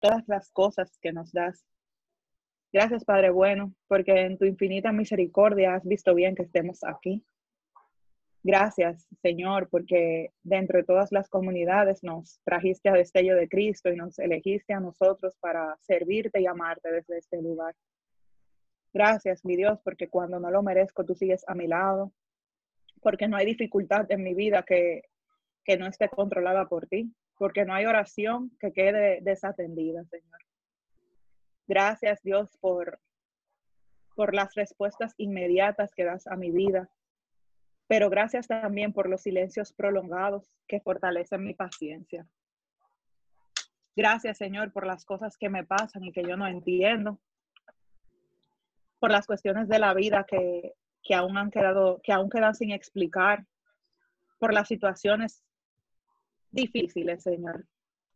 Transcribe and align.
todas 0.00 0.26
las 0.28 0.50
cosas 0.50 0.98
que 1.00 1.12
nos 1.12 1.32
das. 1.32 1.64
Gracias, 2.72 3.04
Padre 3.04 3.30
bueno, 3.30 3.74
porque 3.88 4.12
en 4.12 4.38
tu 4.38 4.44
infinita 4.44 4.92
misericordia 4.92 5.74
has 5.74 5.84
visto 5.84 6.14
bien 6.14 6.34
que 6.34 6.42
estemos 6.42 6.84
aquí. 6.84 7.24
Gracias, 8.42 9.06
Señor, 9.20 9.68
porque 9.68 10.32
dentro 10.42 10.78
de 10.78 10.84
todas 10.84 11.12
las 11.12 11.28
comunidades 11.28 12.02
nos 12.02 12.40
trajiste 12.44 12.88
a 12.88 12.94
destello 12.94 13.36
de 13.36 13.48
Cristo 13.48 13.90
y 13.90 13.96
nos 13.96 14.18
elegiste 14.18 14.72
a 14.72 14.80
nosotros 14.80 15.36
para 15.40 15.76
servirte 15.80 16.40
y 16.40 16.46
amarte 16.46 16.90
desde 16.90 17.18
este 17.18 17.42
lugar. 17.42 17.74
Gracias, 18.94 19.44
mi 19.44 19.56
Dios, 19.56 19.78
porque 19.84 20.08
cuando 20.08 20.40
no 20.40 20.50
lo 20.50 20.62
merezco, 20.62 21.04
tú 21.04 21.14
sigues 21.14 21.44
a 21.48 21.54
mi 21.54 21.66
lado, 21.66 22.12
porque 23.02 23.28
no 23.28 23.36
hay 23.36 23.44
dificultad 23.44 24.10
en 24.10 24.22
mi 24.22 24.34
vida 24.34 24.62
que, 24.62 25.02
que 25.64 25.76
no 25.76 25.86
esté 25.86 26.08
controlada 26.08 26.66
por 26.66 26.86
ti, 26.86 27.12
porque 27.40 27.64
no 27.64 27.72
hay 27.72 27.86
oración 27.86 28.54
que 28.60 28.70
quede 28.70 29.22
desatendida, 29.22 30.04
Señor. 30.04 30.40
Gracias, 31.66 32.20
Dios, 32.22 32.58
por, 32.58 33.00
por 34.14 34.34
las 34.34 34.54
respuestas 34.54 35.14
inmediatas 35.16 35.94
que 35.94 36.04
das 36.04 36.26
a 36.26 36.36
mi 36.36 36.50
vida 36.50 36.90
pero 37.90 38.08
gracias 38.08 38.46
también 38.46 38.92
por 38.92 39.08
los 39.08 39.22
silencios 39.22 39.72
prolongados 39.72 40.48
que 40.68 40.78
fortalecen 40.78 41.42
mi 41.42 41.54
paciencia. 41.54 42.24
Gracias, 43.96 44.38
Señor, 44.38 44.72
por 44.72 44.86
las 44.86 45.04
cosas 45.04 45.36
que 45.36 45.48
me 45.48 45.64
pasan 45.64 46.04
y 46.04 46.12
que 46.12 46.22
yo 46.22 46.36
no 46.36 46.46
entiendo, 46.46 47.18
por 49.00 49.10
las 49.10 49.26
cuestiones 49.26 49.66
de 49.66 49.80
la 49.80 49.92
vida 49.92 50.24
que, 50.24 50.74
que 51.02 51.16
aún 51.16 51.36
han 51.36 51.50
quedado, 51.50 52.00
que 52.04 52.12
aún 52.12 52.30
quedan 52.30 52.54
sin 52.54 52.70
explicar, 52.70 53.44
por 54.38 54.54
las 54.54 54.68
situaciones 54.68 55.42
difíciles, 56.50 57.22
Señor. 57.22 57.66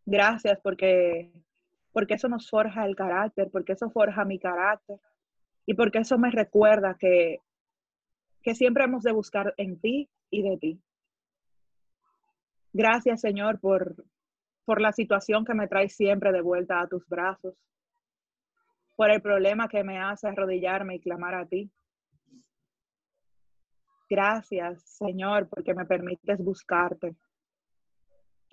Gracias 0.06 0.60
porque, 0.62 1.32
porque 1.92 2.14
eso 2.14 2.28
nos 2.28 2.48
forja 2.48 2.84
el 2.84 2.96
carácter, 2.96 3.50
porque 3.50 3.72
eso 3.72 3.90
forja 3.90 4.24
mi 4.24 4.38
carácter 4.38 4.98
y 5.66 5.74
porque 5.74 5.98
eso 5.98 6.18
me 6.18 6.30
recuerda 6.30 6.96
que 6.98 7.38
que 8.44 8.54
siempre 8.54 8.84
hemos 8.84 9.02
de 9.02 9.12
buscar 9.12 9.54
en 9.56 9.80
ti 9.80 10.10
y 10.30 10.42
de 10.42 10.58
ti. 10.58 10.82
Gracias, 12.72 13.22
Señor, 13.22 13.58
por, 13.58 14.04
por 14.66 14.80
la 14.80 14.92
situación 14.92 15.44
que 15.44 15.54
me 15.54 15.66
trae 15.66 15.88
siempre 15.88 16.30
de 16.30 16.42
vuelta 16.42 16.80
a 16.80 16.86
tus 16.86 17.08
brazos, 17.08 17.54
por 18.96 19.10
el 19.10 19.22
problema 19.22 19.66
que 19.68 19.82
me 19.82 19.98
hace 19.98 20.28
arrodillarme 20.28 20.96
y 20.96 21.00
clamar 21.00 21.34
a 21.34 21.46
ti. 21.46 21.72
Gracias, 24.10 24.82
Señor, 24.82 25.48
porque 25.48 25.72
me 25.72 25.86
permites 25.86 26.38
buscarte. 26.38 27.16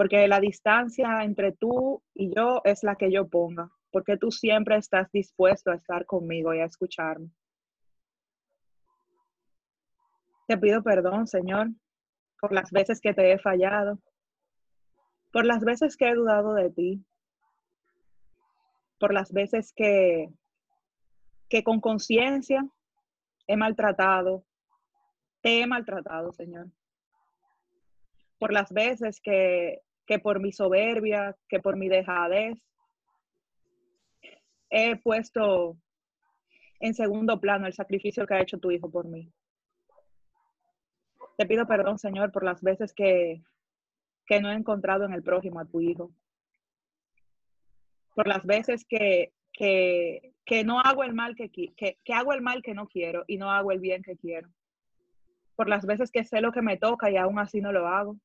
Porque 0.01 0.27
la 0.27 0.39
distancia 0.39 1.23
entre 1.23 1.51
tú 1.51 2.01
y 2.15 2.33
yo 2.35 2.63
es 2.63 2.81
la 2.81 2.95
que 2.95 3.11
yo 3.11 3.27
ponga. 3.27 3.69
Porque 3.91 4.17
tú 4.17 4.31
siempre 4.31 4.75
estás 4.77 5.11
dispuesto 5.11 5.69
a 5.69 5.75
estar 5.75 6.07
conmigo 6.07 6.55
y 6.55 6.59
a 6.59 6.65
escucharme. 6.65 7.29
Te 10.47 10.57
pido 10.57 10.81
perdón, 10.81 11.27
Señor, 11.27 11.67
por 12.39 12.51
las 12.51 12.71
veces 12.71 12.99
que 12.99 13.13
te 13.13 13.31
he 13.31 13.37
fallado, 13.37 13.99
por 15.31 15.45
las 15.45 15.63
veces 15.63 15.95
que 15.95 16.09
he 16.09 16.15
dudado 16.15 16.55
de 16.55 16.71
ti, 16.71 17.05
por 18.99 19.13
las 19.13 19.31
veces 19.31 19.71
que, 19.71 20.33
que 21.47 21.63
con 21.63 21.79
conciencia 21.79 22.67
he 23.45 23.55
maltratado, 23.55 24.43
te 25.41 25.61
he 25.61 25.67
maltratado, 25.67 26.33
Señor. 26.33 26.71
Por 28.39 28.51
las 28.51 28.73
veces 28.73 29.21
que, 29.21 29.83
que 30.11 30.19
por 30.19 30.41
mi 30.41 30.51
soberbia, 30.51 31.37
que 31.47 31.61
por 31.61 31.77
mi 31.77 31.87
dejadez, 31.87 32.61
he 34.69 34.97
puesto 34.97 35.77
en 36.81 36.93
segundo 36.93 37.39
plano 37.39 37.65
el 37.65 37.71
sacrificio 37.71 38.27
que 38.27 38.33
ha 38.33 38.41
hecho 38.41 38.59
tu 38.59 38.71
Hijo 38.71 38.91
por 38.91 39.07
mí. 39.07 39.31
Te 41.37 41.45
pido 41.45 41.65
perdón, 41.65 41.97
Señor, 41.97 42.33
por 42.33 42.43
las 42.43 42.61
veces 42.61 42.93
que, 42.93 43.41
no 44.41 44.51
he 44.51 44.55
encontrado 44.55 45.05
en 45.05 45.13
el 45.13 45.23
prójimo 45.23 45.61
a 45.61 45.65
tu 45.65 45.79
hijo. 45.79 46.11
Por 48.13 48.27
las 48.27 48.45
veces 48.45 48.83
que, 48.83 49.31
que, 49.53 50.63
no 50.65 50.81
hago 50.81 51.05
el 51.05 51.13
mal 51.13 51.35
que, 51.37 51.49
que, 51.49 51.99
que 52.03 52.13
hago 52.13 52.33
el 52.33 52.41
mal 52.41 52.61
que 52.61 52.73
no 52.73 52.85
quiero 52.89 53.23
y 53.27 53.37
no 53.37 53.49
hago 53.49 53.71
el 53.71 53.79
bien 53.79 54.03
que 54.03 54.17
quiero. 54.17 54.49
Por 55.55 55.69
las 55.69 55.85
veces 55.85 56.11
que 56.11 56.25
sé 56.25 56.41
lo 56.41 56.51
que 56.51 56.61
me 56.61 56.75
toca 56.75 57.09
y 57.09 57.15
aún 57.15 57.39
así 57.39 57.61
no 57.61 57.71
lo 57.71 57.87
hago. 57.87 58.17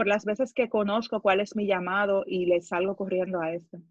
Por 0.00 0.06
las 0.06 0.24
veces 0.24 0.54
que 0.54 0.70
conozco 0.70 1.20
cuál 1.20 1.40
es 1.40 1.54
mi 1.54 1.66
llamado 1.66 2.24
y 2.26 2.46
le 2.46 2.62
salgo 2.62 2.96
corriendo 2.96 3.38
a 3.38 3.52
esto. 3.52 3.82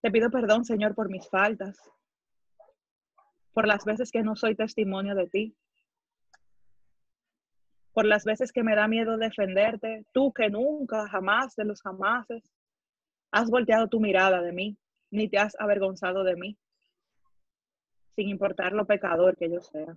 Te 0.00 0.10
pido 0.10 0.28
perdón, 0.28 0.64
Señor, 0.64 0.96
por 0.96 1.08
mis 1.08 1.28
faltas, 1.28 1.78
por 3.52 3.68
las 3.68 3.84
veces 3.84 4.10
que 4.10 4.24
no 4.24 4.34
soy 4.34 4.56
testimonio 4.56 5.14
de 5.14 5.28
ti, 5.28 5.56
por 7.92 8.06
las 8.06 8.24
veces 8.24 8.50
que 8.50 8.64
me 8.64 8.74
da 8.74 8.88
miedo 8.88 9.16
defenderte, 9.16 10.04
tú 10.10 10.32
que 10.32 10.50
nunca, 10.50 11.06
jamás 11.06 11.54
de 11.54 11.64
los 11.64 11.80
jamases, 11.80 12.42
has 13.30 13.48
volteado 13.48 13.86
tu 13.86 14.00
mirada 14.00 14.42
de 14.42 14.50
mí, 14.50 14.76
ni 15.12 15.28
te 15.28 15.38
has 15.38 15.54
avergonzado 15.60 16.24
de 16.24 16.34
mí, 16.34 16.58
sin 18.16 18.30
importar 18.30 18.72
lo 18.72 18.84
pecador 18.84 19.36
que 19.36 19.48
yo 19.48 19.60
sea. 19.60 19.96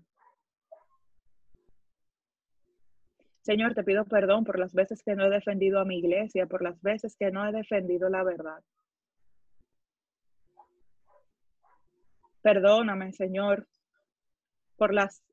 Señor, 3.46 3.76
te 3.76 3.84
pido 3.84 4.06
perdón 4.06 4.44
por 4.44 4.58
las 4.58 4.74
veces 4.74 5.04
que 5.04 5.16
no 5.16 5.24
he 5.24 5.30
defendido 5.30 5.80
a 5.80 5.86
mi 5.86 6.00
iglesia, 6.00 6.48
por 6.48 6.64
las 6.64 6.82
veces 6.82 7.16
que 7.16 7.30
no 7.30 7.48
he 7.48 7.52
defendido 7.52 8.10
la 8.10 8.24
verdad. 8.24 8.64
Perdóname, 12.42 13.14
Señor, 13.14 13.68
por 14.78 14.96
las 14.96 15.24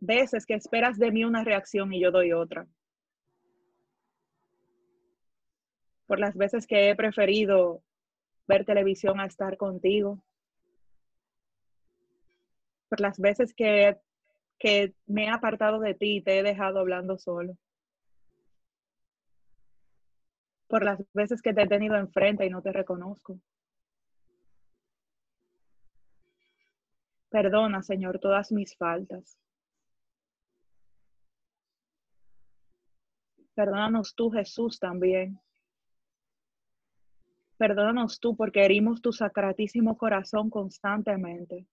veces 0.00 0.46
que 0.46 0.54
esperas 0.54 0.98
de 0.98 1.12
mí 1.12 1.24
una 1.24 1.44
reacción 1.44 1.92
y 1.92 2.00
yo 2.00 2.10
doy 2.10 2.32
otra. 2.32 2.66
Por 6.06 6.20
las 6.20 6.38
veces 6.38 6.66
que 6.66 6.88
he 6.88 6.96
preferido 6.96 7.82
ver 8.46 8.64
televisión 8.64 9.20
a 9.20 9.26
estar 9.26 9.58
contigo. 9.58 10.24
Por 12.88 13.00
las 13.00 13.18
veces 13.18 13.52
que, 13.52 13.98
que 14.58 14.94
me 15.06 15.24
he 15.24 15.28
apartado 15.28 15.78
de 15.80 15.94
ti 15.94 16.16
y 16.16 16.22
te 16.22 16.38
he 16.38 16.42
dejado 16.42 16.80
hablando 16.80 17.18
solo. 17.18 17.56
Por 20.66 20.84
las 20.84 21.00
veces 21.14 21.40
que 21.40 21.54
te 21.54 21.62
he 21.62 21.68
tenido 21.68 21.96
enfrente 21.96 22.44
y 22.44 22.50
no 22.50 22.60
te 22.60 22.72
reconozco. 22.72 23.40
Perdona, 27.30 27.82
Señor, 27.82 28.18
todas 28.18 28.52
mis 28.52 28.76
faltas. 28.76 29.38
Perdónanos 33.54 34.14
tú, 34.14 34.30
Jesús, 34.30 34.78
también. 34.78 35.40
Perdónanos 37.58 38.20
tú 38.20 38.36
porque 38.36 38.64
herimos 38.64 39.02
tu 39.02 39.12
sacratísimo 39.12 39.98
corazón 39.98 40.48
constantemente. 40.48 41.66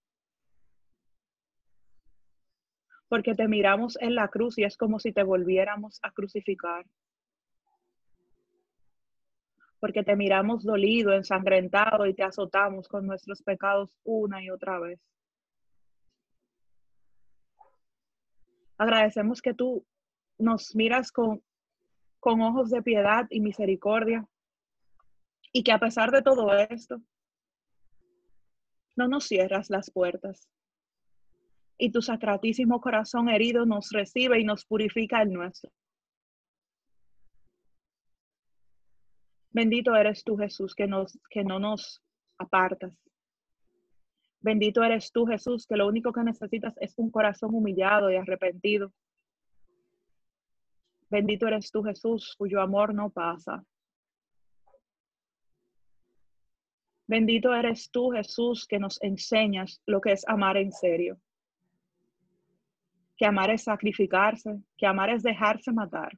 Porque 3.16 3.34
te 3.34 3.48
miramos 3.48 3.98
en 4.02 4.14
la 4.14 4.28
cruz 4.28 4.58
y 4.58 4.66
es 4.66 4.76
como 4.76 5.00
si 5.00 5.14
te 5.14 5.24
volviéramos 5.24 6.00
a 6.04 6.12
crucificar. 6.12 6.86
Porque 9.80 10.04
te 10.04 10.18
miramos 10.18 10.66
dolido, 10.66 11.14
ensangrentado 11.14 12.08
y 12.08 12.14
te 12.14 12.24
azotamos 12.24 12.90
con 12.90 13.08
nuestros 13.08 13.42
pecados 13.42 13.96
una 14.04 14.44
y 14.44 14.50
otra 14.50 14.80
vez. 14.80 15.00
Agradecemos 18.78 19.42
que 19.42 19.54
tú 19.54 19.86
nos 20.38 20.76
miras 20.76 21.10
con, 21.10 21.42
con 22.20 22.42
ojos 22.42 22.70
de 22.70 22.84
piedad 22.84 23.28
y 23.30 23.40
misericordia 23.40 24.28
y 25.54 25.64
que 25.64 25.72
a 25.72 25.80
pesar 25.80 26.12
de 26.12 26.22
todo 26.22 26.54
esto, 26.54 27.02
no 28.98 29.08
nos 29.08 29.24
cierras 29.24 29.70
las 29.70 29.90
puertas. 29.90 30.50
Y 31.78 31.92
tu 31.92 32.02
sacratísimo 32.02 32.80
corazón 32.80 33.30
herido 33.30 33.66
nos 33.66 33.90
recibe 33.92 34.40
y 34.40 34.44
nos 34.44 34.66
purifica 34.66 35.22
el 35.22 35.34
nuestro. 35.34 35.72
Bendito 39.52 39.96
eres 39.96 40.24
tú, 40.24 40.36
Jesús, 40.38 40.76
que, 40.76 40.88
nos, 40.88 41.18
que 41.30 41.44
no 41.44 41.60
nos 41.60 42.02
apartas. 42.38 42.94
Bendito 44.42 44.84
eres 44.84 45.12
tú, 45.12 45.26
Jesús, 45.26 45.66
que 45.66 45.76
lo 45.76 45.88
único 45.88 46.12
que 46.12 46.24
necesitas 46.24 46.76
es 46.80 46.94
un 46.98 47.10
corazón 47.10 47.56
humillado 47.56 48.12
y 48.12 48.16
arrepentido. 48.16 48.94
Bendito 51.10 51.48
eres 51.48 51.72
tú, 51.72 51.84
Jesús, 51.84 52.36
cuyo 52.38 52.62
amor 52.62 52.94
no 52.94 53.10
pasa. 53.10 53.64
Bendito 57.08 57.54
eres 57.54 57.90
tú, 57.92 58.10
Jesús, 58.10 58.68
que 58.68 58.80
nos 58.80 59.02
enseñas 59.02 59.82
lo 59.86 60.02
que 60.02 60.12
es 60.12 60.28
amar 60.28 60.58
en 60.58 60.72
serio. 60.72 61.18
Que 63.18 63.26
amar 63.26 63.50
es 63.52 63.64
sacrificarse, 63.64 64.62
que 64.78 64.86
amar 64.86 65.10
es 65.10 65.24
dejarse 65.24 65.72
matar. 65.72 66.12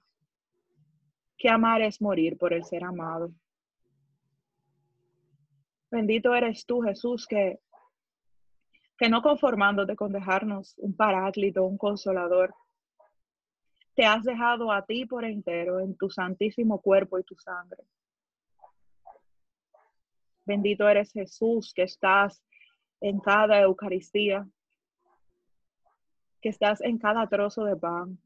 que 1.37 1.49
amar 1.49 1.81
es 1.81 2.01
morir 2.01 2.37
por 2.37 2.51
el 2.51 2.63
ser 2.65 2.83
amado. 2.83 3.31
Bendito 5.91 6.33
eres 6.33 6.65
tú, 6.65 6.81
Jesús, 6.81 7.27
que, 7.27 7.59
que 8.97 9.07
no 9.07 9.21
conformándote 9.21 9.95
con 9.95 10.11
dejarnos 10.11 10.73
un 10.77 10.95
paráclito, 10.95 11.63
un 11.63 11.77
consolador, 11.77 12.53
te 13.93 14.05
has 14.05 14.23
dejado 14.23 14.71
a 14.71 14.85
ti 14.85 15.05
por 15.05 15.23
entero 15.25 15.79
en 15.79 15.95
tu 15.95 16.09
santísimo 16.09 16.81
cuerpo 16.81 17.17
y 17.19 17.23
tu 17.23 17.35
sangre. 17.35 17.83
Bendito 20.45 20.87
eres 20.87 21.11
Jesús, 21.11 21.73
que 21.73 21.83
estás 21.83 22.43
en 22.99 23.19
cada 23.19 23.61
Eucaristía, 23.61 24.47
estás 26.47 26.81
en 26.81 26.97
cada 26.97 27.27
trozo 27.27 27.63
de 27.63 27.75
pan, 27.75 28.19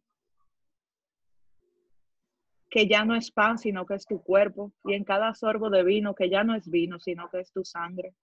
que 2.70 2.88
ya 2.88 3.04
no 3.04 3.16
es 3.16 3.32
pan, 3.32 3.58
sino 3.58 3.86
que 3.86 3.96
es 3.96 4.06
tu 4.06 4.22
cuerpo, 4.24 4.72
y 4.86 4.94
en 4.94 5.04
cada 5.04 5.34
sorbo 5.34 5.70
de 5.70 5.84
vino, 5.84 6.16
que 6.16 6.30
ya 6.30 6.44
no 6.44 6.56
es 6.56 6.70
vino, 6.70 7.00
sino 7.00 7.30
que 7.30 7.42
es 7.42 7.52
tu 7.52 7.66
sangre. 7.66 8.14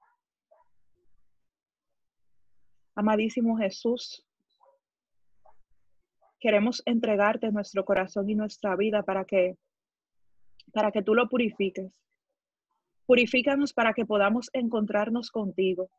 Amadísimo 2.94 3.56
Jesús, 3.58 4.26
queremos 6.40 6.82
entregarte 6.86 7.52
nuestro 7.52 7.84
corazón 7.84 8.28
y 8.30 8.34
nuestra 8.34 8.74
vida 8.74 9.02
para 9.02 9.24
que 9.24 9.56
para 10.72 10.90
que 10.92 11.02
tú 11.02 11.14
lo 11.14 11.28
purifiques. 11.28 11.92
Purifícanos 13.06 13.72
para 13.72 13.94
que 13.94 14.04
podamos 14.04 14.50
encontrarnos 14.52 15.30
contigo. 15.30 15.90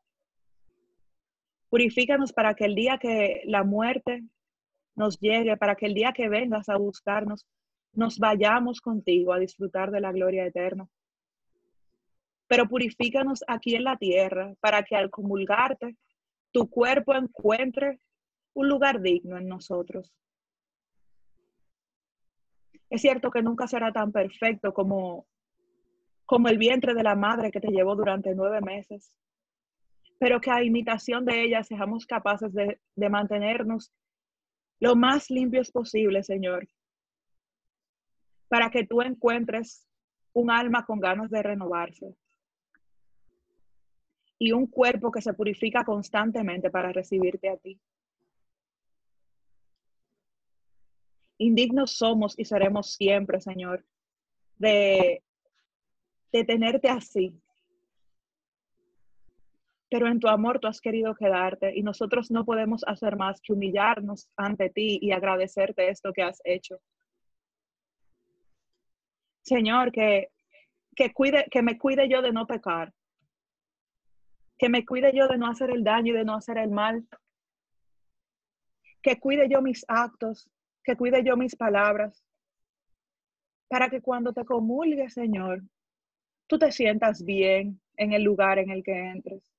Purifícanos 1.70 2.32
para 2.32 2.54
que 2.54 2.64
el 2.64 2.74
día 2.74 2.98
que 2.98 3.42
la 3.46 3.62
muerte 3.62 4.24
nos 4.96 5.18
llegue, 5.20 5.56
para 5.56 5.76
que 5.76 5.86
el 5.86 5.94
día 5.94 6.12
que 6.12 6.28
vengas 6.28 6.68
a 6.68 6.76
buscarnos, 6.76 7.46
nos 7.92 8.18
vayamos 8.18 8.80
contigo 8.80 9.32
a 9.32 9.38
disfrutar 9.38 9.90
de 9.90 10.00
la 10.00 10.12
gloria 10.12 10.44
eterna. 10.44 10.88
Pero 12.48 12.68
purifícanos 12.68 13.44
aquí 13.46 13.76
en 13.76 13.84
la 13.84 13.96
tierra 13.96 14.54
para 14.60 14.82
que 14.82 14.96
al 14.96 15.10
comulgarte, 15.10 15.96
tu 16.52 16.68
cuerpo 16.68 17.14
encuentre 17.14 18.00
un 18.54 18.68
lugar 18.68 19.00
digno 19.00 19.38
en 19.38 19.46
nosotros. 19.46 20.12
Es 22.90 23.02
cierto 23.02 23.30
que 23.30 23.42
nunca 23.42 23.68
será 23.68 23.92
tan 23.92 24.10
perfecto 24.10 24.74
como, 24.74 25.26
como 26.26 26.48
el 26.48 26.58
vientre 26.58 26.94
de 26.94 27.04
la 27.04 27.14
madre 27.14 27.52
que 27.52 27.60
te 27.60 27.70
llevó 27.70 27.94
durante 27.94 28.34
nueve 28.34 28.60
meses, 28.60 29.14
pero 30.20 30.38
que 30.38 30.50
a 30.50 30.62
imitación 30.62 31.24
de 31.24 31.42
ella 31.44 31.64
seamos 31.64 32.04
capaces 32.04 32.52
de, 32.52 32.78
mantenernos 33.08 33.90
lo 34.78 34.94
más 34.94 35.30
limpios 35.30 35.70
posible, 35.70 36.22
Señor, 36.22 36.68
para 38.46 38.70
que 38.70 38.84
tú 38.84 39.00
encuentres 39.00 39.88
un 40.34 40.50
alma 40.50 40.84
con 40.84 41.00
ganas 41.00 41.30
de 41.30 41.42
renovarse 41.42 42.14
y 44.38 44.52
un 44.52 44.66
cuerpo 44.66 45.10
que 45.10 45.22
se 45.22 45.32
purifica 45.32 45.84
constantemente 45.84 46.70
para 46.70 46.92
recibirte 46.92 47.48
a 47.48 47.56
ti. 47.56 47.80
Indignos 51.38 51.92
somos 51.92 52.38
y 52.38 52.44
seremos 52.44 52.92
siempre, 52.92 53.40
Señor, 53.40 53.86
de, 54.58 55.22
de 56.30 56.44
tenerte 56.44 56.90
así. 56.90 57.40
Pero 59.90 60.06
en 60.06 60.20
tu 60.20 60.28
amor 60.28 60.60
tú 60.60 60.68
has 60.68 60.80
querido 60.80 61.14
quedarte 61.14 61.76
y 61.76 61.82
nosotros 61.82 62.30
no 62.30 62.44
podemos 62.44 62.84
hacer 62.86 63.16
más 63.16 63.40
que 63.40 63.52
humillarnos 63.52 64.30
ante 64.36 64.70
ti 64.70 64.98
y 65.02 65.10
agradecerte 65.10 65.88
esto 65.90 66.12
que 66.12 66.22
has 66.22 66.40
hecho. 66.44 66.80
Señor, 69.42 69.90
que, 69.90 70.28
que, 70.94 71.12
cuide, 71.12 71.46
que 71.50 71.62
me 71.62 71.76
cuide 71.76 72.08
yo 72.08 72.22
de 72.22 72.32
no 72.32 72.46
pecar, 72.46 72.92
que 74.56 74.68
me 74.68 74.86
cuide 74.86 75.12
yo 75.12 75.26
de 75.26 75.38
no 75.38 75.48
hacer 75.48 75.70
el 75.70 75.82
daño 75.82 76.14
y 76.14 76.16
de 76.18 76.24
no 76.24 76.34
hacer 76.34 76.58
el 76.58 76.70
mal, 76.70 77.04
que 79.02 79.18
cuide 79.18 79.48
yo 79.48 79.60
mis 79.62 79.84
actos, 79.88 80.48
que 80.84 80.96
cuide 80.96 81.24
yo 81.24 81.36
mis 81.36 81.56
palabras, 81.56 82.22
para 83.68 83.88
que 83.88 84.00
cuando 84.00 84.32
te 84.32 84.44
comulgue, 84.44 85.08
Señor, 85.08 85.62
tú 86.46 86.58
te 86.58 86.70
sientas 86.70 87.24
bien 87.24 87.80
en 87.96 88.12
el 88.12 88.22
lugar 88.22 88.58
en 88.58 88.70
el 88.70 88.82
que 88.82 88.92
entres. 88.92 89.49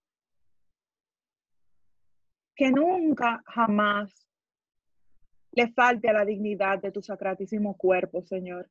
Que 2.61 2.69
nunca, 2.69 3.41
jamás 3.47 4.29
le 5.51 5.71
falte 5.73 6.09
a 6.09 6.13
la 6.13 6.23
dignidad 6.23 6.79
de 6.79 6.91
tu 6.91 7.01
sacratísimo 7.01 7.75
cuerpo, 7.75 8.21
Señor. 8.21 8.69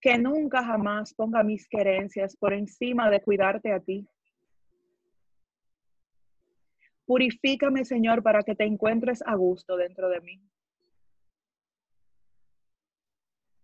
Que 0.00 0.16
nunca, 0.16 0.64
jamás 0.64 1.12
ponga 1.12 1.42
mis 1.42 1.68
querencias 1.68 2.34
por 2.34 2.54
encima 2.54 3.10
de 3.10 3.20
cuidarte 3.20 3.74
a 3.74 3.80
ti. 3.80 4.08
Purifícame, 7.04 7.84
Señor, 7.84 8.22
para 8.22 8.42
que 8.42 8.54
te 8.54 8.64
encuentres 8.64 9.22
a 9.26 9.34
gusto 9.34 9.76
dentro 9.76 10.08
de 10.08 10.22
mí. 10.22 10.42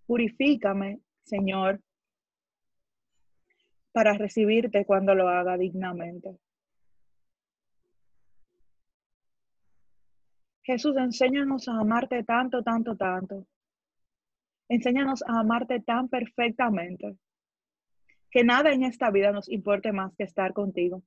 Purifícame, 0.06 1.00
Señor, 1.22 1.81
para 3.90 4.12
recibirte 4.12 4.84
cuando 4.84 5.14
lo 5.14 5.31
haga 5.31 5.56
dignamente. 5.56 6.38
Jesús, 10.69 10.94
enséñanos 10.99 11.67
a 11.69 11.81
amarte 11.81 12.23
tanto, 12.25 12.62
tanto, 12.62 12.94
tanto. 12.94 13.47
Enséñanos 14.69 15.23
a 15.23 15.41
amarte 15.41 15.81
tan 15.81 16.09
perfectamente 16.09 17.17
que 18.31 18.44
nada 18.44 18.70
en 18.73 18.82
esta 18.82 19.11
vida 19.11 19.32
nos 19.32 19.49
importe 19.49 19.93
más 19.93 20.15
que 20.17 20.25
estar 20.25 20.53
contigo. 20.53 21.03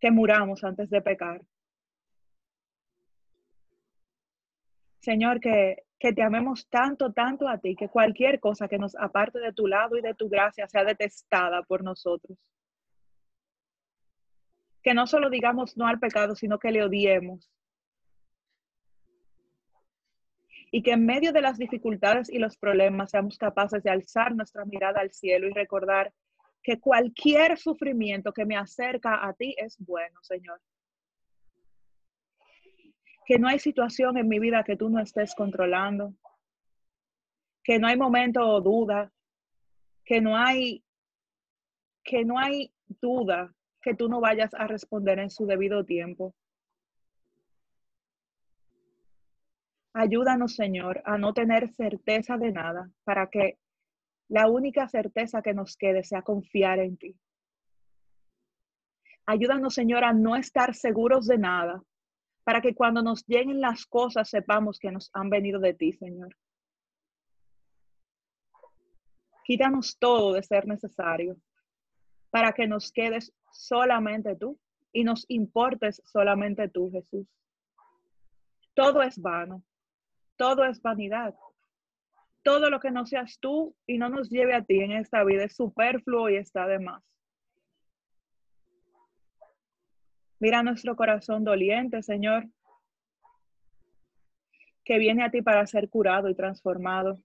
que 0.00 0.12
muramos 0.12 0.62
antes 0.62 0.88
de 0.90 1.02
pecar. 1.02 1.40
Señor, 5.00 5.40
que, 5.40 5.82
que 5.98 6.12
te 6.12 6.22
amemos 6.22 6.68
tanto, 6.68 7.12
tanto 7.12 7.48
a 7.48 7.58
ti, 7.58 7.74
que 7.74 7.88
cualquier 7.88 8.38
cosa 8.38 8.68
que 8.68 8.78
nos 8.78 8.94
aparte 8.94 9.40
de 9.40 9.52
tu 9.52 9.66
lado 9.66 9.96
y 9.96 10.02
de 10.02 10.14
tu 10.14 10.28
gracia 10.28 10.68
sea 10.68 10.84
detestada 10.84 11.64
por 11.64 11.82
nosotros. 11.82 12.38
Que 14.82 14.94
no 14.94 15.06
solo 15.06 15.30
digamos 15.30 15.76
no 15.76 15.86
al 15.86 15.98
pecado, 15.98 16.34
sino 16.34 16.58
que 16.58 16.70
le 16.70 16.84
odiemos. 16.84 17.50
Y 20.70 20.82
que 20.82 20.92
en 20.92 21.06
medio 21.06 21.32
de 21.32 21.40
las 21.40 21.58
dificultades 21.58 22.30
y 22.30 22.38
los 22.38 22.56
problemas 22.56 23.10
seamos 23.10 23.38
capaces 23.38 23.82
de 23.82 23.90
alzar 23.90 24.34
nuestra 24.34 24.64
mirada 24.64 25.00
al 25.00 25.12
cielo 25.12 25.48
y 25.48 25.52
recordar 25.52 26.12
que 26.62 26.78
cualquier 26.78 27.56
sufrimiento 27.56 28.32
que 28.32 28.44
me 28.44 28.56
acerca 28.56 29.26
a 29.26 29.32
ti 29.32 29.54
es 29.56 29.76
bueno, 29.78 30.18
Señor. 30.22 30.60
Que 33.24 33.38
no 33.38 33.48
hay 33.48 33.58
situación 33.58 34.16
en 34.18 34.28
mi 34.28 34.38
vida 34.38 34.64
que 34.64 34.76
tú 34.76 34.88
no 34.90 35.00
estés 35.00 35.34
controlando. 35.34 36.14
Que 37.62 37.78
no 37.78 37.86
hay 37.86 37.96
momento 37.96 38.46
o 38.46 38.60
duda. 38.60 39.12
Que 40.04 40.20
no 40.20 40.36
hay 40.36 40.84
que 42.04 42.24
no 42.24 42.38
hay 42.38 42.72
duda 42.86 43.54
que 43.88 43.94
tú 43.94 44.06
no 44.06 44.20
vayas 44.20 44.52
a 44.52 44.66
responder 44.66 45.18
en 45.18 45.30
su 45.30 45.46
debido 45.46 45.82
tiempo. 45.82 46.34
Ayúdanos, 49.94 50.56
Señor, 50.56 51.00
a 51.06 51.16
no 51.16 51.32
tener 51.32 51.70
certeza 51.70 52.36
de 52.36 52.52
nada 52.52 52.90
para 53.04 53.28
que 53.30 53.56
la 54.28 54.50
única 54.50 54.86
certeza 54.88 55.40
que 55.40 55.54
nos 55.54 55.74
quede 55.78 56.04
sea 56.04 56.20
confiar 56.20 56.80
en 56.80 56.98
ti. 56.98 57.16
Ayúdanos, 59.24 59.72
Señor, 59.72 60.04
a 60.04 60.12
no 60.12 60.36
estar 60.36 60.74
seguros 60.74 61.26
de 61.26 61.38
nada, 61.38 61.82
para 62.44 62.60
que 62.60 62.74
cuando 62.74 63.02
nos 63.02 63.24
lleguen 63.26 63.62
las 63.62 63.86
cosas 63.86 64.28
sepamos 64.28 64.78
que 64.78 64.92
nos 64.92 65.08
han 65.14 65.30
venido 65.30 65.60
de 65.60 65.72
ti, 65.72 65.94
Señor. 65.94 66.36
Quítanos 69.44 69.96
todo 69.98 70.34
de 70.34 70.42
ser 70.42 70.66
necesario, 70.66 71.38
para 72.30 72.52
que 72.52 72.66
nos 72.66 72.92
quedes 72.92 73.32
solamente 73.52 74.36
tú 74.36 74.58
y 74.92 75.04
nos 75.04 75.24
importes 75.28 76.02
solamente 76.04 76.68
tú, 76.68 76.90
Jesús. 76.90 77.26
Todo 78.74 79.02
es 79.02 79.18
vano, 79.20 79.62
todo 80.36 80.64
es 80.64 80.80
vanidad 80.80 81.34
todo 82.48 82.70
lo 82.70 82.80
que 82.80 82.90
no 82.90 83.04
seas 83.04 83.38
tú 83.40 83.76
y 83.86 83.98
no 83.98 84.08
nos 84.08 84.30
lleve 84.30 84.54
a 84.54 84.64
ti 84.64 84.80
en 84.80 84.92
esta 84.92 85.22
vida 85.22 85.44
es 85.44 85.54
superfluo 85.54 86.30
y 86.30 86.36
está 86.36 86.66
de 86.66 86.78
más. 86.78 87.02
Mira 90.38 90.62
nuestro 90.62 90.96
corazón 90.96 91.44
doliente, 91.44 92.02
Señor, 92.02 92.48
que 94.82 94.96
viene 94.96 95.24
a 95.24 95.30
ti 95.30 95.42
para 95.42 95.66
ser 95.66 95.90
curado 95.90 96.30
y 96.30 96.34
transformado. 96.34 97.18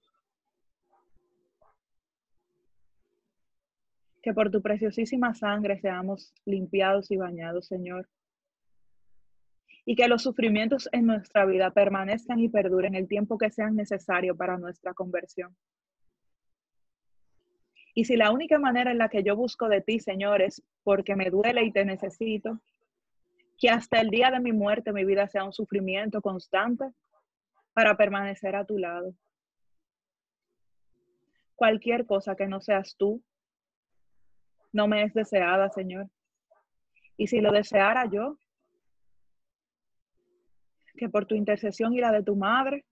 Que 4.24 4.34
por 4.34 4.50
tu 4.50 4.62
preciosísima 4.64 5.36
sangre 5.36 5.80
seamos 5.80 6.34
limpiados 6.46 7.12
y 7.12 7.18
bañados, 7.18 7.68
Señor. 7.68 8.10
y 9.86 9.96
que 9.96 10.08
los 10.08 10.24
sufrimientos 10.24 10.88
en 10.92 11.06
nuestra 11.06 11.46
vida 11.46 11.72
permanezcan 11.72 12.40
y 12.40 12.50
perduren 12.50 12.96
el 12.96 13.08
tiempo 13.08 13.38
que 13.38 13.52
sean 13.52 13.76
necesario 13.76 14.36
para 14.36 14.58
nuestra 14.58 14.94
conversión. 14.94 15.56
Y 17.94 18.06
si 18.06 18.16
la 18.16 18.32
única 18.32 18.58
manera 18.58 18.92
en 18.92 18.98
la 18.98 19.10
que 19.10 19.24
yo 19.24 19.36
busco 19.36 19.70
de 19.70 19.82
ti, 19.82 20.00
Señor, 20.00 20.42
es 20.42 20.64
porque 20.84 21.16
me 21.16 21.30
duele 21.30 21.64
y 21.64 21.72
te 21.72 21.86
necesito, 21.86 22.60
que 23.60 23.70
hasta 23.70 24.02
el 24.02 24.10
día 24.10 24.32
de 24.32 24.40
mi 24.40 24.52
muerte 24.52 24.94
mi 24.94 25.06
vida 25.06 25.28
sea 25.28 25.44
un 25.44 25.54
sufrimiento 25.54 26.22
constante 26.22 26.86
para 27.74 27.96
permanecer 27.96 28.56
a 28.56 28.66
tu 28.66 28.78
lado. 28.80 29.14
Cualquier 31.56 32.06
cosa 32.06 32.36
que 32.36 32.48
no 32.48 32.62
seas 32.62 32.96
tú, 32.98 33.22
no 34.74 34.88
me 34.88 35.04
es 35.04 35.14
deseada, 35.14 35.70
Señor. 35.70 36.10
Y 37.16 37.28
si 37.28 37.40
lo 37.40 37.52
deseara 37.52 38.06
yo, 38.10 38.38
que 40.98 41.10
por 41.10 41.26
tu 41.26 41.36
intercesión 41.36 41.94
y 41.94 42.00
la 42.00 42.12
de 42.12 42.24
tu 42.24 42.36
madre, 42.36 42.86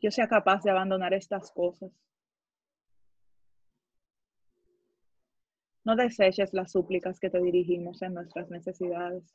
yo 0.00 0.10
sea 0.10 0.28
capaz 0.28 0.62
de 0.62 0.70
abandonar 0.70 1.12
estas 1.12 1.50
cosas. 1.52 1.90
No 5.84 5.96
deseches 5.96 6.52
las 6.52 6.72
súplicas 6.72 7.18
que 7.18 7.30
te 7.30 7.40
dirigimos 7.40 8.00
en 8.02 8.14
nuestras 8.14 8.48
necesidades. 8.48 9.32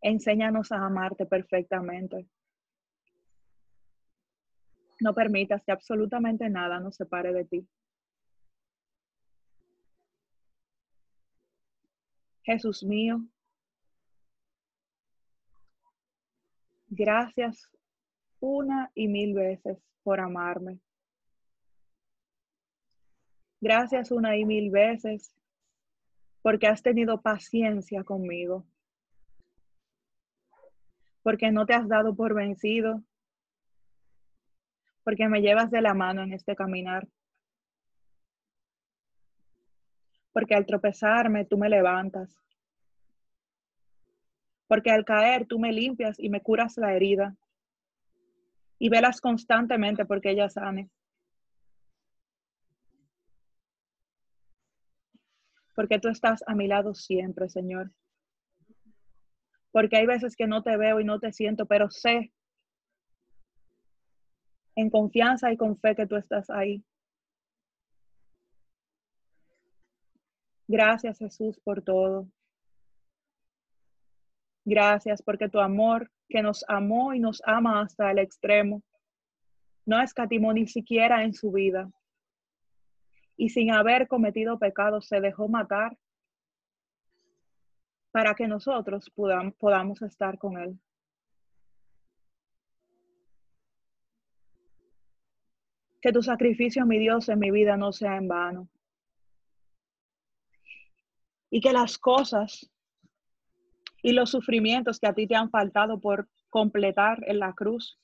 Enséñanos 0.00 0.72
a 0.72 0.84
amarte 0.84 1.26
perfectamente. 1.26 2.26
No 5.00 5.14
permitas 5.14 5.62
que 5.64 5.72
absolutamente 5.72 6.48
nada 6.48 6.80
nos 6.80 6.96
separe 6.96 7.32
de 7.32 7.44
ti. 7.44 7.68
Jesús 12.42 12.82
mío, 12.82 13.24
gracias 16.88 17.70
una 18.40 18.90
y 18.94 19.08
mil 19.08 19.34
veces 19.34 19.78
por 20.02 20.20
amarme. 20.20 20.80
Gracias 23.60 24.10
una 24.10 24.36
y 24.36 24.44
mil 24.44 24.70
veces 24.70 25.32
porque 26.42 26.66
has 26.66 26.82
tenido 26.82 27.22
paciencia 27.22 28.02
conmigo, 28.02 28.66
porque 31.22 31.52
no 31.52 31.64
te 31.64 31.74
has 31.74 31.86
dado 31.86 32.16
por 32.16 32.34
vencido, 32.34 33.04
porque 35.04 35.28
me 35.28 35.40
llevas 35.40 35.70
de 35.70 35.80
la 35.80 35.94
mano 35.94 36.22
en 36.22 36.32
este 36.32 36.56
caminar, 36.56 37.06
porque 40.32 40.54
al 40.54 40.66
tropezarme 40.66 41.44
tú 41.44 41.58
me 41.58 41.68
levantas, 41.68 42.34
porque 44.66 44.90
al 44.90 45.04
caer 45.04 45.46
tú 45.46 45.58
me 45.58 45.72
limpias 45.72 46.18
y 46.18 46.28
me 46.30 46.40
curas 46.40 46.76
la 46.76 46.94
herida 46.94 47.36
y 48.78 48.88
velas 48.88 49.20
constantemente 49.20 50.04
porque 50.06 50.30
ella 50.30 50.48
sane. 50.48 50.90
porque 55.74 55.98
tú 55.98 56.08
estás 56.08 56.42
a 56.46 56.54
mi 56.54 56.68
lado 56.68 56.94
siempre, 56.94 57.48
Señor. 57.48 57.90
Porque 59.70 59.96
hay 59.96 60.06
veces 60.06 60.36
que 60.36 60.46
no 60.46 60.62
te 60.62 60.76
veo 60.76 61.00
y 61.00 61.04
no 61.04 61.18
te 61.18 61.32
siento, 61.32 61.66
pero 61.66 61.90
sé 61.90 62.32
en 64.74 64.90
confianza 64.90 65.52
y 65.52 65.56
con 65.56 65.78
fe 65.78 65.94
que 65.94 66.06
tú 66.06 66.16
estás 66.16 66.50
ahí. 66.50 66.84
Gracias 70.72 71.18
Jesús 71.18 71.60
por 71.60 71.82
todo. 71.82 72.26
Gracias 74.64 75.20
porque 75.20 75.50
tu 75.50 75.60
amor 75.60 76.10
que 76.30 76.40
nos 76.40 76.64
amó 76.66 77.12
y 77.12 77.20
nos 77.20 77.42
ama 77.44 77.82
hasta 77.82 78.10
el 78.10 78.18
extremo, 78.18 78.82
no 79.84 80.00
escatimó 80.00 80.50
ni 80.54 80.66
siquiera 80.66 81.24
en 81.24 81.34
su 81.34 81.52
vida 81.52 81.90
y 83.36 83.50
sin 83.50 83.70
haber 83.70 84.08
cometido 84.08 84.58
pecado 84.58 85.02
se 85.02 85.20
dejó 85.20 85.46
matar 85.46 85.98
para 88.10 88.34
que 88.34 88.48
nosotros 88.48 89.10
podamos, 89.10 90.00
estar 90.00 90.38
con 90.38 90.56
Él. 90.56 90.80
Que 96.00 96.12
tu 96.12 96.22
sacrificio, 96.22 96.86
mi 96.86 96.98
Dios, 96.98 97.28
en 97.28 97.40
mi 97.40 97.50
vida 97.50 97.76
no 97.76 97.92
sea 97.92 98.16
en 98.16 98.26
vano. 98.26 98.70
Y 101.54 101.60
que 101.60 101.72
las 101.72 101.98
cosas 101.98 102.72
y 104.02 104.12
los 104.12 104.30
sufrimientos 104.30 104.98
que 104.98 105.06
a 105.06 105.12
ti 105.12 105.26
te 105.26 105.36
han 105.36 105.50
faltado 105.50 106.00
por 106.00 106.28
completar 106.48 107.22
en 107.26 107.38
la 107.38 107.52
cruz, 107.52 108.00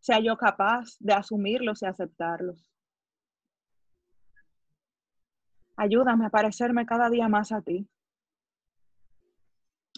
sea 0.00 0.18
yo 0.18 0.36
capaz 0.36 0.96
de 0.98 1.12
asumirlos 1.12 1.82
y 1.82 1.86
aceptarlos. 1.86 2.68
Ayúdame 5.76 6.26
a 6.26 6.30
parecerme 6.30 6.84
cada 6.84 7.08
día 7.08 7.28
más 7.28 7.52
a 7.52 7.62
ti. 7.62 7.88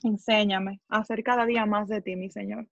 Enséñame 0.04 0.82
a 0.88 0.98
hacer 0.98 1.22
cada 1.24 1.46
día 1.46 1.64
más 1.64 1.88
de 1.88 2.02
ti, 2.02 2.14
mi 2.14 2.30
Señor. 2.30 2.68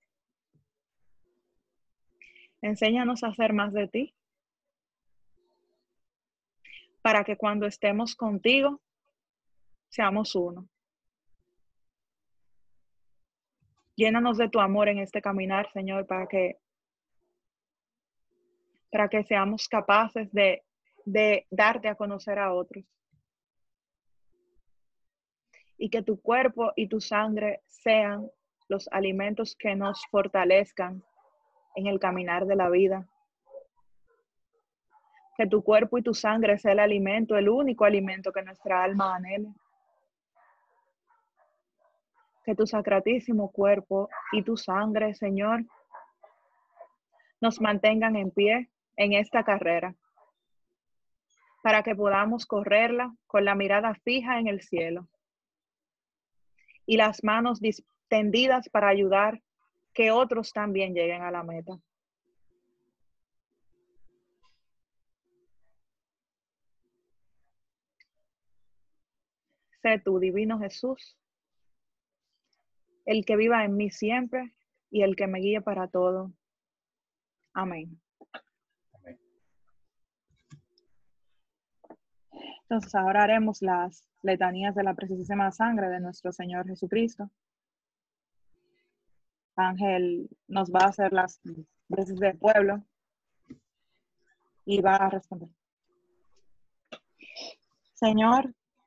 Enséñanos 2.60 3.24
a 3.24 3.28
hacer 3.28 3.54
más 3.54 3.72
de 3.72 3.88
ti. 3.88 4.14
Para 7.02 7.24
que 7.24 7.36
cuando 7.36 7.66
estemos 7.66 8.14
contigo, 8.14 8.80
seamos 9.88 10.34
uno. 10.34 10.68
Llénanos 13.96 14.38
de 14.38 14.48
tu 14.48 14.60
amor 14.60 14.88
en 14.88 14.98
este 14.98 15.20
caminar, 15.20 15.70
Señor, 15.72 16.06
para 16.06 16.26
que, 16.26 16.58
para 18.90 19.08
que 19.08 19.24
seamos 19.24 19.68
capaces 19.68 20.32
de, 20.32 20.62
de 21.04 21.46
darte 21.50 21.88
a 21.88 21.94
conocer 21.94 22.38
a 22.38 22.52
otros 22.52 22.84
y 25.80 25.88
que 25.88 26.02
tu 26.02 26.20
cuerpo 26.20 26.72
y 26.76 26.88
tu 26.88 27.00
sangre 27.00 27.62
sean 27.66 28.30
los 28.68 28.86
alimentos 28.92 29.56
que 29.56 29.74
nos 29.74 30.04
fortalezcan 30.10 31.02
en 31.74 31.86
el 31.86 31.98
caminar 31.98 32.46
de 32.46 32.54
la 32.54 32.68
vida. 32.68 33.08
Que 35.40 35.46
tu 35.46 35.64
cuerpo 35.64 35.96
y 35.96 36.02
tu 36.02 36.12
sangre 36.12 36.58
sea 36.58 36.72
el 36.72 36.80
alimento, 36.80 37.34
el 37.34 37.48
único 37.48 37.86
alimento 37.86 38.30
que 38.30 38.42
nuestra 38.42 38.84
alma 38.84 39.16
anhele. 39.16 39.48
Que 42.44 42.54
tu 42.54 42.66
sacratísimo 42.66 43.50
cuerpo 43.50 44.10
y 44.32 44.42
tu 44.42 44.58
sangre, 44.58 45.14
Señor, 45.14 45.64
nos 47.40 47.58
mantengan 47.58 48.16
en 48.16 48.30
pie 48.30 48.68
en 48.96 49.14
esta 49.14 49.42
carrera, 49.42 49.94
para 51.62 51.82
que 51.82 51.96
podamos 51.96 52.44
correrla 52.44 53.14
con 53.26 53.46
la 53.46 53.54
mirada 53.54 53.94
fija 53.94 54.40
en 54.40 54.46
el 54.46 54.60
cielo 54.60 55.08
y 56.84 56.98
las 56.98 57.24
manos 57.24 57.60
tendidas 58.08 58.68
para 58.68 58.88
ayudar 58.88 59.40
que 59.94 60.10
otros 60.10 60.52
también 60.52 60.92
lleguen 60.92 61.22
a 61.22 61.30
la 61.30 61.42
meta. 61.42 61.78
Sé 69.82 69.98
tu 69.98 70.18
divino 70.18 70.58
Jesús, 70.58 71.16
el 73.06 73.24
que 73.24 73.36
viva 73.36 73.64
en 73.64 73.76
mí 73.76 73.90
siempre 73.90 74.52
y 74.90 75.02
el 75.02 75.16
que 75.16 75.26
me 75.26 75.40
guíe 75.40 75.60
para 75.62 75.88
todo. 75.88 76.32
Amén. 77.54 78.00
Entonces 82.62 82.94
ahora 82.94 83.24
haremos 83.24 83.62
las 83.62 84.06
letanías 84.22 84.74
de 84.76 84.84
la 84.84 84.94
preciosísima 84.94 85.50
sangre 85.50 85.88
de 85.88 85.98
nuestro 85.98 86.30
Señor 86.30 86.66
Jesucristo. 86.66 87.30
Ángel 89.56 90.28
nos 90.46 90.70
va 90.70 90.84
a 90.84 90.88
hacer 90.88 91.12
las 91.12 91.40
veces 91.88 92.18
del 92.20 92.38
pueblo 92.38 92.84
y 94.64 94.80
va 94.80 94.94
a 94.96 95.10
responder. 95.10 95.48
Señor, 97.94 98.54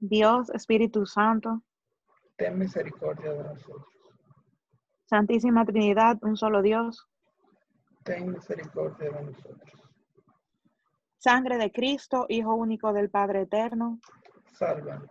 Dios 0.00 0.50
Espíritu 0.50 1.06
Santo, 1.06 1.62
ten 2.36 2.58
misericordia 2.58 3.32
de 3.32 3.44
nosotros. 3.44 3.86
Santísima 5.06 5.64
Trinidad, 5.64 6.18
un 6.22 6.36
solo 6.36 6.62
Dios, 6.62 7.06
Ten 8.04 8.30
misericordia 8.32 9.10
de 9.10 9.22
nosotros. 9.22 9.72
sangre 11.18 11.58
de 11.58 11.70
Cristo, 11.72 12.26
Hijo 12.28 12.54
único 12.54 12.92
del 12.92 13.10
Padre 13.10 13.42
Eterno, 13.42 13.98
Sálvanos, 14.52 15.10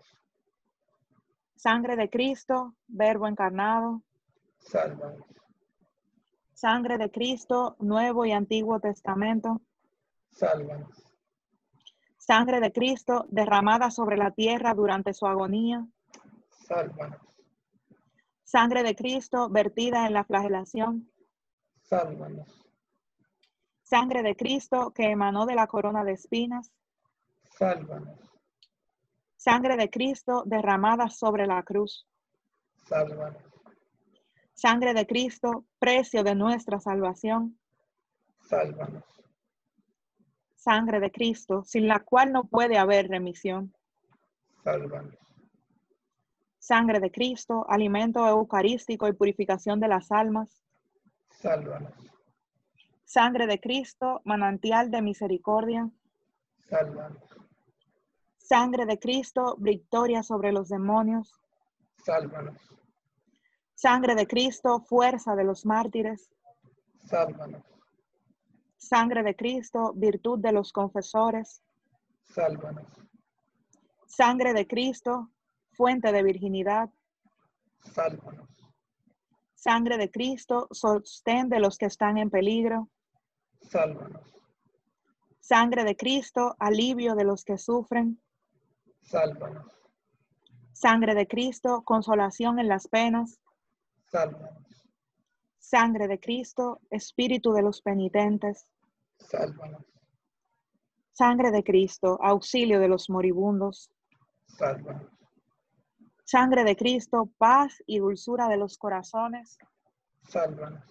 sangre 1.55 1.95
de 1.95 2.09
Cristo, 2.09 2.75
Verbo 2.87 3.27
encarnado, 3.27 4.01
sálvanos, 4.59 5.25
sangre 6.53 6.97
de 6.97 7.11
Cristo, 7.11 7.75
Nuevo 7.79 8.25
y 8.25 8.31
Antiguo 8.31 8.79
Testamento, 8.79 9.61
sálvanos, 10.31 11.06
sangre 12.27 12.59
de 12.59 12.73
Cristo 12.73 13.25
derramada 13.29 13.89
sobre 13.89 14.17
la 14.17 14.31
tierra 14.31 14.73
durante 14.73 15.13
su 15.13 15.25
agonía, 15.25 15.87
sálvanos, 16.67 17.21
sangre 18.43 18.83
de 18.83 18.95
Cristo 18.95 19.49
vertida 19.49 20.05
en 20.05 20.13
la 20.13 20.25
flagelación, 20.25 21.09
sálvanos, 21.83 22.69
sangre 23.81 24.23
de 24.23 24.35
Cristo 24.35 24.91
que 24.91 25.09
emanó 25.09 25.45
de 25.45 25.55
la 25.55 25.67
corona 25.67 26.03
de 26.03 26.11
espinas, 26.11 26.69
sálvanos, 27.57 28.19
sangre 29.37 29.77
de 29.77 29.89
Cristo 29.89 30.43
derramada 30.45 31.07
sobre 31.07 31.47
la 31.47 31.63
cruz, 31.63 32.05
sálvanos, 32.89 33.41
sangre 34.53 34.93
de 34.93 35.07
Cristo, 35.07 35.63
precio 35.79 36.23
de 36.23 36.35
nuestra 36.35 36.81
salvación, 36.81 37.57
sálvanos, 38.41 39.16
sangre 40.57 40.99
de 40.99 41.11
Cristo, 41.11 41.63
sin 41.63 41.87
la 41.87 41.99
cual 41.99 42.33
no 42.33 42.45
puede 42.45 42.77
haber 42.77 43.07
remisión, 43.07 43.73
sálvanos, 44.63 45.15
sangre 46.57 46.99
de 46.99 47.11
Cristo, 47.11 47.65
alimento 47.69 48.27
eucarístico 48.27 49.07
y 49.07 49.13
purificación 49.13 49.79
de 49.79 49.87
las 49.87 50.11
almas, 50.11 50.63
sálvanos, 51.29 51.93
sangre 53.05 53.47
de 53.47 53.59
Cristo, 53.59 54.21
manantial 54.25 54.89
de 54.91 55.01
misericordia, 55.01 55.89
sálvanos, 56.67 57.23
sangre 58.37 58.85
de 58.85 58.97
Cristo, 58.97 59.55
victoria 59.59 60.23
sobre 60.23 60.51
los 60.51 60.69
demonios, 60.69 61.39
sálvanos, 62.03 62.57
sangre 63.75 64.15
de 64.15 64.25
Cristo, 64.25 64.81
fuerza 64.81 65.35
de 65.35 65.43
los 65.43 65.67
mártires, 65.67 66.31
sálvanos, 67.05 67.76
sangre 68.77 69.23
de 69.23 69.35
Cristo, 69.35 69.93
virtud 69.95 70.39
de 70.39 70.51
los 70.51 70.71
confesores, 70.71 71.61
sálvanos, 72.23 72.87
sangre 74.05 74.53
de 74.53 74.67
Cristo, 74.67 75.29
fuente 75.71 76.11
de 76.11 76.23
virginidad, 76.23 76.89
sálvanos, 77.81 78.47
sangre 79.55 79.97
de 79.97 80.09
Cristo, 80.09 80.67
sostén 80.71 81.49
de 81.49 81.59
los 81.59 81.77
que 81.77 81.87
están 81.87 82.17
en 82.17 82.29
peligro, 82.29 82.89
sálvanos, 83.61 84.21
sangre 85.39 85.83
de 85.83 85.95
Cristo, 85.95 86.55
alivio 86.59 87.15
de 87.15 87.23
los 87.23 87.43
que 87.43 87.57
sufren, 87.57 88.21
sálvanos, 89.01 89.65
sangre 90.73 91.15
de 91.15 91.27
Cristo, 91.27 91.81
consolación 91.83 92.59
en 92.59 92.67
las 92.67 92.87
penas, 92.87 93.39
sálvanos, 94.11 94.86
sangre 95.67 96.07
de 96.07 96.17
Cristo, 96.17 96.79
espíritu 96.89 97.51
de 97.51 97.61
los 97.61 97.81
penitentes, 97.81 98.69
sálvanos, 99.19 99.83
sangre 101.11 101.51
de 101.51 101.61
Cristo, 101.61 102.17
auxilio 102.21 102.79
de 102.79 102.87
los 102.87 103.09
moribundos, 103.09 103.91
sálvanos, 104.45 105.11
sangre 106.23 106.63
de 106.63 106.77
Cristo, 106.77 107.29
paz 107.37 107.83
y 107.85 107.99
dulzura 107.99 108.47
de 108.47 108.55
los 108.55 108.77
corazones, 108.77 109.57
sálvanos, 110.23 110.85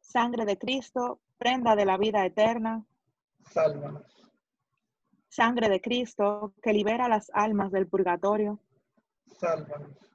sangre 0.00 0.46
de 0.46 0.56
Cristo, 0.56 1.20
prenda 1.36 1.76
de 1.76 1.84
la 1.84 1.98
vida 1.98 2.24
eterna, 2.24 2.86
sálvanos, 3.50 4.26
sangre 5.28 5.68
de 5.68 5.82
Cristo 5.82 6.54
que 6.62 6.72
libera 6.72 7.08
las 7.08 7.30
almas 7.34 7.70
del 7.72 7.86
purgatorio, 7.86 8.58
sálvanos, 9.38 10.09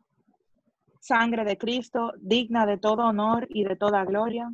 sangre 1.05 1.45
de 1.45 1.55
Cristo 1.55 2.13
digna 2.17 2.65
de 2.65 2.79
todo 2.79 3.03
honor 3.03 3.45
y 3.49 3.63
de 3.63 3.75
toda 3.75 4.03
gloria, 4.05 4.51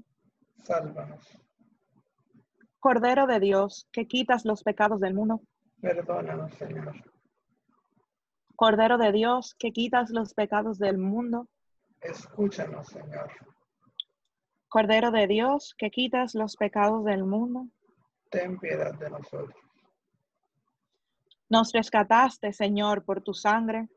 sálvanos, 0.63 1.25
Cordero 2.77 3.25
de 3.25 3.39
Dios 3.39 3.87
que 3.93 4.05
quitas 4.05 4.43
los 4.43 4.61
pecados 4.61 4.99
del 4.99 5.13
mundo, 5.13 5.41
perdónanos, 5.79 6.53
Señor, 6.55 6.93
Cordero 8.57 8.97
de 8.97 9.13
Dios 9.13 9.55
que 9.57 9.71
quitas 9.71 10.09
los 10.09 10.33
pecados 10.33 10.77
del 10.77 10.97
mundo, 10.97 11.47
escúchanos, 12.01 12.87
Señor, 12.87 13.31
Cordero 14.67 15.11
de 15.11 15.27
Dios 15.27 15.73
que 15.77 15.89
quitas 15.89 16.35
los 16.35 16.57
pecados 16.57 17.05
del 17.05 17.23
mundo, 17.23 17.67
ten 18.29 18.59
piedad 18.59 18.93
de 18.95 19.09
nosotros, 19.09 19.55
nos 21.47 21.71
rescataste, 21.71 22.51
Señor, 22.51 23.05
por 23.05 23.21
tu 23.21 23.33
sangre, 23.33 23.87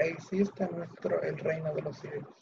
e 0.00 0.16
hiciste 0.16 0.66
nuestro 0.68 1.20
el 1.22 1.38
reino 1.38 1.74
de 1.74 1.82
los 1.82 1.98
cielos. 1.98 2.34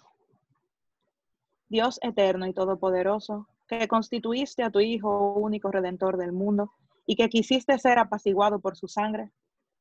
Dios 1.69 1.99
eterno 2.03 2.47
y 2.47 2.55
todopoderoso, 2.55 3.49
que 3.67 3.89
constituiste 3.89 4.63
a 4.63 4.71
tu 4.71 4.81
Hijo 4.81 5.35
único 5.35 5.71
redentor 5.71 6.17
del 6.17 6.33
mundo 6.33 6.73
y 7.05 7.17
que 7.17 7.29
quisiste 7.29 7.79
ser 7.79 7.99
apaciguado 7.99 8.61
por 8.61 8.77
su 8.77 8.87
sangre, 8.87 9.33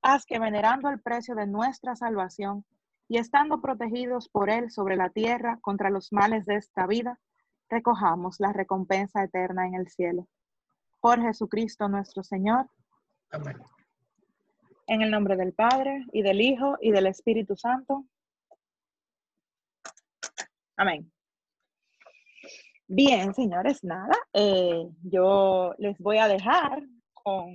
haz 0.02 0.26
que 0.26 0.40
venerando 0.40 0.90
el 0.90 1.00
precio 1.00 1.36
de 1.36 1.48
nuestra 1.48 1.96
salvación 1.96 2.66
y 3.08 3.20
estando 3.20 3.62
protegidos 3.62 4.28
por 4.28 4.50
él 4.50 4.72
sobre 4.72 4.96
la 4.96 5.10
tierra 5.10 5.60
contra 5.62 5.90
los 5.90 6.12
males 6.12 6.46
de 6.46 6.56
esta 6.56 6.88
vida, 6.88 7.20
recojamos 7.70 8.40
la 8.40 8.52
recompensa 8.52 9.24
eterna 9.24 9.68
en 9.68 9.76
el 9.76 9.88
cielo. 9.88 10.28
Por 11.00 11.22
Jesucristo 11.22 11.88
nuestro 11.88 12.24
Señor, 12.24 12.70
Amén. 13.32 13.58
En 14.88 15.02
el 15.02 15.12
nombre 15.12 15.36
del 15.36 15.54
Padre 15.54 16.06
y 16.14 16.22
del 16.22 16.42
Hijo 16.42 16.78
y 16.82 16.92
del 16.92 17.08
Espíritu 17.08 17.56
Santo. 17.56 18.06
Amén. 20.78 21.12
Bien, 22.88 23.34
señores, 23.34 23.84
nada, 23.84 24.16
eh, 24.32 24.88
yo 25.04 25.76
les 25.78 25.98
voy 26.00 26.20
a 26.20 26.30
dejar 26.30 26.82
con, 27.14 27.54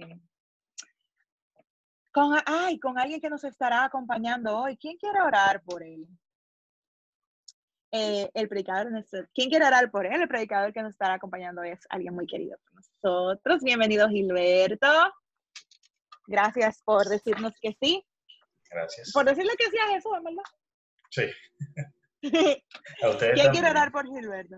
con, 2.12 2.38
ay, 2.44 2.78
con 2.78 2.98
alguien 2.98 3.20
que 3.20 3.30
nos 3.30 3.42
estará 3.44 3.84
acompañando 3.84 4.58
hoy. 4.58 4.76
¿Quién 4.76 4.98
quiere 4.98 5.22
orar 5.22 5.62
por 5.62 5.82
él? 5.82 6.06
Eh, 7.92 8.30
el 8.34 8.48
predicador, 8.48 8.90
¿quién 9.34 9.48
quiere 9.48 9.66
orar 9.66 9.90
por 9.90 10.04
él? 10.04 10.20
El 10.20 10.28
predicador 10.28 10.72
que 10.72 10.82
nos 10.82 10.92
estará 10.92 11.14
acompañando 11.14 11.62
hoy 11.62 11.70
es 11.70 11.86
alguien 11.88 12.14
muy 12.14 12.26
querido 12.26 12.58
por 12.58 12.74
nosotros. 12.74 13.62
Bienvenido, 13.62 14.08
Gilberto. 14.10 14.88
Gracias 16.32 16.82
por 16.82 17.04
decirnos 17.08 17.52
que 17.60 17.76
sí. 17.78 18.02
Gracias. 18.70 19.12
Por 19.12 19.26
decirle 19.26 19.52
que 19.58 19.70
sí 19.70 19.76
a 19.78 19.88
Jesús, 19.88 20.12
¿verdad? 20.24 20.42
Sí. 21.10 21.30
¿Quién 22.22 22.62
A 23.02 23.10
ustedes 23.10 23.34
quiere 23.34 23.44
también. 23.44 23.66
orar 23.66 23.92
por 23.92 24.06
Gilberto? 24.06 24.56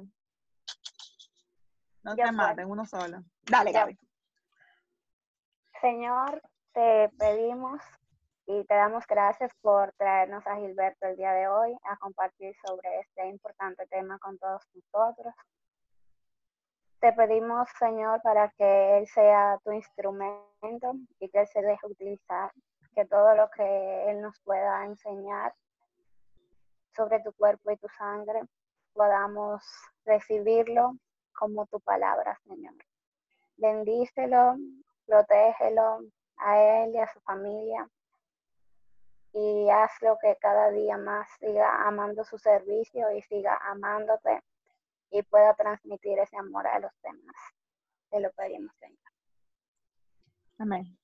No 2.05 2.15
te 2.15 2.31
maten, 2.31 2.71
uno 2.71 2.87
solo. 2.87 3.25
Dale, 3.43 3.73
Yo. 3.73 3.79
Gaby. 3.81 3.99
Señor, 5.81 6.41
te 6.73 7.11
pedimos 7.19 7.81
y 8.47 8.65
te 8.67 8.75
damos 8.75 9.05
gracias 9.09 9.51
por 9.61 9.93
traernos 9.95 10.47
a 10.47 10.57
Gilberto 10.57 11.09
el 11.09 11.17
día 11.17 11.33
de 11.33 11.49
hoy 11.49 11.77
a 11.85 11.97
compartir 11.97 12.55
sobre 12.65 13.01
este 13.01 13.27
importante 13.27 13.85
tema 13.89 14.17
con 14.21 14.39
todos 14.39 14.63
nosotros. 14.75 15.35
Te 17.05 17.13
pedimos, 17.13 17.69
Señor, 17.79 18.23
para 18.23 18.49
que 18.57 18.97
Él 18.97 19.07
sea 19.09 19.61
tu 19.63 19.73
instrumento 19.73 20.95
y 21.21 21.29
que 21.29 21.41
Él 21.41 21.47
se 21.49 21.61
deje 21.61 21.87
utilizar, 21.87 22.51
que 22.95 23.05
todo 23.05 23.35
lo 23.35 23.51
que 23.51 24.11
Él 24.11 24.23
nos 24.23 24.41
pueda 24.41 24.87
enseñar 24.87 25.53
sobre 26.97 27.21
tu 27.21 27.35
cuerpo 27.35 27.71
y 27.71 27.77
tu 27.77 27.89
sangre 27.91 28.41
podamos 28.95 29.63
recibirlo 30.07 30.95
como 31.39 31.67
tu 31.67 31.79
palabra, 31.81 32.41
Señor. 32.49 32.73
Bendícelo, 33.59 34.57
protégelo 35.05 36.01
a 36.39 36.59
él 36.59 36.95
y 36.95 37.01
a 37.01 37.13
su 37.13 37.21
familia 37.21 37.87
y 39.35 39.69
hazlo 39.69 40.17
que 40.23 40.39
cada 40.41 40.71
día 40.71 40.97
más 40.97 41.29
siga 41.39 41.87
amando 41.87 42.25
su 42.25 42.39
servicio 42.39 43.11
y 43.11 43.21
siga 43.21 43.59
amándote 43.63 44.41
y 45.15 45.23
pueda 45.23 45.55
transmitir 45.55 46.19
ese 46.19 46.37
amor 46.37 46.67
a 46.67 46.81
los 46.81 46.91
demás. 47.01 47.37
Te 48.11 48.21
lo 48.21 48.33
pedimos, 48.33 48.75
Señor. 48.81 48.99
Amén. 50.59 50.99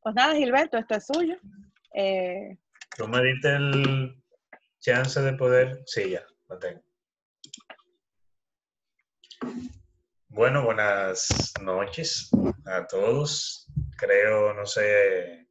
Pues 0.00 0.14
nada, 0.14 0.34
Gilberto, 0.36 0.78
esto 0.78 0.94
es 0.94 1.06
suyo. 1.06 1.36
Eh, 1.94 2.56
Tú 2.96 3.08
me 3.08 3.22
diste 3.24 3.48
el 3.56 4.22
chance 4.78 5.20
de 5.20 5.32
poder. 5.32 5.82
Sí, 5.86 6.10
ya, 6.10 6.24
lo 6.48 6.58
tengo. 6.60 6.80
Bueno, 10.28 10.64
buenas 10.64 11.52
noches 11.60 12.30
a 12.66 12.86
todos. 12.86 13.66
creo, 13.96 14.54
no 14.54 14.64
sé, 14.64 15.48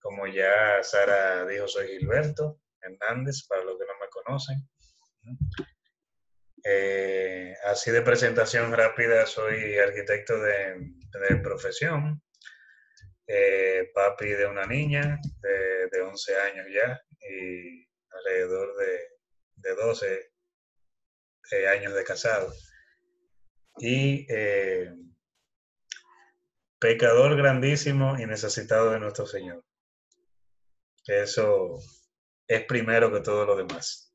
como 0.00 0.28
ya 0.28 0.80
Sara 0.82 1.46
dijo, 1.46 1.66
soy 1.66 1.98
Gilberto 1.98 2.61
Hernández, 2.82 3.46
para 3.48 3.64
los 3.64 3.78
que 3.78 3.84
no 3.86 3.92
me 4.00 4.08
conocen. 4.08 4.68
Eh, 6.64 7.54
así 7.64 7.90
de 7.90 8.02
presentación 8.02 8.72
rápida, 8.72 9.26
soy 9.26 9.78
arquitecto 9.78 10.40
de, 10.40 10.96
profesión, 11.42 12.22
eh, 13.26 13.90
papi 13.94 14.28
de 14.28 14.46
una 14.46 14.66
niña 14.66 15.18
de, 15.40 15.88
de, 15.90 16.00
11 16.02 16.36
años 16.36 16.66
ya 16.72 17.00
y 17.20 17.88
alrededor 18.10 18.76
de, 18.76 19.12
de 19.56 19.74
12 19.74 20.32
eh, 21.52 21.68
años 21.68 21.94
de 21.94 22.04
casado. 22.04 22.52
Y 23.78 24.26
eh, 24.32 24.92
pecador 26.78 27.36
grandísimo 27.36 28.18
y 28.18 28.26
necesitado 28.26 28.90
de 28.90 29.00
nuestro 29.00 29.26
Señor. 29.26 29.64
Eso 31.06 31.78
es 32.54 32.64
primero 32.64 33.12
que 33.12 33.20
todo 33.20 33.44
lo 33.44 33.56
demás. 33.56 34.14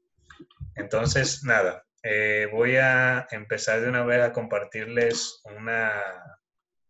Entonces, 0.76 1.43
nada, 1.43 1.86
eh, 2.04 2.47
voy 2.52 2.76
a 2.78 3.28
empezar 3.32 3.82
de 3.82 3.89
una 3.89 4.06
vez 4.06 4.21
a 4.21 4.32
compartirles 4.32 5.41
una, 5.45 6.39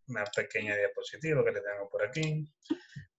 una 0.07 0.23
pequeña 0.25 0.75
diapositiva 0.75 1.43
que 1.43 1.51
le 1.51 1.61
tengo 1.61 1.89
por 1.89 2.03
aquí. 2.05 2.45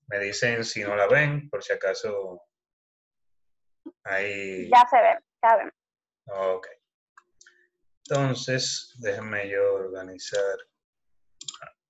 Me 0.08 0.18
dicen 0.18 0.64
si 0.64 0.82
no 0.82 0.94
la 0.96 1.06
ven, 1.06 1.48
por 1.48 1.62
si 1.62 1.72
acaso 1.72 2.42
hay... 4.04 4.68
Ya 4.70 4.86
se 4.88 4.96
ve, 4.96 5.18
ya 5.42 5.56
ven. 5.56 5.72
Ok. 6.26 6.66
Entonces, 8.08 8.94
déjenme 8.98 9.48
yo 9.50 9.74
organizar 9.74 10.56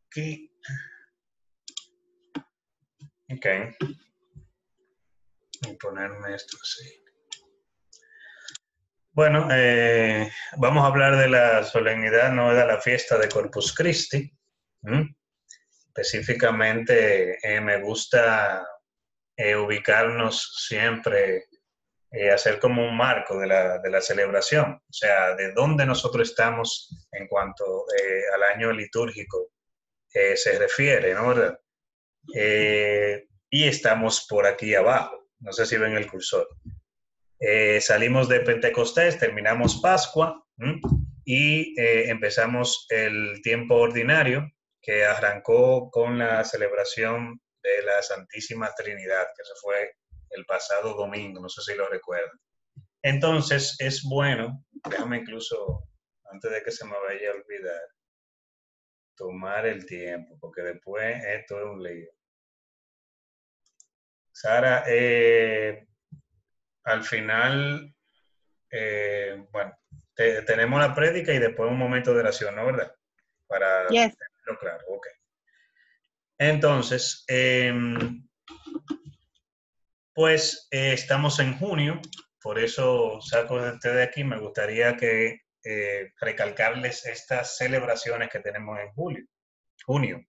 aquí. 0.06 0.52
Ok. 3.30 3.46
Y 5.62 5.74
ponerme 5.74 6.34
esto 6.34 6.56
así. 6.62 7.08
Bueno, 9.18 9.48
eh, 9.50 10.30
vamos 10.58 10.84
a 10.84 10.86
hablar 10.86 11.16
de 11.16 11.28
la 11.28 11.64
solemnidad, 11.64 12.30
no 12.30 12.54
de 12.54 12.64
la 12.64 12.80
fiesta 12.80 13.18
de 13.18 13.28
Corpus 13.28 13.74
Christi. 13.74 14.32
Específicamente, 15.88 17.36
eh, 17.42 17.60
me 17.60 17.80
gusta 17.80 18.64
eh, 19.36 19.56
ubicarnos 19.56 20.64
siempre, 20.68 21.46
hacer 22.32 22.60
como 22.60 22.88
un 22.88 22.96
marco 22.96 23.40
de 23.40 23.48
la, 23.48 23.78
de 23.78 23.90
la, 23.90 24.00
celebración, 24.00 24.74
o 24.88 24.92
sea, 24.92 25.34
de 25.34 25.52
dónde 25.52 25.84
nosotros 25.84 26.30
estamos 26.30 27.08
en 27.10 27.26
cuanto 27.26 27.86
al 28.36 28.42
año 28.44 28.70
litúrgico 28.70 29.50
se 30.08 30.58
refiere, 30.60 31.12
¿no? 31.14 31.34
y 33.50 33.64
estamos 33.64 34.26
por 34.28 34.46
aquí 34.46 34.76
abajo. 34.76 35.27
No 35.40 35.52
sé 35.52 35.66
si 35.66 35.76
ven 35.76 35.96
el 35.96 36.10
cursor. 36.10 36.48
Eh, 37.40 37.80
salimos 37.80 38.28
de 38.28 38.40
Pentecostés, 38.40 39.18
terminamos 39.18 39.80
Pascua 39.80 40.44
y 41.24 41.80
eh, 41.80 42.10
empezamos 42.10 42.86
el 42.90 43.40
tiempo 43.42 43.76
ordinario 43.76 44.50
que 44.82 45.04
arrancó 45.04 45.90
con 45.90 46.18
la 46.18 46.42
celebración 46.44 47.40
de 47.62 47.82
la 47.84 48.02
Santísima 48.02 48.72
Trinidad, 48.74 49.26
que 49.36 49.44
se 49.44 49.52
fue 49.60 49.92
el 50.30 50.44
pasado 50.46 50.94
domingo, 50.94 51.40
no 51.40 51.48
sé 51.48 51.62
si 51.62 51.76
lo 51.76 51.88
recuerdan. 51.88 52.36
Entonces 53.02 53.76
es 53.78 54.02
bueno, 54.02 54.64
déjame 54.90 55.18
incluso, 55.18 55.84
antes 56.32 56.50
de 56.50 56.62
que 56.62 56.72
se 56.72 56.84
me 56.84 56.98
vaya 56.98 57.30
a 57.30 57.34
olvidar, 57.34 57.82
tomar 59.16 59.66
el 59.66 59.86
tiempo, 59.86 60.36
porque 60.40 60.62
después 60.62 61.22
esto 61.24 61.58
es 61.58 61.64
un 61.66 61.82
lío. 61.82 62.10
Sara, 64.40 64.84
eh, 64.86 65.88
al 66.84 67.02
final, 67.02 67.92
eh, 68.70 69.44
bueno, 69.50 69.76
tenemos 70.14 70.78
la 70.78 70.94
prédica 70.94 71.34
y 71.34 71.40
después 71.40 71.68
un 71.68 71.76
momento 71.76 72.14
de 72.14 72.20
oración, 72.20 72.54
¿no? 72.54 72.66
¿Verdad? 72.66 72.94
Para 73.48 73.88
tenerlo 73.88 74.58
claro, 74.60 74.84
ok. 74.90 75.08
Entonces, 76.38 77.24
em, 77.26 78.28
pues 80.14 80.68
eh, 80.70 80.92
estamos 80.92 81.40
en 81.40 81.58
junio, 81.58 82.00
por 82.40 82.60
eso 82.60 83.20
saco 83.20 83.60
de 83.60 83.76
de 83.76 84.02
aquí, 84.04 84.22
me 84.22 84.38
gustaría 84.38 84.96
que 84.96 85.40
eh, 85.64 86.12
recalcarles 86.20 87.06
estas 87.06 87.56
celebraciones 87.56 88.28
que 88.30 88.38
tenemos 88.38 88.78
en 88.78 88.92
julio, 88.92 89.26
junio. 89.84 90.24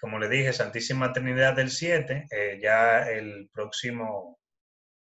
Como 0.00 0.18
le 0.18 0.28
dije, 0.28 0.52
Santísima 0.52 1.12
Trinidad 1.12 1.54
del 1.54 1.70
7, 1.70 2.58
ya 2.60 3.10
el 3.10 3.48
próximo 3.52 4.38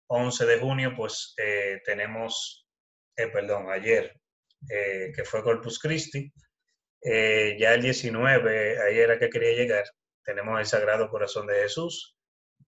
11 0.09 0.46
de 0.46 0.59
junio, 0.59 0.94
pues 0.96 1.35
eh, 1.37 1.81
tenemos, 1.85 2.66
eh, 3.16 3.28
perdón, 3.28 3.70
ayer, 3.70 4.18
eh, 4.70 5.12
que 5.14 5.24
fue 5.24 5.42
Corpus 5.42 5.78
Christi. 5.78 6.33
ya 7.02 7.74
el 7.74 7.83
19, 7.83 8.81
ahí 8.83 8.98
era 8.98 9.18
que 9.18 9.31
quería 9.31 9.52
llegar, 9.52 9.85
tenemos 10.28 10.61
el 10.61 10.66
Sagrado 10.66 11.09
Corazón 11.09 11.46
de 11.46 11.62
Jesús. 11.62 12.14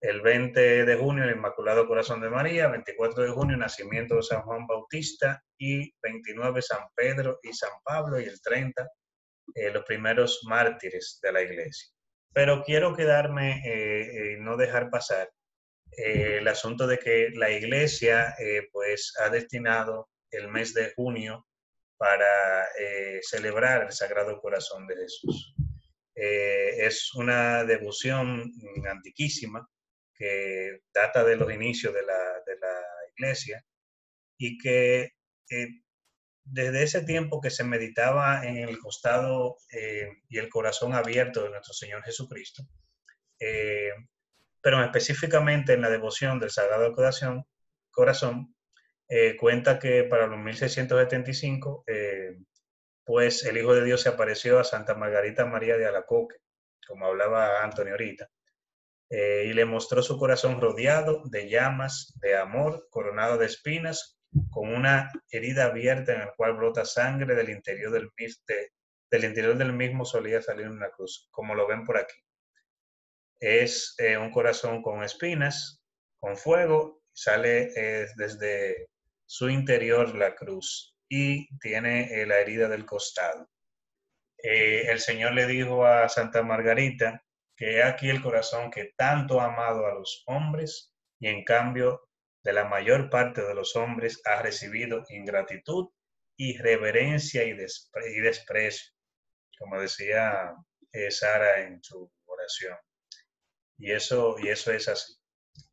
El 0.01 0.23
20 0.23 0.87
de 0.87 0.97
junio, 0.97 1.25
el 1.25 1.37
Inmaculado 1.37 1.87
Corazón 1.87 2.23
de 2.23 2.31
María. 2.31 2.69
24 2.69 3.23
de 3.23 3.29
junio, 3.29 3.55
nacimiento 3.59 4.17
de 4.17 4.23
San 4.23 4.41
Juan 4.43 4.67
Bautista. 4.67 5.43
Y 5.59 5.93
29, 6.01 6.63
San 6.63 6.85
Pedro 6.95 7.39
y 7.43 7.53
San 7.53 7.73
Pablo. 7.85 8.19
Y 8.19 8.25
el 8.25 8.41
30, 8.41 8.89
los 9.73 9.85
primeros 9.85 10.41
mártires 10.45 11.19
de 11.23 11.33
la 11.33 11.43
iglesia. 11.43 11.89
Pero 12.33 12.63
quiero 12.63 12.95
quedarme 12.95 13.63
y 14.37 14.41
no 14.41 14.57
dejar 14.57 14.91
pasar 14.91 15.29
eh, 15.97 16.39
el 16.39 16.49
asunto 16.49 16.87
de 16.87 16.99
que 16.99 17.31
la 17.35 17.51
iglesia 17.51 18.35
eh, 18.39 18.69
pues 18.73 19.13
ha 19.19 19.29
destinado 19.29 20.09
el 20.31 20.49
mes 20.49 20.73
de 20.73 20.93
junio 20.95 21.47
para 21.97 22.65
eh, 22.79 23.21
celebrar 23.23 23.83
el 23.83 23.93
Sagrado 23.93 24.41
Corazón 24.41 24.87
de 24.87 24.97
Jesús. 24.97 25.55
es 26.15 27.15
una 27.15 27.65
devoción 27.65 28.53
antiquísima 28.89 29.67
que 30.15 30.81
data 30.93 31.25
de 31.25 31.37
los 31.37 31.51
inicios 31.53 31.95
de 31.95 32.03
la, 32.03 32.43
de 32.47 32.57
la 32.59 32.77
iglesia 33.17 33.65
y 34.39 34.59
que 34.59 35.13
desde 36.51 36.83
ese 36.83 37.03
tiempo 37.03 37.41
que 37.41 37.51
se 37.51 37.65
meditaba 37.65 38.45
en 38.45 38.57
el 38.57 38.79
costado 38.79 39.57
y 40.29 40.39
el 40.39 40.49
corazón 40.49 40.95
abierto 40.95 41.43
de 41.43 41.51
nuestro 41.51 41.75
Señor 41.75 42.03
Jesucristo, 42.03 42.65
pero 44.61 44.83
específicamente 44.83 45.73
en 45.73 45.81
la 45.81 45.91
devoción 45.91 46.39
del 46.39 46.51
Sagrado 46.51 46.93
Corazón, 46.93 47.47
corazón 47.91 48.55
eh, 49.13 49.37
cuenta 49.37 49.81
que 49.81 50.05
para 50.05 50.29
los 50.29 50.39
1675, 50.39 51.83
eh, 51.89 52.39
pues 53.05 53.45
el 53.45 53.59
Hijo 53.59 53.75
de 53.75 53.85
Dios 53.85 54.03
se 54.03 54.09
apareció 54.09 54.61
a 54.61 54.65
Santa 54.65 54.95
Margarita 54.95 55.45
María 55.47 55.77
de 55.77 55.87
Alacoque, 55.87 56.37
como 56.87 57.07
hablaba 57.07 57.65
Antonio 57.65 57.95
ahorita, 57.95 58.31
eh, 59.11 59.47
y 59.49 59.53
le 59.53 59.65
mostró 59.65 60.03
su 60.05 60.17
corazón 60.17 60.61
rodeado 60.61 61.23
de 61.25 61.49
llamas, 61.49 62.15
de 62.21 62.37
amor, 62.37 62.87
coronado 62.89 63.37
de 63.37 63.47
espinas, 63.47 64.20
con 64.51 64.73
una 64.73 65.11
herida 65.31 65.67
abierta 65.67 66.13
en 66.13 66.21
la 66.21 66.33
cual 66.35 66.57
brota 66.57 66.85
sangre 66.85 67.35
del 67.35 67.51
interior 67.51 67.93
del, 67.93 68.11
del 69.11 69.25
interior 69.25 69.57
del 69.57 69.73
mismo 69.73 70.05
solía 70.05 70.41
salir 70.41 70.69
una 70.69 70.91
cruz, 70.91 71.29
como 71.31 71.55
lo 71.55 71.67
ven 71.67 71.85
por 71.85 71.97
aquí 71.97 72.15
es 73.41 73.95
eh, 73.99 74.19
un 74.19 74.31
corazón 74.31 74.83
con 74.83 75.03
espinas, 75.03 75.83
con 76.21 76.37
fuego, 76.37 77.03
sale 77.13 77.73
eh, 77.75 78.07
desde 78.17 78.89
su 79.27 79.49
interior 79.49 80.15
la 80.15 80.35
cruz 80.35 80.95
y 81.09 81.49
tiene 81.59 82.13
eh, 82.13 82.27
la 82.27 82.39
herida 82.39 82.69
del 82.69 82.85
costado. 82.85 83.49
el 84.43 85.01
Señor 85.01 85.33
le 85.35 85.47
dijo 85.47 85.85
a 85.85 86.09
Santa 86.09 86.43
Margarita 86.43 87.23
que 87.57 87.83
aquí 87.83 88.09
el 88.09 88.23
corazón 88.23 88.71
que 88.71 88.93
tanto 88.97 89.41
ha 89.41 89.47
amado 89.47 89.87
a 89.87 89.95
los 89.95 90.23
hombres 90.27 90.95
y 91.19 91.29
en 91.29 91.45
cambio 91.45 92.09
de 92.43 92.53
la 92.53 92.65
mayor 92.65 93.11
parte 93.11 93.43
de 93.43 93.55
los 93.55 93.77
hombres 93.77 94.21
ha 94.25 94.43
recibido 94.43 95.05
ingratitud, 95.09 95.89
reverencia 96.59 97.45
y, 97.45 97.51
y 97.51 98.21
desprecio, 98.21 98.93
como 99.59 99.81
decía 99.81 100.55
Sara 101.11 101.61
en 101.61 101.83
su 101.83 102.11
oración. 102.25 102.77
Y 103.79 103.93
eso, 103.93 104.37
y 104.39 104.49
eso 104.49 104.73
es 104.73 104.89
así. 104.89 105.15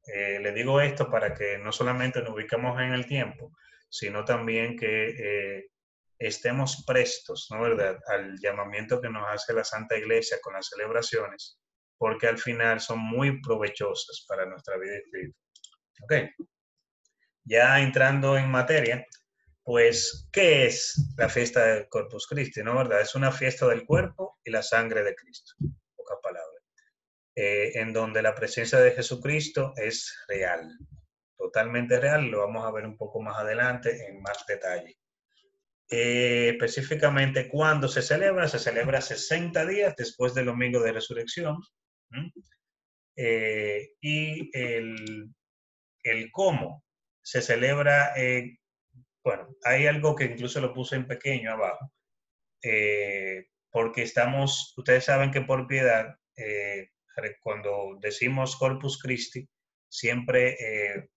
Eh, 0.08 0.40
le 0.40 0.52
digo 0.54 0.80
esto 0.82 1.10
para 1.10 1.34
que 1.34 1.58
no 1.58 1.72
solamente 1.72 2.22
nos 2.22 2.34
ubicamos 2.34 2.80
en 2.82 2.94
el 2.94 3.06
tiempo, 3.06 3.52
sino 3.90 4.24
también 4.26 4.78
que 4.78 5.10
eh, 5.10 5.70
estemos 6.20 6.84
prestos, 6.86 7.48
¿no 7.52 7.62
verdad?, 7.62 8.00
al 8.08 8.38
llamamiento 8.40 9.02
que 9.02 9.10
nos 9.10 9.28
hace 9.30 9.54
la 9.54 9.64
Santa 9.64 9.98
Iglesia 9.98 10.38
con 10.42 10.54
las 10.54 10.68
celebraciones, 10.68 11.60
porque 11.98 12.28
al 12.28 12.38
final 12.38 12.80
son 12.80 13.00
muy 13.00 13.42
provechosas 13.42 14.26
para 14.28 14.46
nuestra 14.46 14.78
vida 14.78 14.96
espiritual. 14.96 15.36
Ok. 16.04 16.14
Ya 17.48 17.80
entrando 17.80 18.38
en 18.38 18.50
materia, 18.52 19.06
pues, 19.64 20.28
¿qué 20.34 20.66
es 20.66 21.14
la 21.18 21.30
fiesta 21.30 21.66
del 21.66 21.88
Corpus 21.88 22.28
Christi, 22.28 22.62
no 22.62 22.76
verdad? 22.76 23.02
Es 23.02 23.16
una 23.16 23.32
fiesta 23.32 23.66
del 23.68 23.86
cuerpo 23.86 24.38
y 24.44 24.52
la 24.52 24.62
sangre 24.62 25.02
de 25.02 25.16
Cristo, 25.16 25.54
pocas 25.96 26.18
palabras. 26.22 26.64
en 27.36 27.94
donde 27.94 28.22
la 28.22 28.36
presencia 28.36 28.80
de 28.80 28.92
Jesucristo 28.92 29.74
es 29.78 30.14
real, 30.28 30.78
totalmente 31.38 32.00
real, 32.00 32.26
lo 32.26 32.40
vamos 32.40 32.66
a 32.66 32.72
ver 32.72 32.86
un 32.86 32.98
poco 32.98 33.22
más 33.22 33.38
adelante 33.38 34.08
en 34.08 34.22
más 34.22 34.46
detalle. 34.46 34.98
específicamente, 35.90 37.48
cuando 37.48 37.88
se 37.88 38.02
celebra? 38.02 38.48
Se 38.50 38.60
celebra 38.60 39.00
60 39.00 39.66
días 39.66 39.96
después 39.96 40.34
del 40.34 40.48
domingo 40.48 40.82
de 40.82 40.92
resurrección. 40.92 41.58
y 43.16 44.58
el, 44.58 45.34
el, 46.04 46.32
cómo 46.32 46.84
se 47.28 47.42
celebra 47.42 48.14
bueno, 49.28 49.50
hay 49.66 49.88
algo 49.88 50.16
que 50.16 50.24
incluso 50.24 50.62
lo 50.62 50.74
puse 50.74 50.96
en 50.96 51.06
pequeño 51.06 51.52
abajo, 51.52 51.92
eh, 52.64 53.48
porque 53.70 54.04
estamos, 54.04 54.74
ustedes 54.78 55.04
saben 55.04 55.32
que 55.32 55.42
por 55.42 55.68
piedad, 55.68 56.16
eh, 56.38 56.92
cuando 57.42 57.98
decimos 58.00 58.56
Corpus 58.56 59.02
Christi, 59.02 59.46
siempre 59.90 60.56
eh, 60.58 61.10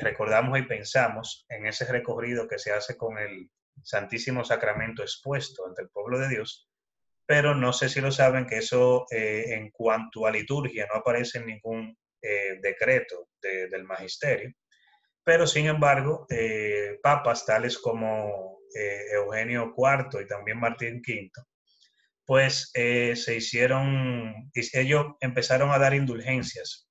recordamos 0.00 0.58
y 0.58 0.62
pensamos 0.62 1.44
en 1.50 1.66
ese 1.66 1.84
recorrido 1.84 2.48
que 2.48 2.58
se 2.58 2.72
hace 2.72 2.96
con 2.96 3.18
el 3.18 3.50
Santísimo 3.82 4.46
Sacramento 4.46 5.02
expuesto 5.02 5.66
ante 5.66 5.82
el 5.82 5.90
pueblo 5.90 6.18
de 6.18 6.30
Dios, 6.30 6.70
pero 7.26 7.54
no 7.54 7.74
sé 7.74 7.90
si 7.90 8.00
lo 8.00 8.12
saben 8.12 8.46
que 8.46 8.56
eso 8.56 9.04
en 9.10 9.70
cuanto 9.70 10.26
a 10.26 10.30
liturgia 10.30 10.86
no 10.86 11.00
aparece 11.00 11.36
en 11.36 11.46
ningún 11.46 11.98
decreto 12.62 13.28
del 13.42 13.84
magisterio 13.84 14.54
pero 15.24 15.46
sin 15.46 15.66
embargo, 15.66 16.26
eh, 16.30 16.98
papas 17.02 17.46
tales 17.46 17.78
como 17.78 18.60
eh, 18.74 19.12
Eugenio 19.14 19.74
IV 19.76 20.22
y 20.22 20.26
también 20.26 20.58
Martín 20.58 21.02
V, 21.06 21.30
pues 22.24 22.70
eh, 22.74 23.14
se 23.16 23.36
hicieron, 23.36 24.50
ellos 24.54 25.06
empezaron 25.20 25.70
a 25.70 25.78
dar 25.78 25.94
indulgencias 25.94 26.88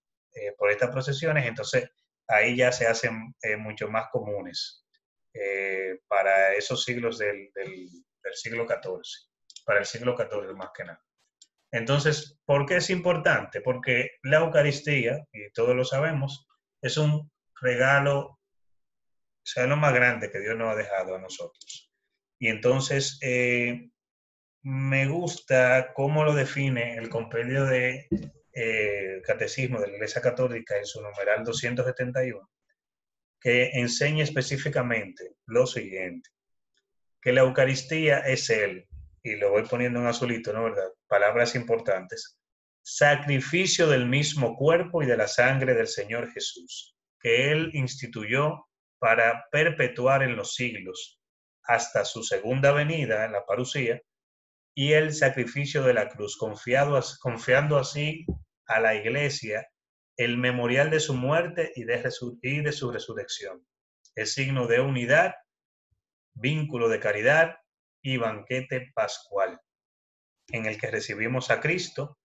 por 0.58 0.72
estas 0.72 0.92
procesiones, 0.92 1.46
entonces 1.46 1.90
ahí 2.28 2.56
ya 2.56 2.72
se 2.72 2.88
hacen 2.88 3.36
mucho 3.58 3.90
más 3.90 4.06
comunes 4.10 4.86
para 6.08 6.54
esos 6.54 6.86
siglos 6.86 7.18
del, 7.18 7.52
del, 7.54 7.90
siglo 8.34 8.66
XIV, 8.66 9.02
para 9.66 9.80
el 9.80 9.86
siglo 9.86 10.16
XIV 10.16 10.56
más 10.56 10.70
que 10.74 10.86
nada. 10.86 11.04
Entonces, 11.70 12.40
¿por 12.46 12.66
qué 12.66 12.78
es 12.78 12.90
importante? 12.90 13.60
Porque 13.60 14.12
la 14.24 14.38
Eucaristía, 14.38 15.20
y 15.34 15.52
todos 15.52 15.76
lo 15.76 15.84
sabemos, 15.84 16.48
es 16.82 16.96
un 16.96 17.30
regalo, 17.62 18.40
sea 19.44 19.68
lo 19.68 19.78
más 19.78 19.94
grande 19.94 20.30
que 20.32 20.40
Dios 20.40 20.58
nos 20.58 20.74
ha 20.74 20.76
dejado 20.76 21.16
a 21.16 21.20
nosotros. 21.20 21.92
Y 22.40 22.48
entonces, 22.48 23.20
eh, 23.22 23.90
me 24.64 25.08
gusta 25.08 25.94
cómo 25.94 26.24
lo 26.24 26.36
define 26.36 26.96
el 26.98 27.10
compendio 27.10 27.66
de 27.66 28.08
eh, 28.54 29.22
Catecismo 29.26 29.80
de 29.80 29.88
la 29.88 29.94
Iglesia 29.94 30.22
Católica 30.22 30.78
en 30.78 30.86
su 30.86 31.02
numeral 31.02 31.44
271, 31.44 32.50
que 33.40 33.72
enseña 33.74 34.24
específicamente 34.24 35.36
lo 35.46 35.66
siguiente, 35.66 36.30
que 37.22 37.32
la 37.32 37.42
Eucaristía 37.42 38.20
es 38.20 38.50
Él, 38.50 38.88
y 39.24 39.36
lo 39.36 39.52
voy 39.52 39.64
poniendo 39.64 40.00
en 40.00 40.08
azulito, 40.08 40.54
¿no 40.54 40.64
verdad? 40.64 40.90
Palabras 41.08 41.56
importantes, 41.56 42.40
sacrificio 42.84 43.88
del 43.88 44.08
mismo 44.08 44.56
cuerpo 44.56 45.02
y 45.02 45.06
de 45.06 45.18
la 45.18 45.28
sangre 45.28 45.74
del 45.74 45.88
Señor 45.88 46.32
Jesús, 46.32 46.96
que 47.22 47.52
Él 47.52 47.72
instituyó 47.74 48.68
para 49.00 49.46
perpetuar 49.52 50.24
en 50.24 50.36
los 50.36 50.56
siglos 50.56 51.20
hasta 51.64 52.06
su 52.06 52.24
segunda 52.24 52.72
venida 52.72 53.26
en 53.26 53.34
la 53.34 53.46
parucía 53.46 54.02
y 54.74 54.94
el 54.94 55.14
sacrificio 55.14 55.84
de 55.84 55.94
la 55.94 56.10
cruz, 56.10 56.38
confiado, 56.38 57.00
confiando 57.20 57.78
así 57.78 58.26
a 58.66 58.80
la 58.80 58.96
iglesia 58.96 59.68
el 60.18 60.38
memorial 60.38 60.90
de 60.90 61.00
su 61.00 61.14
muerte 61.14 61.72
y 61.76 61.84
de, 61.84 62.04
y 62.42 62.62
de 62.62 62.72
su 62.72 62.92
resurrección. 62.92 63.66
Es 64.16 64.34
signo 64.34 64.68
de 64.68 64.80
unidad, 64.80 65.34
vínculo 66.34 66.90
de 66.90 67.00
caridad 67.00 67.58
y 68.02 68.18
banquete 68.18 68.92
pascual, 68.94 69.60
en 70.48 70.66
el 70.66 70.80
que 70.80 70.92
recibimos 70.92 71.50
a 71.52 71.60
Cristo 71.60 72.18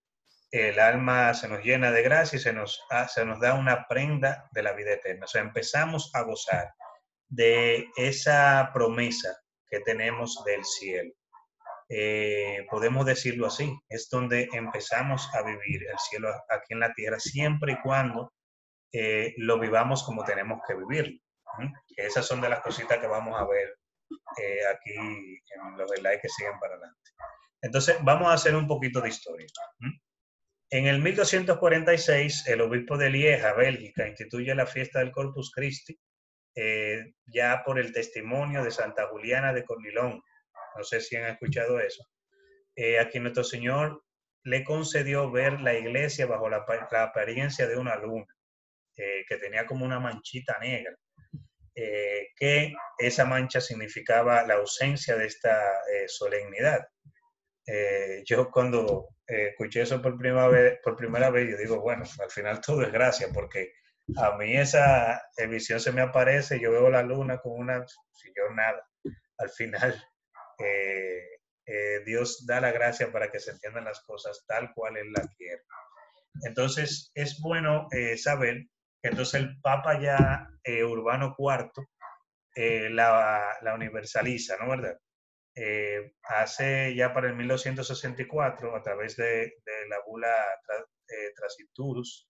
el 0.51 0.79
alma 0.79 1.35
se 1.35 1.49
nos 1.49 1.63
llena 1.63 1.91
de 1.91 2.03
gracia 2.03 2.37
y 2.37 2.41
se 2.41 2.53
nos, 2.53 2.81
se 3.13 3.25
nos 3.25 3.41
da 3.41 3.55
una 3.55 3.87
prenda 3.89 4.49
de 4.53 4.63
la 4.63 4.73
vida 4.73 4.93
eterna. 4.93 5.25
O 5.25 5.29
sea, 5.29 5.43
empezamos 5.43 6.11
a 6.15 6.23
gozar 6.23 6.73
de 7.29 7.89
esa 7.97 8.71
promesa 8.73 9.37
que 9.69 9.81
tenemos 9.81 10.43
del 10.45 10.65
cielo. 10.65 11.13
Eh, 11.89 12.67
podemos 12.69 13.07
decirlo 13.07 13.47
así, 13.47 13.73
es 13.89 14.09
donde 14.11 14.49
empezamos 14.53 15.33
a 15.35 15.43
vivir 15.43 15.87
el 15.89 15.99
cielo 15.99 16.31
aquí 16.49 16.75
en 16.75 16.81
la 16.81 16.93
tierra, 16.95 17.21
siempre 17.21 17.73
y 17.73 17.81
cuando 17.81 18.33
eh, 18.93 19.35
lo 19.37 19.59
vivamos 19.59 20.03
como 20.03 20.25
tenemos 20.25 20.61
que 20.67 20.75
vivirlo. 20.75 21.19
Esas 21.97 22.27
son 22.27 22.41
de 22.41 22.49
las 22.49 22.61
cositas 22.61 22.99
que 22.99 23.07
vamos 23.07 23.41
a 23.41 23.47
ver 23.47 23.79
eh, 24.43 24.67
aquí 24.67 24.95
en 24.95 25.77
los 25.77 25.91
slides 25.91 26.21
que 26.23 26.29
siguen 26.29 26.59
para 26.59 26.75
adelante. 26.75 27.11
Entonces, 27.63 27.97
vamos 28.03 28.29
a 28.29 28.35
hacer 28.35 28.55
un 28.55 28.67
poquito 28.67 29.01
de 29.01 29.09
historia. 29.09 29.47
En 30.71 30.89
el 30.89 31.01
1246, 31.01 32.49
el 32.49 32.61
obispo 32.61 32.99
de 32.99 33.09
Lieja, 33.09 33.53
Bélgica, 33.53 34.09
instituye 34.09 34.53
la 34.53 34.67
fiesta 34.67 34.99
del 34.99 35.13
Corpus 35.13 35.53
Christi, 35.53 35.97
eh, 36.57 37.13
ya 37.27 37.63
por 37.65 37.79
el 37.79 37.93
testimonio 37.93 38.65
de 38.65 38.73
Santa 38.73 39.07
Juliana 39.07 39.53
de 39.53 39.65
Cornilón. 39.65 40.21
No 40.77 40.83
sé 40.83 41.01
si 41.01 41.15
han 41.15 41.31
escuchado 41.31 41.79
eso. 41.79 42.05
Eh, 42.75 42.99
a 42.99 43.09
quien 43.09 43.23
nuestro 43.23 43.45
Señor 43.45 44.03
le 44.43 44.65
concedió 44.65 45.31
ver 45.31 45.61
la 45.61 45.75
iglesia 45.75 46.27
bajo 46.27 46.51
la, 46.51 46.65
apariencia 47.03 47.69
de 47.69 47.77
una 47.77 47.95
luna, 47.97 48.27
eh, 48.97 49.25
que 49.29 49.37
tenía 49.37 49.67
como 49.67 49.85
una 49.85 50.01
manchita 50.01 50.59
negra, 50.59 50.97
que 51.75 52.75
esa 52.99 53.25
mancha 53.27 53.61
significaba 53.61 54.43
la 54.47 54.55
ausencia 54.55 55.15
de 55.17 55.27
esta 55.27 55.61
solemnidad. 56.07 56.87
Yo 58.25 58.51
cuando 58.51 59.09
eh, 59.27 59.49
escuché 59.49 59.83
eso 59.83 60.01
por 60.01 60.17
primera, 60.17 60.49
vez, 60.49 60.79
por 60.83 60.97
primera 60.97 61.31
vez, 61.31 61.51
yo 61.51 61.57
digo, 61.57 61.81
bueno, 61.81 62.05
al 62.21 62.31
final 62.31 62.61
todo 62.61 62.83
es 62.83 62.93
gracia, 62.93 63.29
porque 63.33 63.73
a 64.17 64.37
mí 64.37 64.57
esa 64.57 65.21
visión 65.49 65.81
se 65.81 65.91
me 65.91 66.01
aparece, 66.01 66.61
yo 66.61 66.71
veo 66.71 66.89
la 66.91 67.03
luna 67.03 67.39
con 67.39 67.59
una, 67.59 67.85
si 68.13 68.29
yo 68.29 68.55
nada, 68.55 68.87
al 69.39 69.51
final 69.51 70.01
eh, 70.59 71.27
eh, 71.67 72.01
Dios 72.05 72.47
da 72.47 72.61
la 72.61 72.71
gracia 72.71 73.11
para 73.11 73.31
que 73.31 73.41
se 73.41 73.51
entiendan 73.51 73.85
las 73.85 74.01
cosas 74.03 74.45
tal 74.47 74.73
cual 74.73 74.97
Él 74.97 75.13
las 75.13 75.27
quiere. 75.37 75.63
Entonces, 76.45 77.11
es 77.15 77.41
bueno 77.41 77.89
saber 78.17 78.67
que 79.03 79.09
entonces 79.09 79.41
el 79.41 79.59
Papa 79.61 79.99
ya 79.99 80.47
Urbano 80.85 81.35
IV 81.37 81.73
la, 82.91 83.57
la 83.63 83.75
universaliza, 83.75 84.57
¿no 84.59 84.69
verdad? 84.69 84.99
Eh, 85.59 86.13
hace 86.25 86.95
ya 86.95 87.15
para 87.15 87.29
el 87.29 87.35
1264, 87.37 88.77
a 88.77 88.83
través 88.83 89.17
de, 89.17 89.55
la 89.89 90.01
bula 90.07 90.35
eh, 91.09 91.33
Transiturus, 91.35 92.29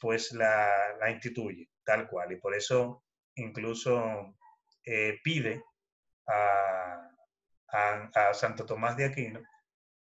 pues 0.00 0.32
la, 0.32 0.96
la, 1.00 1.10
instituye 1.10 1.70
tal 1.84 2.08
cual. 2.08 2.32
Y 2.32 2.36
por 2.36 2.54
eso 2.54 3.04
incluso 3.36 4.36
eh, 4.84 5.18
pide 5.24 5.62
a, 6.26 7.06
Santo 8.32 8.66
Tomás 8.66 8.96
de 8.96 9.04
Aquino 9.04 9.40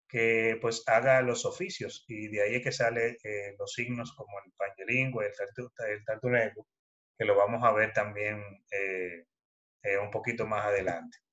que 0.07 0.57
pues 0.61 0.83
haga 0.87 1.21
los 1.21 1.45
oficios 1.45 2.05
y 2.07 2.27
de 2.29 2.43
ahí 2.43 2.55
es 2.55 2.63
que 2.63 2.71
salen 2.71 3.17
los 3.57 3.73
signos 3.73 4.13
como 4.15 4.37
el 4.39 4.51
pañolingüe, 4.53 5.25
el, 5.25 5.33
el 5.87 6.53
que 7.17 7.25
lo 7.25 7.35
vamos 7.35 7.63
a 7.63 7.71
ver 7.71 7.91
también 7.93 8.43
un 10.01 10.11
poquito 10.11 10.45
más 10.45 10.65
adelante. 10.65 11.24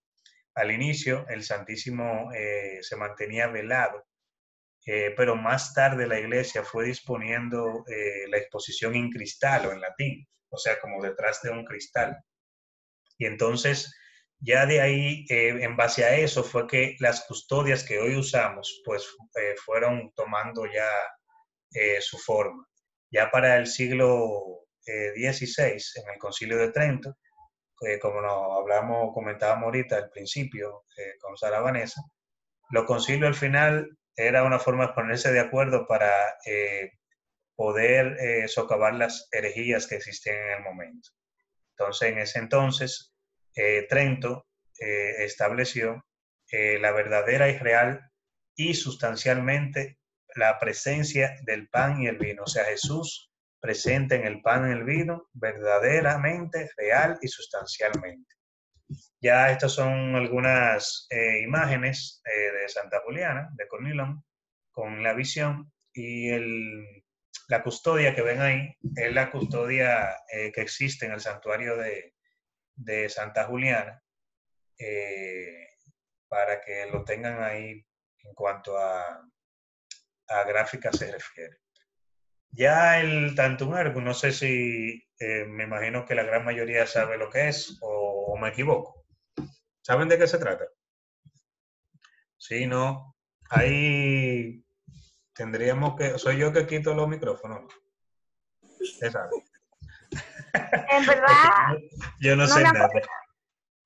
Al 0.54 0.70
inicio, 0.70 1.26
el 1.28 1.42
Santísimo 1.42 2.30
eh, 2.34 2.78
se 2.82 2.96
mantenía 2.96 3.46
velado, 3.46 4.06
eh, 4.84 5.14
pero 5.16 5.34
más 5.34 5.72
tarde 5.72 6.06
la 6.06 6.18
iglesia 6.18 6.62
fue 6.62 6.84
disponiendo 6.84 7.84
eh, 7.88 8.28
la 8.28 8.36
exposición 8.36 8.94
en 8.94 9.10
cristal 9.10 9.66
o 9.66 9.72
en 9.72 9.80
latín, 9.80 10.28
o 10.50 10.58
sea, 10.58 10.78
como 10.78 11.02
detrás 11.02 11.40
de 11.42 11.50
un 11.50 11.64
cristal. 11.64 12.18
Y 13.16 13.24
entonces, 13.24 13.94
ya 14.40 14.66
de 14.66 14.80
ahí, 14.80 15.24
en 15.28 15.76
base 15.76 16.04
a 16.04 16.16
eso, 16.16 16.42
fue 16.42 16.66
que 16.66 16.96
las 16.98 17.24
custodias 17.26 17.84
que 17.84 18.00
hoy 18.00 18.16
usamos, 18.16 18.82
pues 18.84 19.06
fueron 19.64 20.12
tomando 20.14 20.66
ya 20.66 20.88
su 22.00 22.18
forma. 22.18 22.66
Ya 23.12 23.30
para 23.30 23.56
el 23.56 23.68
siglo 23.68 24.66
XVI, 24.84 25.76
en 25.94 26.12
el 26.12 26.18
Concilio 26.18 26.58
de 26.58 26.72
Trento, 26.72 27.16
como 28.00 28.20
nos 28.20 28.58
hablamos, 28.58 29.12
comentábamos 29.12 29.64
ahorita 29.64 29.96
al 29.96 30.10
principio 30.10 30.84
eh, 30.96 31.14
con 31.20 31.36
Sara 31.36 31.60
Vanessa, 31.60 32.02
los 32.70 32.84
concilios 32.84 33.28
al 33.28 33.34
final 33.34 33.98
era 34.16 34.44
una 34.44 34.58
forma 34.58 34.86
de 34.86 34.92
ponerse 34.92 35.32
de 35.32 35.40
acuerdo 35.40 35.86
para 35.86 36.36
eh, 36.46 36.92
poder 37.56 38.16
eh, 38.20 38.48
socavar 38.48 38.94
las 38.94 39.28
herejías 39.32 39.86
que 39.86 39.96
existían 39.96 40.36
en 40.36 40.50
el 40.58 40.62
momento. 40.62 41.10
Entonces, 41.76 42.08
en 42.10 42.18
ese 42.18 42.38
entonces, 42.38 43.14
Trento 43.88 44.46
estableció 44.78 46.06
la 46.50 46.90
verdadera 46.92 47.48
y 47.50 47.58
real 47.58 48.10
y 48.54 48.74
sustancialmente 48.74 49.98
la 50.34 50.58
presencia 50.58 51.36
del 51.42 51.68
pan 51.68 52.00
y 52.00 52.06
el 52.06 52.18
vino, 52.18 52.44
o 52.44 52.46
sea, 52.46 52.64
Jesús 52.64 53.31
presente 53.62 54.16
en 54.16 54.26
el 54.26 54.42
pan 54.42 54.68
y 54.68 54.72
el 54.72 54.82
vino 54.82 55.30
verdaderamente, 55.32 56.68
real 56.76 57.16
y 57.22 57.28
sustancialmente. 57.28 58.34
Ya 59.20 59.52
estas 59.52 59.72
son 59.72 60.16
algunas 60.16 61.06
eh, 61.10 61.40
imágenes 61.42 62.20
eh, 62.24 62.52
de 62.52 62.68
Santa 62.68 63.00
Juliana, 63.04 63.48
de 63.54 63.68
Cornilón, 63.68 64.24
con 64.72 65.04
la 65.04 65.14
visión 65.14 65.72
y 65.94 66.30
la 67.48 67.62
custodia 67.62 68.14
que 68.16 68.22
ven 68.22 68.40
ahí 68.40 68.76
es 68.96 69.12
la 69.12 69.30
custodia 69.30 70.16
eh, 70.32 70.50
que 70.50 70.62
existe 70.62 71.06
en 71.06 71.12
el 71.12 71.20
santuario 71.20 71.76
de, 71.76 72.14
de 72.74 73.08
Santa 73.08 73.44
Juliana, 73.44 74.02
para 76.28 76.60
que 76.60 76.86
lo 76.90 77.04
tengan 77.04 77.40
ahí 77.44 77.86
en 78.24 78.34
cuanto 78.34 78.76
a, 78.76 79.22
a 80.28 80.44
gráfica 80.44 80.90
se 80.92 81.12
refiere. 81.12 81.61
Ya 82.52 83.00
el 83.00 83.34
Tantum 83.34 83.74
Ergo, 83.74 84.02
no 84.02 84.12
sé 84.12 84.30
si 84.30 85.02
eh, 85.18 85.46
me 85.46 85.64
imagino 85.64 86.04
que 86.04 86.14
la 86.14 86.22
gran 86.22 86.44
mayoría 86.44 86.86
sabe 86.86 87.16
lo 87.16 87.30
que 87.30 87.48
es 87.48 87.78
o, 87.80 88.36
me 88.38 88.48
equivoco. 88.48 89.06
¿Saben 89.80 90.08
de 90.08 90.18
qué 90.18 90.26
se 90.26 90.38
trata? 90.38 90.66
Sí, 92.36 92.66
no. 92.66 93.16
Ahí 93.48 94.62
tendríamos 95.32 95.96
que. 95.96 96.18
Soy 96.18 96.38
yo 96.38 96.52
que 96.52 96.66
quito 96.66 96.94
los 96.94 97.08
micrófonos. 97.08 97.72
En 99.00 99.12
verdad. 101.06 101.32
yo 102.20 102.36
no, 102.36 102.46
sé 102.46 102.62
nada. 102.62 102.90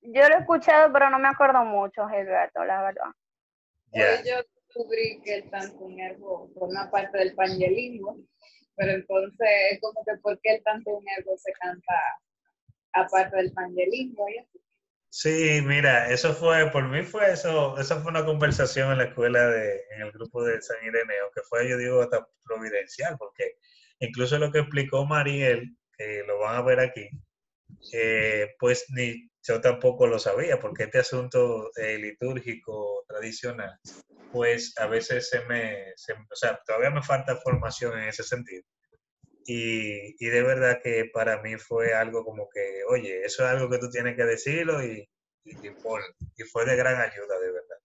Yo 0.00 0.28
lo 0.28 0.36
he 0.36 0.40
escuchado, 0.40 0.92
pero 0.92 1.10
no 1.10 1.18
me 1.18 1.28
acuerdo 1.28 1.64
mucho, 1.64 2.08
Gilberto, 2.08 2.64
la 2.64 2.82
verdad. 2.82 4.22
Yo 4.24 4.36
descubrí 4.66 5.20
que 5.22 5.36
el 5.36 5.50
Tantum 5.50 5.98
Ergo 5.98 6.50
forma 6.54 6.90
parte 6.90 7.18
del 7.18 7.34
pangelismo 7.34 8.18
pero 8.76 8.92
entonces 8.92 9.48
es 9.72 9.80
como 9.80 10.04
que 10.04 10.16
¿por 10.22 10.38
qué 10.40 10.56
el 10.56 10.62
tanto 10.62 11.00
nervo 11.02 11.36
se 11.38 11.52
canta 11.52 11.94
aparte 12.92 13.36
del 13.36 13.52
pangelismo 13.52 14.26
Sí, 15.08 15.62
mira, 15.64 16.10
eso 16.10 16.34
fue, 16.34 16.70
por 16.70 16.88
mí 16.88 17.02
fue 17.02 17.32
eso, 17.32 17.78
eso 17.78 18.02
fue 18.02 18.10
una 18.10 18.26
conversación 18.26 18.92
en 18.92 18.98
la 18.98 19.04
escuela 19.04 19.48
de, 19.48 19.80
en 19.94 20.02
el 20.02 20.12
grupo 20.12 20.44
de 20.44 20.60
San 20.60 20.76
Ireneo, 20.84 21.30
que 21.34 21.40
fue, 21.48 21.66
yo 21.68 21.78
digo, 21.78 22.02
hasta 22.02 22.28
providencial, 22.44 23.16
porque 23.18 23.54
incluso 24.00 24.38
lo 24.38 24.52
que 24.52 24.58
explicó 24.58 25.06
Mariel, 25.06 25.74
que 25.96 26.22
lo 26.26 26.40
van 26.40 26.56
a 26.56 26.62
ver 26.62 26.80
aquí, 26.80 27.08
eh, 27.94 28.54
pues 28.58 28.84
ni 28.90 29.30
yo 29.42 29.60
tampoco 29.60 30.06
lo 30.06 30.18
sabía, 30.18 30.60
porque 30.60 30.84
este 30.84 30.98
asunto 30.98 31.70
eh, 31.76 31.96
litúrgico 31.96 33.04
tradicional, 33.08 33.78
pues 34.36 34.74
a 34.76 34.86
veces 34.86 35.30
se 35.30 35.40
me, 35.46 35.94
o 36.30 36.36
sea, 36.36 36.60
todavía 36.66 36.90
me 36.90 37.02
falta 37.02 37.38
formación 37.38 37.98
en 37.98 38.08
ese 38.10 38.22
sentido. 38.22 38.62
Y, 39.46 40.14
y, 40.22 40.28
de 40.28 40.42
verdad 40.42 40.80
que 40.84 41.10
para 41.10 41.40
mí 41.40 41.56
fue 41.56 41.94
algo 41.94 42.22
como 42.22 42.46
que, 42.50 42.82
oye, 42.90 43.22
eso 43.24 43.44
es 43.44 43.50
algo 43.50 43.70
que 43.70 43.78
tú 43.78 43.88
tienes 43.88 44.14
que 44.14 44.24
decirlo 44.24 44.84
y, 44.84 45.08
y, 45.44 45.52
y 45.52 46.44
fue 46.44 46.66
de 46.66 46.76
gran 46.76 47.00
ayuda, 47.00 47.38
de 47.38 47.50
verdad. 47.50 47.76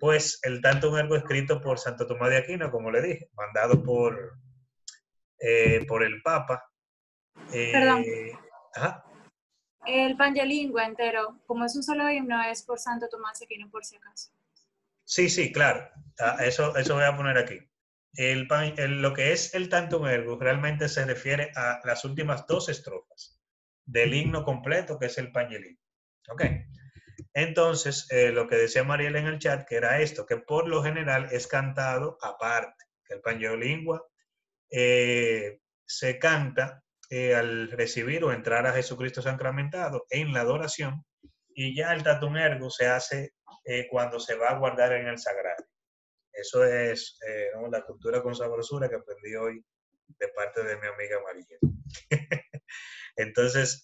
Pues 0.00 0.40
el 0.42 0.60
tanto 0.60 0.90
un 0.90 1.16
escrito 1.16 1.60
por 1.60 1.78
Santo 1.78 2.08
Tomás 2.08 2.30
de 2.30 2.38
Aquino, 2.38 2.72
como 2.72 2.90
le 2.90 3.00
dije, 3.00 3.30
mandado 3.34 3.80
por, 3.80 4.32
eh, 5.38 5.86
por 5.86 6.02
el 6.02 6.20
Papa. 6.22 6.68
Eh, 7.52 7.70
Perdón. 7.70 8.04
Ajá. 8.74 9.04
El 9.86 10.16
Pangelingua 10.16 10.86
entero, 10.86 11.38
como 11.46 11.64
es 11.64 11.76
un 11.76 11.84
solo 11.84 12.10
himno, 12.10 12.42
es 12.42 12.64
por 12.64 12.80
Santo 12.80 13.08
Tomás 13.08 13.38
de 13.38 13.44
Aquino, 13.44 13.70
por 13.70 13.84
si 13.84 13.94
acaso. 13.94 14.32
Sí, 15.08 15.30
sí, 15.30 15.50
claro. 15.52 15.88
Ah, 16.18 16.36
eso, 16.40 16.76
eso 16.76 16.94
voy 16.94 17.04
a 17.04 17.16
poner 17.16 17.38
aquí. 17.38 17.58
El, 18.12 18.46
lo 19.00 19.14
que 19.14 19.32
es 19.32 19.54
el 19.54 19.70
Tantum 19.70 20.06
Ergo 20.06 20.38
realmente 20.38 20.86
se 20.86 21.06
refiere 21.06 21.50
a 21.56 21.80
las 21.84 22.04
últimas 22.04 22.46
dos 22.46 22.68
estrofas 22.68 23.40
del 23.86 24.12
himno 24.12 24.44
completo, 24.44 24.98
que 24.98 25.06
es 25.06 25.16
el 25.16 25.32
Pangelingua. 25.32 25.82
¿Ok? 26.28 26.44
Entonces, 27.32 28.06
eh, 28.10 28.32
lo 28.32 28.46
que 28.48 28.56
decía 28.56 28.84
Mariel 28.84 29.16
en 29.16 29.28
el 29.28 29.38
chat, 29.38 29.66
que 29.66 29.76
era 29.76 29.98
esto, 29.98 30.26
que 30.26 30.36
por 30.36 30.68
lo 30.68 30.82
general 30.82 31.28
es 31.32 31.46
cantado 31.46 32.18
aparte, 32.20 32.84
que 33.06 33.14
el 33.14 33.22
Pangelingua 33.22 34.04
eh, 34.70 35.60
se 35.86 36.18
canta 36.18 36.82
eh, 37.08 37.34
al 37.34 37.70
recibir 37.70 38.24
o 38.24 38.32
entrar 38.32 38.66
a 38.66 38.74
Jesucristo 38.74 39.22
sacramentado 39.22 40.04
en 40.10 40.34
la 40.34 40.42
adoración 40.42 41.02
y 41.54 41.74
ya 41.74 41.94
el 41.94 42.02
tatum 42.02 42.36
ergo 42.36 42.68
se 42.68 42.88
hace 42.88 43.32
eh, 43.68 43.86
cuando 43.90 44.18
se 44.18 44.34
va 44.34 44.48
a 44.48 44.58
guardar 44.58 44.92
en 44.92 45.06
el 45.06 45.18
sagrado. 45.18 45.64
Eso 46.32 46.64
es 46.64 47.18
eh, 47.26 47.50
la 47.70 47.82
cultura 47.84 48.22
con 48.22 48.34
sabrosura 48.34 48.88
que 48.88 48.96
aprendí 48.96 49.34
hoy 49.34 49.64
de 50.06 50.28
parte 50.28 50.62
de 50.62 50.76
mi 50.76 50.86
amiga 50.86 51.18
María. 51.24 51.58
Entonces, 53.16 53.82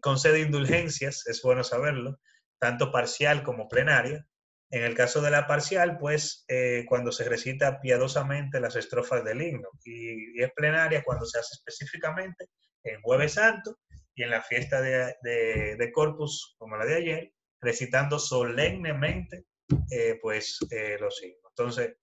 concede 0.00 0.40
indulgencias, 0.40 1.26
es 1.26 1.42
bueno 1.42 1.64
saberlo, 1.64 2.20
tanto 2.58 2.92
parcial 2.92 3.42
como 3.42 3.68
plenaria, 3.68 4.24
en 4.72 4.84
el 4.84 4.94
caso 4.94 5.20
de 5.20 5.30
la 5.30 5.46
parcial, 5.46 5.98
pues 5.98 6.46
eh, 6.48 6.86
cuando 6.88 7.12
se 7.12 7.28
recita 7.28 7.78
piadosamente 7.78 8.58
las 8.58 8.74
estrofas 8.74 9.22
del 9.22 9.42
himno 9.42 9.68
y, 9.84 10.42
es 10.42 10.50
plenaria 10.56 11.04
cuando 11.04 11.26
se 11.26 11.38
hace 11.38 11.50
específicamente 11.52 12.46
en 12.82 13.02
Jueves 13.02 13.34
Santo 13.34 13.76
y 14.14 14.22
en 14.22 14.30
la 14.30 14.40
fiesta 14.40 14.80
de, 14.80 15.90
Corpus, 15.92 16.56
como 16.56 16.78
la 16.78 16.86
de 16.86 16.94
ayer, 16.94 17.32
recitando 17.62 18.18
solemnemente 18.18 19.46
eh, 19.90 20.18
pues 20.20 20.58
eh, 20.70 20.98
los 21.00 21.22
himnos. 21.22 21.52
Entonces, 21.56 21.96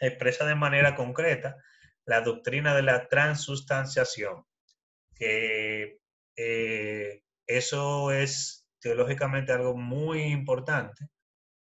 expresa 0.00 0.46
de 0.46 0.54
manera 0.54 0.94
concreta 0.94 1.56
la 2.04 2.20
doctrina 2.20 2.76
de 2.76 2.82
la 2.82 3.08
transustanciación, 3.08 4.44
que 5.16 5.98
eso 7.46 8.12
es 8.12 8.66
teológicamente 8.80 9.52
algo 9.52 9.76
muy 9.76 10.22
importante 10.22 11.08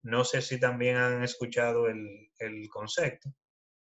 no 0.02 0.24
sé 0.24 0.42
si 0.42 0.58
también 0.58 0.96
han 0.96 1.22
escuchado 1.22 1.87
el, 1.88 2.28
concepto, 2.70 3.32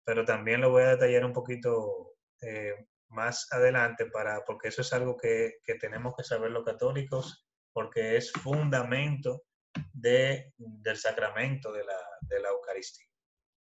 pero 0.05 0.23
también 0.23 0.61
lo 0.61 0.69
voy 0.69 0.83
a 0.83 0.91
detallar 0.91 1.25
un 1.25 1.33
poquito 1.33 2.13
eh, 2.41 2.87
más 3.09 3.51
adelante 3.51 4.05
para, 4.05 4.45
porque 4.45 4.69
eso 4.69 4.81
es 4.81 4.93
algo 4.93 5.17
que, 5.17 5.55
tenemos 5.79 6.13
que 6.15 6.23
saber 6.23 6.51
los 6.51 6.63
católicos, 6.63 7.45
porque 7.75 8.15
es 8.15 8.31
fundamento 8.31 9.43
de, 9.91 10.53
del 10.55 10.95
sacramento 10.95 11.73
de 11.73 11.83
la, 11.83 11.99
de 12.21 12.39
la 12.39 12.47
Eucaristía, 12.47 13.05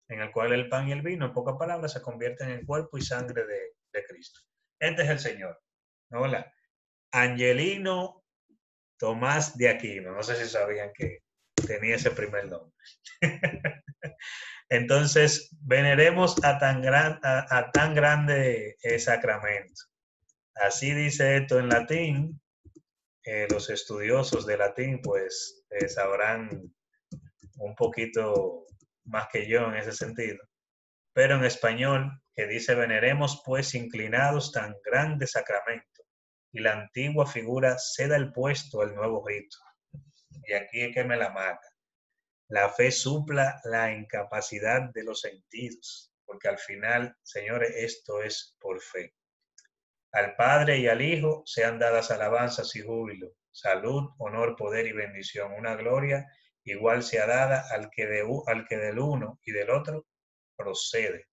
en 0.08 0.20
el 0.20 0.32
cual 0.32 0.52
el 0.52 0.68
pan 0.68 0.88
y 0.88 0.92
el 0.92 1.02
vino, 1.02 1.26
en 1.26 1.32
pocas 1.32 1.54
palabras, 1.56 1.92
se 1.92 2.02
convierten 2.02 2.50
en 2.50 2.66
cuerpo 2.66 2.98
y 2.98 3.02
sangre 3.02 3.46
de, 3.46 3.76
de 3.92 4.04
Cristo. 4.04 4.40
Este 4.80 5.02
es 5.02 5.08
el 5.10 5.20
Señor. 5.20 5.62
Hola. 6.10 6.52
Angelino 7.12 8.24
Tomás 8.98 9.56
de 9.56 9.68
Aquino. 9.68 10.12
No 10.12 10.24
sé 10.24 10.34
si 10.34 10.50
sabían 10.50 10.90
que, 10.92 11.22
tenía 11.64 11.94
ese 11.94 12.10
primer 12.10 12.48
nombre. 12.48 12.74
Entonces, 14.70 15.54
veneremos 15.60 16.42
a 16.42 16.58
tan, 16.58 16.82
gran, 16.82 17.20
a, 17.22 17.70
tan 17.70 17.94
grande 17.94 18.76
eh, 18.82 18.98
sacramento. 18.98 19.82
Así 20.56 20.94
dice 20.94 21.36
esto 21.36 21.60
en 21.60 21.68
latín. 21.68 22.40
Eh, 23.24 23.46
los 23.50 23.70
estudiosos 23.70 24.46
de 24.46 24.56
latín, 24.56 25.00
pues, 25.02 25.64
eh, 25.70 25.88
sabrán 25.88 26.74
un 27.56 27.74
poquito 27.74 28.66
más 29.04 29.28
que 29.32 29.46
yo 29.46 29.66
en 29.66 29.76
ese 29.76 29.92
sentido. 29.92 30.38
Pero 31.12 31.36
en 31.36 31.44
español, 31.44 32.22
que 32.34 32.46
dice, 32.46 32.74
veneremos 32.74 33.42
pues 33.44 33.74
inclinados 33.74 34.52
tan 34.52 34.74
grande 34.84 35.26
sacramento, 35.26 36.04
y 36.52 36.60
la 36.60 36.72
antigua 36.72 37.26
figura 37.26 37.76
ceda 37.78 38.16
el 38.16 38.32
puesto 38.32 38.80
al 38.80 38.94
nuevo 38.94 39.26
rito 39.26 39.58
y 40.50 40.52
aquí 40.52 40.82
es 40.82 40.94
que 40.94 41.04
me 41.04 41.16
la 41.16 41.30
mata. 41.30 41.66
La 42.48 42.68
fe 42.68 42.90
supla 42.90 43.60
la 43.64 43.92
incapacidad 43.92 44.90
de 44.92 45.04
los 45.04 45.20
sentidos, 45.20 46.12
porque 46.24 46.48
al 46.48 46.58
final, 46.58 47.16
señores, 47.22 47.72
esto 47.76 48.22
es 48.22 48.56
por 48.58 48.80
fe. 48.80 49.14
Al 50.12 50.34
Padre 50.36 50.78
y 50.78 50.88
al 50.88 51.02
Hijo 51.02 51.42
sean 51.46 51.78
dadas 51.78 52.10
alabanzas 52.10 52.74
y 52.76 52.82
júbilo, 52.82 53.32
salud, 53.52 54.10
honor, 54.18 54.56
poder 54.56 54.86
y 54.86 54.92
bendición. 54.92 55.52
Una 55.52 55.76
gloria 55.76 56.26
igual 56.64 57.02
sea 57.02 57.26
dada 57.26 57.66
al 57.70 57.90
que, 57.90 58.06
de, 58.06 58.26
al 58.46 58.66
que 58.66 58.76
del 58.76 58.98
uno 58.98 59.40
y 59.44 59.52
del 59.52 59.70
otro 59.70 60.06
procede. 60.56 61.28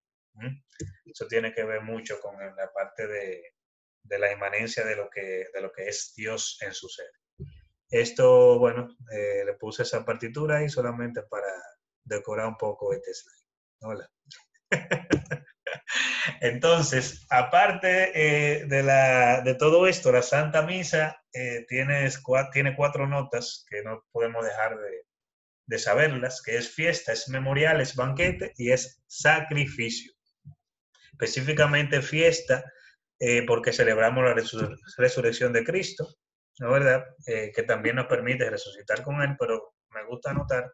Eso 1.05 1.27
tiene 1.27 1.53
que 1.53 1.63
ver 1.63 1.81
mucho 1.81 2.19
con 2.19 2.37
la 2.37 2.71
parte 2.71 3.07
de, 3.07 3.55
de 4.03 4.19
la 4.19 4.31
inmanencia 4.31 4.85
de 4.85 4.95
lo, 4.95 5.09
que, 5.09 5.47
de 5.53 5.61
lo 5.61 5.71
que 5.71 5.87
es 5.87 6.13
Dios 6.15 6.59
en 6.61 6.73
su 6.73 6.87
ser. 6.87 7.09
Esto, 7.89 8.59
bueno, 8.59 8.89
eh, 9.11 9.43
le 9.45 9.53
puse 9.53 9.83
esa 9.83 10.03
partitura 10.05 10.57
ahí 10.57 10.69
solamente 10.69 11.23
para 11.23 11.51
decorar 12.03 12.47
un 12.47 12.57
poco 12.57 12.93
este 12.93 13.13
slide. 13.13 13.47
Hola. 13.81 14.11
Entonces, 16.41 17.25
aparte 17.29 18.11
eh, 18.13 18.65
de, 18.65 18.83
la, 18.83 19.41
de, 19.41 19.55
todo 19.55 19.87
esto, 19.87 20.11
la 20.11 20.21
Santa 20.21 20.61
Misa 20.61 21.21
eh, 21.33 21.65
tiene, 21.67 22.09
tiene, 22.51 22.75
cuatro 22.75 23.07
notas 23.07 23.65
que 23.69 23.81
no 23.83 24.03
podemos 24.11 24.45
dejar 24.45 24.77
de, 24.77 25.03
de 25.65 25.79
saberlas, 25.79 26.41
que 26.41 26.57
es 26.57 26.69
fiesta, 26.73 27.11
es 27.11 27.29
memorial, 27.29 27.81
es 27.81 27.95
banquete 27.95 28.53
y 28.57 28.71
es 28.71 29.03
sacrificio. 29.07 30.13
Específicamente 31.11 32.01
fiesta 32.01 32.63
eh, 33.19 33.43
porque 33.45 33.73
celebramos 33.73 34.23
la 34.23 34.35
resurrección 34.97 35.53
de 35.53 35.63
Cristo, 35.63 36.07
¿no 36.59 36.71
verdad? 36.71 37.03
Que 37.25 37.63
también 37.63 37.95
nos 37.95 38.05
permite 38.05 38.49
resucitar 38.49 39.01
con 39.03 39.21
Él, 39.21 39.35
pero 39.39 39.73
me 39.89 40.05
gusta 40.05 40.33
notar 40.33 40.71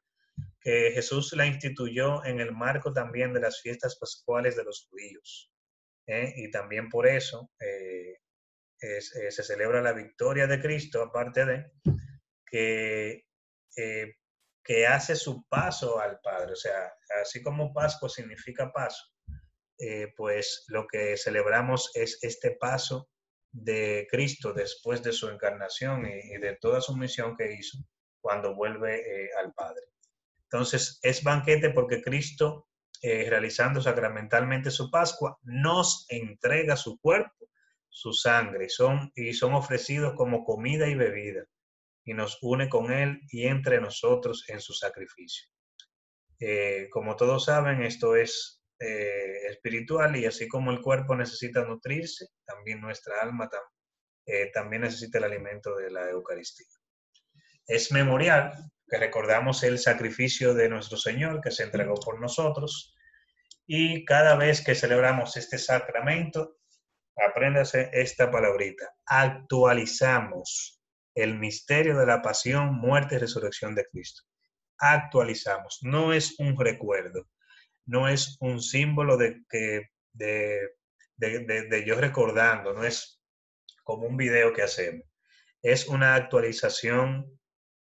que 0.64 0.92
Jesús 0.92 1.34
la 1.34 1.46
instituyó 1.46 2.24
en 2.26 2.40
el 2.40 2.54
marco 2.54 2.94
también 2.94 3.34
de 3.34 3.42
las 3.42 3.62
fiestas 3.62 3.98
pascuales 4.00 4.56
de 4.56 4.64
los 4.64 4.88
judíos. 4.90 5.52
¿eh? 6.08 6.34
Y 6.38 6.52
también 6.52 6.90
por 6.90 7.08
eso 7.08 7.52
se 8.80 9.44
celebra 9.44 9.82
la 9.82 9.94
victoria 9.94 10.48
de 10.48 10.62
Cristo, 10.62 11.02
aparte 11.02 11.46
de 11.46 11.72
que, 12.46 13.26
que 14.64 14.88
hace 14.88 15.16
su 15.16 15.46
paso 15.48 16.00
al 16.00 16.20
Padre. 16.22 16.54
O 16.54 16.56
sea, 16.56 16.94
así 17.22 17.42
como 17.42 17.74
Pascua 17.74 18.10
significa 18.10 18.72
paso, 18.72 19.14
eh, 19.80 20.14
pues 20.16 20.66
lo 20.68 20.88
que 20.88 21.18
celebramos 21.18 21.92
es 21.96 22.20
este 22.22 22.52
paso 22.52 23.10
de 23.52 24.08
Cristo 24.10 24.54
después 24.54 25.04
de 25.04 25.12
su 25.12 25.30
encarnación 25.30 26.06
y, 26.06 26.38
de 26.38 26.58
toda 26.62 26.80
su 26.80 26.96
misión 26.96 27.36
que 27.36 27.54
hizo 27.54 27.80
cuando 28.22 28.56
vuelve 28.56 29.00
eh, 29.00 29.30
al 29.38 29.54
Padre. 29.54 29.93
Entonces, 30.54 31.00
es 31.02 31.24
banquete 31.24 31.72
porque 31.72 32.04
Cristo, 32.04 32.68
eh, 33.02 33.28
realizando 33.28 33.82
sacramentalmente 33.82 34.70
su 34.70 34.92
Pascua, 34.92 35.40
nos 35.42 36.06
entrega 36.10 36.78
su 36.78 37.00
cuerpo, 37.00 37.50
su 37.90 38.14
sangre, 38.14 38.68
y 39.16 39.34
son 39.34 39.54
ofrecidos 39.56 40.14
como 40.16 40.44
comida 40.44 40.88
y 40.88 40.94
bebida, 40.94 41.44
y 42.06 42.14
nos 42.14 42.38
une 42.44 42.70
con 42.70 42.92
Él 42.92 43.22
y 43.30 43.48
entre 43.48 43.82
nosotros 43.82 44.46
en 44.48 44.62
su 44.62 44.74
sacrificio. 44.74 45.50
como 46.92 47.16
todos 47.16 47.46
saben, 47.46 47.84
esto 47.84 48.16
es 48.16 48.64
eh, 48.80 49.48
espiritual 49.50 50.16
y 50.18 50.26
así 50.26 50.48
como 50.48 50.70
el 50.70 50.82
cuerpo 50.82 51.16
necesita 51.16 51.64
nutrirse, 51.64 52.28
también 52.46 52.82
nuestra 52.82 53.22
alma 53.22 53.50
eh, 54.26 54.52
también 54.52 54.82
necesita 54.82 55.20
el 55.20 55.24
alimento 55.24 55.76
de 55.76 55.90
la 55.90 56.10
Eucaristía. 56.10 56.68
Es 57.66 57.92
memorial 57.94 58.52
recordamos 58.98 59.64
el 59.64 59.80
sacrificio 59.80 60.54
de 60.54 60.70
nuestro 60.70 60.98
Señor 60.98 61.42
que 61.42 61.52
se 61.52 61.64
entregó 61.64 61.96
por 61.96 62.20
nosotros. 62.20 62.96
Y 63.66 64.06
cada 64.06 64.36
vez 64.36 64.64
que 64.64 64.76
celebramos 64.76 65.38
este 65.38 65.58
sacramento, 65.58 66.58
apréndase 67.16 67.90
esta 67.94 68.30
palabrita, 68.30 68.94
actualizamos 69.06 70.82
el 71.16 71.38
misterio 71.38 71.98
de 71.98 72.06
la 72.06 72.22
pasión, 72.22 72.76
muerte 72.76 73.16
y 73.16 73.20
resurrección 73.20 73.76
de 73.76 73.86
Cristo. 73.86 74.24
Actualizamos, 74.80 75.80
no 75.82 76.12
es 76.12 76.40
un 76.40 76.60
recuerdo, 76.60 77.30
no 77.86 78.08
es 78.08 78.38
un 78.40 78.62
símbolo 78.62 79.18
de 79.18 79.44
que 79.50 79.90
de, 80.14 80.60
de, 81.18 81.84
yo 81.86 81.96
recordando, 82.00 82.74
no 82.74 82.84
es 82.84 83.22
como 83.84 84.08
un 84.08 84.18
video 84.18 84.54
que 84.54 84.64
hacemos. 84.64 85.06
Es 85.62 85.88
una 85.88 86.16
actualización 86.16 87.40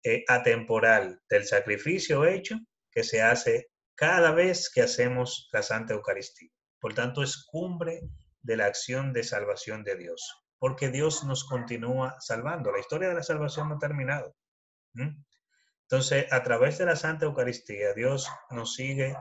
eh, 0.03 0.23
atemporal 0.27 1.21
del 1.29 1.45
sacrificio 1.45 2.25
hecho 2.25 2.57
que 2.91 3.03
se 3.03 3.21
hace 3.21 3.71
cada 3.95 4.31
vez 4.31 4.69
que 4.69 4.81
hacemos 4.81 5.49
la 5.51 5.61
Santa 5.61 5.93
Eucaristía. 5.93 6.49
Por 6.79 6.93
tanto, 6.93 7.21
es 7.21 7.45
cumbre 7.45 8.01
de 8.41 8.57
la 8.57 8.65
acción 8.65 9.13
de 9.13 9.23
salvación 9.23 9.83
de 9.83 9.95
Dios, 9.95 10.43
porque 10.57 10.89
Dios 10.89 11.23
nos 11.23 11.43
continúa 11.43 12.15
salvando. 12.19 12.71
La 12.71 12.79
historia 12.79 13.09
de 13.09 13.15
la 13.15 13.23
salvación 13.23 13.69
no 13.69 13.75
ha 13.75 13.79
terminado. 13.79 14.35
Entonces, 15.83 16.25
a 16.31 16.41
través 16.41 16.79
de 16.79 16.85
la 16.85 16.95
Santa 16.95 17.25
Eucaristía, 17.25 17.93
Dios 17.93 18.27
nos 18.49 18.73
sigue 18.73 19.15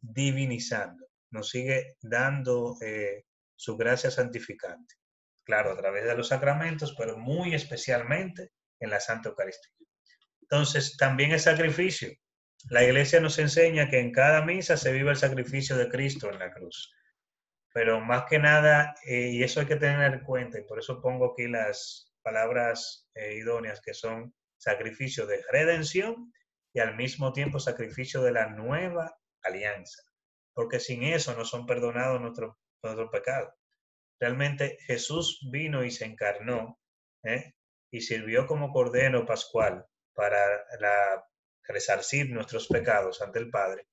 divinizando, 0.00 1.06
nos 1.30 1.48
sigue 1.48 1.96
dando 2.02 2.76
eh, 2.82 3.24
su 3.54 3.76
gracia 3.76 4.10
santificante. 4.10 4.96
Claro, 5.44 5.72
a 5.72 5.76
través 5.76 6.04
de 6.04 6.16
los 6.16 6.28
sacramentos, 6.28 6.94
pero 6.98 7.16
muy 7.16 7.54
especialmente 7.54 8.52
en 8.80 8.90
la 8.90 9.00
Santa 9.00 9.30
Eucaristía. 9.30 9.85
Entonces, 10.50 10.96
también 10.96 11.32
es 11.32 11.42
sacrificio. 11.42 12.10
La 12.70 12.84
iglesia 12.84 13.20
nos 13.20 13.38
enseña 13.38 13.88
que 13.88 14.00
en 14.00 14.12
cada 14.12 14.44
misa 14.44 14.76
se 14.76 14.92
vive 14.92 15.10
el 15.10 15.16
sacrificio 15.16 15.76
de 15.76 15.88
Cristo 15.88 16.30
en 16.30 16.38
la 16.38 16.52
cruz. 16.52 16.92
Pero 17.72 18.00
más 18.00 18.24
que 18.28 18.38
nada, 18.38 18.94
eh, 19.06 19.30
y 19.32 19.42
eso 19.42 19.60
hay 19.60 19.66
que 19.66 19.76
tener 19.76 20.14
en 20.14 20.20
cuenta, 20.20 20.58
y 20.58 20.64
por 20.64 20.78
eso 20.78 21.00
pongo 21.00 21.32
aquí 21.32 21.46
las 21.46 22.12
palabras 22.22 23.08
eh, 23.14 23.34
idóneas 23.36 23.80
que 23.80 23.94
son 23.94 24.34
sacrificio 24.56 25.26
de 25.26 25.44
redención 25.50 26.32
y 26.72 26.80
al 26.80 26.96
mismo 26.96 27.32
tiempo 27.32 27.60
sacrificio 27.60 28.22
de 28.22 28.32
la 28.32 28.48
nueva 28.48 29.16
alianza, 29.42 30.02
porque 30.54 30.80
sin 30.80 31.02
eso 31.02 31.36
no 31.36 31.44
son 31.44 31.66
perdonados 31.66 32.20
nuestros, 32.20 32.56
nuestros 32.82 33.10
pecados. 33.10 33.52
Realmente 34.18 34.78
Jesús 34.86 35.40
vino 35.52 35.84
y 35.84 35.90
se 35.90 36.06
encarnó 36.06 36.80
¿eh? 37.22 37.54
y 37.90 38.00
sirvió 38.00 38.46
como 38.46 38.72
cordero 38.72 39.26
pascual 39.26 39.86
para 40.16 40.64
resarcir 41.68 42.30
nuestros 42.30 42.66
pecados 42.66 43.22
ante 43.22 43.38
el 43.38 43.50
Padre. 43.50 43.86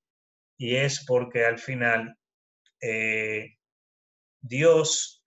Y 0.58 0.78
es 0.78 1.06
porque 1.06 1.46
al 1.46 1.60
final 1.60 2.18
eh, 2.82 3.58
Dios, 4.42 5.26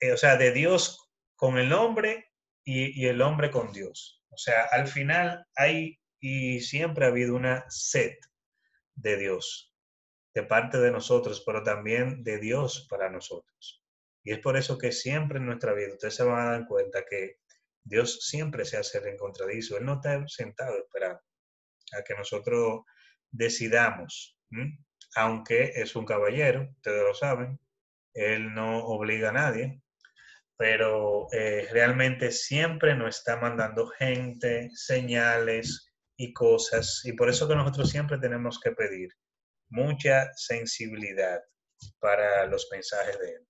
eh, 0.00 0.12
o 0.12 0.16
sea, 0.16 0.36
de 0.36 0.52
Dios 0.52 1.10
con 1.34 1.58
el 1.58 1.72
hombre 1.72 2.32
y, 2.64 3.02
y, 3.02 3.06
el 3.06 3.22
hombre 3.22 3.50
con 3.50 3.72
Dios. 3.72 4.22
O 4.30 4.36
sea, 4.36 4.64
al 4.70 4.86
final 4.86 5.46
hay 5.56 5.98
y 6.20 6.60
siempre 6.60 7.04
ha 7.04 7.08
habido 7.08 7.34
una 7.34 7.64
sed 7.68 8.14
de 8.94 9.16
Dios, 9.16 9.72
de 10.34 10.42
parte 10.42 10.78
de 10.78 10.90
nosotros, 10.90 11.42
pero 11.46 11.62
también 11.62 12.24
de 12.24 12.38
Dios 12.38 12.86
para 12.90 13.08
nosotros. 13.08 13.84
Y 14.24 14.32
es 14.32 14.40
por 14.40 14.56
eso 14.56 14.76
que 14.76 14.92
siempre 14.92 15.38
en 15.38 15.46
nuestra 15.46 15.72
vida 15.72 15.92
ustedes 15.92 16.16
se 16.16 16.24
van 16.24 16.46
a 16.46 16.50
dar 16.50 16.66
cuenta 16.66 17.04
que 17.08 17.38
Dios 17.84 18.26
siempre 18.26 18.64
se 18.64 18.76
hace 18.76 18.98
encontradizo. 19.08 19.76
Él 19.76 19.84
no 19.84 19.94
está 19.94 20.22
sentado 20.28 20.76
esperando 20.78 21.20
a 21.98 22.02
que 22.02 22.14
nosotros 22.14 22.82
decidamos, 23.30 24.38
aunque 25.16 25.72
es 25.74 25.96
un 25.96 26.04
caballero, 26.04 26.68
ustedes 26.76 27.02
lo 27.02 27.14
saben, 27.14 27.58
Él 28.14 28.54
no 28.54 28.84
obliga 28.84 29.30
a 29.30 29.32
nadie, 29.32 29.82
pero 30.56 31.28
eh, 31.32 31.68
realmente 31.70 32.30
siempre 32.32 32.94
nos 32.94 33.18
está 33.18 33.36
mandando 33.36 33.86
gente, 33.86 34.70
señales, 34.74 35.88
y 36.18 36.32
cosas. 36.32 37.00
Y 37.04 37.12
por 37.12 37.30
eso 37.30 37.48
que 37.48 37.54
nosotros 37.54 37.88
siempre 37.88 38.18
tenemos 38.18 38.60
que 38.60 38.72
pedir 38.72 39.08
mucha 39.70 40.30
sensibilidad 40.34 41.40
para 42.00 42.44
los 42.46 42.68
mensajes 42.70 43.18
de 43.20 43.30
Él. 43.30 43.48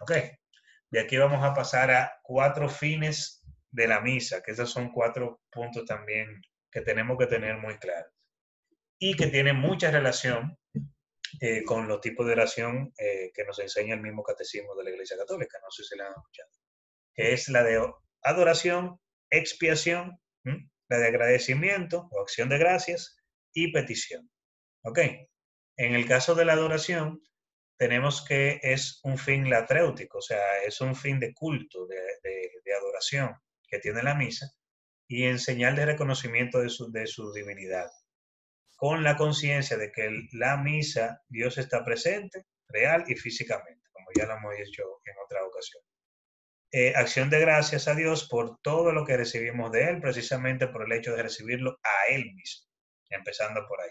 ¿Ok? 0.00 0.12
Y 0.92 0.98
aquí 0.98 1.16
vamos 1.16 1.42
a 1.42 1.54
pasar 1.54 1.90
a 1.90 2.12
cuatro 2.22 2.68
fines 2.68 3.39
de 3.70 3.88
la 3.88 4.00
misa, 4.00 4.42
que 4.42 4.52
esos 4.52 4.70
son 4.70 4.90
cuatro 4.92 5.40
puntos 5.50 5.84
también 5.84 6.42
que 6.70 6.80
tenemos 6.80 7.18
que 7.18 7.26
tener 7.26 7.56
muy 7.58 7.78
claros. 7.78 8.12
Y 8.98 9.16
que 9.16 9.28
tienen 9.28 9.56
mucha 9.56 9.90
relación 9.90 10.58
eh, 11.40 11.64
con 11.64 11.88
los 11.88 12.00
tipos 12.00 12.26
de 12.26 12.32
oración 12.32 12.92
eh, 12.98 13.30
que 13.34 13.44
nos 13.44 13.58
enseña 13.58 13.94
el 13.94 14.02
mismo 14.02 14.22
catecismo 14.22 14.74
de 14.74 14.84
la 14.84 14.90
Iglesia 14.90 15.16
Católica, 15.16 15.58
no 15.62 15.70
sé 15.70 15.84
si 15.84 15.96
la 15.96 16.06
han 16.06 16.12
escuchado, 16.12 16.50
que 17.14 17.32
es 17.32 17.48
la 17.48 17.62
de 17.62 17.82
adoración, 18.22 19.00
expiación 19.30 20.20
la 20.90 20.98
de 20.98 21.06
agradecimiento 21.06 22.08
o 22.10 22.20
acción 22.20 22.48
de 22.48 22.58
gracias 22.58 23.16
y 23.54 23.72
petición. 23.72 24.28
¿Ok? 24.82 24.98
En 25.76 25.94
el 25.94 26.06
caso 26.06 26.34
de 26.34 26.44
la 26.44 26.54
adoración, 26.54 27.22
tenemos 27.78 28.24
que 28.24 28.60
es 28.62 29.00
un 29.04 29.16
fin 29.16 29.48
latréutico, 29.48 30.18
o 30.18 30.22
sea, 30.22 30.62
es 30.64 30.80
un 30.80 30.94
fin 30.94 31.18
de 31.18 31.32
culto, 31.32 31.86
de, 31.86 32.00
adoración 32.76 33.34
que 33.70 33.78
tiene 33.78 34.02
la 34.02 34.14
misa 34.14 34.52
y 35.08 35.24
en 35.24 35.38
señal 35.38 35.76
de 35.76 35.86
reconocimiento 35.86 36.60
de 36.60 36.68
su, 36.68 36.90
de 36.90 37.06
su 37.06 37.32
divinidad, 37.32 37.90
con 38.76 39.02
la 39.02 39.16
conciencia 39.16 39.76
de 39.76 39.90
que 39.92 40.10
la 40.32 40.56
misa, 40.56 41.22
Dios 41.28 41.58
está 41.58 41.84
presente, 41.84 42.46
real 42.68 43.04
y 43.08 43.16
físicamente, 43.16 43.88
como 43.92 44.06
ya 44.16 44.26
lo 44.26 44.36
hemos 44.36 44.56
dicho 44.56 44.82
en 45.04 45.14
otra 45.24 45.44
ocasión. 45.44 45.82
Eh, 46.72 46.92
acción 46.94 47.30
de 47.30 47.40
gracias 47.40 47.88
a 47.88 47.96
Dios 47.96 48.28
por 48.28 48.60
todo 48.62 48.92
lo 48.92 49.04
que 49.04 49.16
recibimos 49.16 49.72
de 49.72 49.88
Él, 49.88 50.00
precisamente 50.00 50.68
por 50.68 50.84
el 50.84 50.92
hecho 50.92 51.16
de 51.16 51.24
recibirlo 51.24 51.80
a 51.82 52.12
Él 52.12 52.32
mismo, 52.32 52.68
empezando 53.08 53.66
por 53.66 53.80
ahí. 53.80 53.90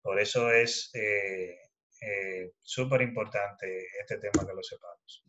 Por 0.00 0.18
eso 0.18 0.50
es 0.50 0.90
eh, 0.94 1.58
eh, 2.00 2.52
súper 2.62 3.02
importante 3.02 3.86
este 4.00 4.18
tema 4.18 4.46
que 4.46 4.54
lo 4.54 4.62
sepamos. 4.62 5.24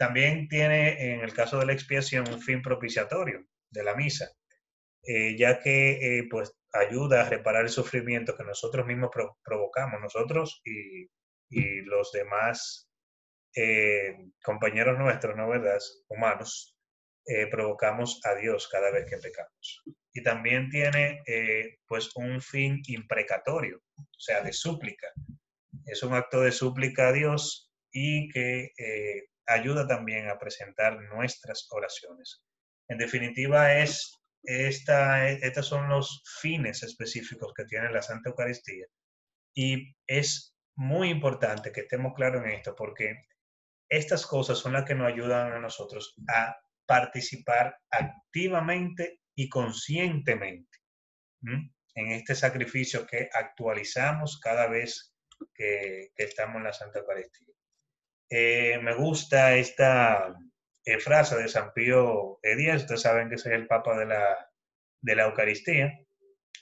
También 0.00 0.48
tiene, 0.48 1.12
en 1.12 1.20
el 1.20 1.34
caso 1.34 1.58
de 1.58 1.66
la 1.66 1.74
expiación, 1.74 2.26
un 2.32 2.40
fin 2.40 2.62
propiciatorio 2.62 3.44
de 3.70 3.84
la 3.84 3.94
misa, 3.94 4.30
ya 5.36 5.60
que 5.60 6.26
pues 6.30 6.56
ayuda 6.72 7.20
a 7.20 7.28
reparar 7.28 7.64
el 7.64 7.68
sufrimiento 7.68 8.34
que 8.34 8.44
nosotros 8.44 8.86
mismos 8.86 9.10
provocamos, 9.44 10.00
nosotros 10.00 10.62
y, 10.64 11.04
y 11.50 11.82
los 11.82 12.12
demás 12.12 12.88
eh, 13.54 14.16
compañeros 14.42 14.98
nuestros, 14.98 15.36
¿no 15.36 15.48
verdad? 15.48 15.78
Humanos, 16.08 16.76
eh, 17.26 17.46
provocamos 17.48 18.20
a 18.24 18.34
Dios 18.36 18.68
cada 18.68 18.90
vez 18.90 19.06
que 19.08 19.18
pecamos. 19.18 19.82
y 20.12 20.22
también 20.22 20.70
tiene 20.70 21.22
eh, 21.26 21.78
pues 21.86 22.10
un 22.16 22.40
fin 22.40 22.80
imprecatorio, 22.86 23.80
o 23.96 24.18
sea, 24.18 24.42
de 24.42 24.52
súplica. 24.52 25.08
Es 25.86 26.02
un 26.02 26.14
acto 26.14 26.40
de 26.40 26.52
súplica 26.52 27.08
a 27.08 27.12
Dios 27.12 27.70
y 27.92 28.28
que 28.30 28.72
eh, 28.76 29.29
ayuda 29.52 29.86
también 29.86 30.28
a 30.28 30.38
presentar 30.38 31.00
nuestras 31.00 31.66
oraciones. 31.70 32.44
En 32.88 32.98
definitiva, 32.98 33.78
es 33.78 34.20
esta, 34.42 35.28
estos 35.28 35.66
son 35.66 35.88
los 35.88 36.22
fines 36.40 36.82
específicos 36.82 37.52
que 37.54 37.64
tiene 37.64 37.90
la 37.90 38.02
Santa 38.02 38.30
Eucaristía. 38.30 38.86
Y 39.54 39.94
es 40.06 40.54
muy 40.76 41.10
importante 41.10 41.72
que 41.72 41.82
estemos 41.82 42.14
claros 42.14 42.44
en 42.44 42.50
esto, 42.50 42.74
porque 42.74 43.26
estas 43.88 44.26
cosas 44.26 44.58
son 44.58 44.72
las 44.72 44.84
que 44.84 44.94
nos 44.94 45.12
ayudan 45.12 45.52
a 45.52 45.58
nosotros 45.58 46.14
a 46.28 46.56
participar 46.86 47.76
activamente 47.90 49.20
y 49.34 49.48
conscientemente 49.48 50.78
en 51.42 52.12
este 52.12 52.34
sacrificio 52.34 53.06
que 53.06 53.28
actualizamos 53.32 54.38
cada 54.40 54.68
vez 54.68 55.14
que, 55.54 56.10
estamos 56.16 56.56
en 56.56 56.64
la 56.64 56.72
Santa 56.72 57.00
Eucaristía. 57.00 57.54
Eh, 58.30 58.78
me 58.80 58.94
gusta 58.94 59.56
esta 59.56 60.36
eh, 60.84 61.00
frase 61.00 61.36
de 61.36 61.48
San 61.48 61.72
Pío 61.72 62.38
X, 62.42 62.82
ustedes 62.82 63.02
saben 63.02 63.28
que 63.28 63.34
es 63.34 63.46
el 63.46 63.66
Papa 63.66 63.98
de 63.98 64.06
la, 64.06 64.50
de 65.00 65.16
la 65.16 65.24
Eucaristía, 65.24 65.98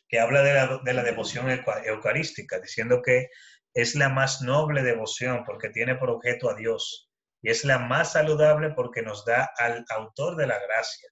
que 0.08 0.18
habla 0.18 0.42
de 0.42 0.54
la, 0.54 0.80
de 0.82 0.94
la 0.94 1.02
devoción 1.02 1.50
eucarística, 1.84 2.58
diciendo 2.58 3.02
que 3.02 3.28
es 3.74 3.94
la 3.94 4.08
más 4.08 4.40
noble 4.40 4.82
devoción 4.82 5.44
porque 5.44 5.68
tiene 5.68 5.94
por 5.96 6.08
objeto 6.08 6.50
a 6.50 6.54
Dios 6.54 7.10
y 7.42 7.50
es 7.50 7.64
la 7.64 7.78
más 7.78 8.12
saludable 8.12 8.70
porque 8.70 9.02
nos 9.02 9.26
da 9.26 9.50
al 9.58 9.84
autor 9.90 10.36
de 10.36 10.46
la 10.46 10.58
gracia. 10.58 11.08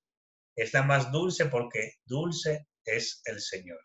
Es 0.56 0.72
la 0.72 0.82
más 0.82 1.12
dulce 1.12 1.46
porque 1.46 1.92
dulce 2.06 2.66
es 2.84 3.20
el 3.26 3.40
Señor. 3.40 3.80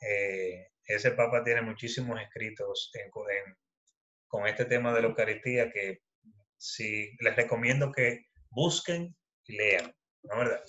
Eh, 0.00 0.68
ese 0.86 1.10
Papa 1.10 1.42
tiene 1.42 1.62
muchísimos 1.62 2.20
escritos 2.20 2.90
con 4.26 4.46
este 4.46 4.64
tema 4.64 4.92
de 4.92 5.02
la 5.02 5.08
Eucaristía 5.08 5.70
que 5.70 6.02
si 6.56 7.14
les 7.20 7.36
recomiendo 7.36 7.92
que 7.92 8.26
busquen 8.50 9.16
y 9.44 9.56
lean, 9.56 9.94
¿no 10.22 10.38
verdad? 10.38 10.62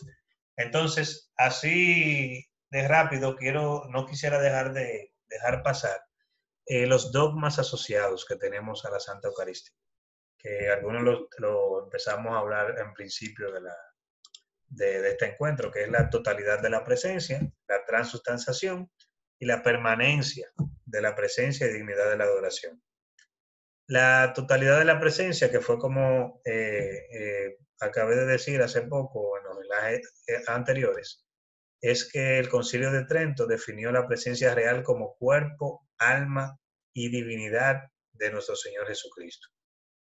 Entonces, 0.57 1.31
así 1.37 2.45
de 2.69 2.87
rápido, 2.87 3.35
quiero, 3.35 3.85
no 3.89 4.05
quisiera 4.05 4.39
dejar 4.39 4.73
de 4.73 5.13
dejar 5.27 5.63
pasar 5.63 6.01
eh, 6.65 6.87
los 6.87 7.11
dogmas 7.11 7.59
asociados 7.59 8.25
que 8.25 8.35
tenemos 8.35 8.85
a 8.85 8.91
la 8.91 8.99
Santa 8.99 9.27
Eucaristía, 9.27 9.75
que 10.37 10.69
algunos 10.69 11.29
lo, 11.37 11.83
empezamos 11.83 12.33
a 12.33 12.39
hablar 12.39 12.79
en 12.79 12.93
principio 12.93 13.51
de, 13.51 13.61
la, 13.61 13.75
de, 14.67 15.09
este 15.09 15.33
encuentro, 15.33 15.71
que 15.71 15.83
es 15.83 15.89
la 15.89 16.09
totalidad 16.09 16.61
de 16.61 16.69
la 16.69 16.83
presencia, 16.83 17.39
la 17.67 17.85
transustanciación 17.85 18.91
y 19.39 19.45
la 19.45 19.61
permanencia 19.61 20.51
de 20.85 21.01
la 21.01 21.15
presencia 21.15 21.67
y 21.67 21.73
dignidad 21.73 22.09
de 22.09 22.17
la 22.17 22.23
adoración. 22.23 22.81
La 23.87 24.33
totalidad 24.33 24.79
de 24.79 24.85
la 24.85 24.99
presencia, 24.99 25.51
que 25.51 25.59
fue 25.59 25.77
como 25.77 26.41
eh, 26.45 27.05
eh, 27.11 27.57
acabé 27.79 28.15
de 28.15 28.25
decir 28.25 28.61
hace 28.61 28.81
poco 28.81 29.37
en 29.37 29.43
los 29.43 29.57
mensajes 29.57 30.47
anteriores, 30.47 31.25
es 31.81 32.09
que 32.11 32.39
el 32.39 32.49
Concilio 32.49 32.91
de 32.91 33.05
Trento 33.05 33.45
definió 33.45 33.91
la 33.91 34.07
presencia 34.07 34.55
real 34.55 34.81
como 34.83 35.15
cuerpo, 35.17 35.87
alma 35.99 36.57
y 36.93 37.09
divinidad 37.09 37.83
de 38.13 38.31
nuestro 38.31 38.55
Señor 38.55 38.87
Jesucristo. 38.87 39.47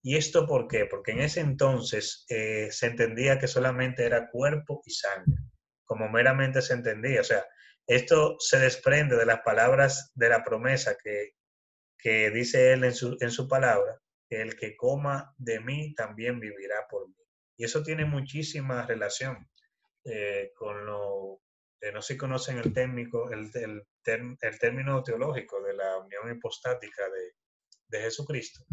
¿Y 0.02 0.18
esto 0.18 0.48
por 0.48 0.68
qué? 0.68 0.86
Porque 0.86 1.12
en 1.12 1.22
ese 1.22 1.42
entonces 1.42 2.26
eh, 2.30 2.70
se 2.72 2.88
entendía 2.88 3.38
que 3.38 3.48
solamente 3.48 4.06
era 4.06 4.30
cuerpo 4.30 4.82
y 4.86 4.92
sangre, 4.92 5.42
como 5.86 6.10
meramente 6.10 6.62
se 6.62 6.74
entendía. 6.74 7.22
O 7.22 7.24
sea, 7.24 7.46
esto 7.86 8.36
se 8.40 8.60
desprende 8.60 9.18
de 9.18 9.26
las 9.26 9.42
palabras 9.42 10.12
de 10.16 10.30
la 10.30 10.44
promesa 10.44 10.96
que, 11.02 11.32
que 12.00 12.32
dice 12.32 12.74
él 12.74 12.86
en 12.86 12.96
su, 12.96 13.18
en 13.20 13.30
su 13.30 13.48
palabra, 13.48 14.02
el 14.30 14.56
que 14.56 14.76
coma 14.76 15.34
de 15.38 15.60
mí 15.60 15.94
también 15.96 16.40
vivirá 16.40 16.88
por 16.90 17.08
mí. 17.08 17.16
Y 17.58 17.66
eso 17.66 17.84
tiene 17.84 18.06
muchísima 18.06 18.86
relación 18.86 19.50
eh, 20.06 20.52
con 20.56 20.86
lo 20.86 21.42
que 21.80 21.92
no 21.92 22.02
se 22.02 22.18
conocen 22.18 22.58
el, 22.58 22.74
térmico, 22.74 23.30
el, 23.32 23.52
el, 23.54 23.84
el, 24.42 24.60
término 24.60 25.04
teológico 25.04 25.62
de 25.62 25.74
la 25.74 25.98
unión 25.98 26.36
hipostática 26.36 27.10
de, 27.10 27.34
de 27.88 28.04
Jesucristo, 28.04 28.66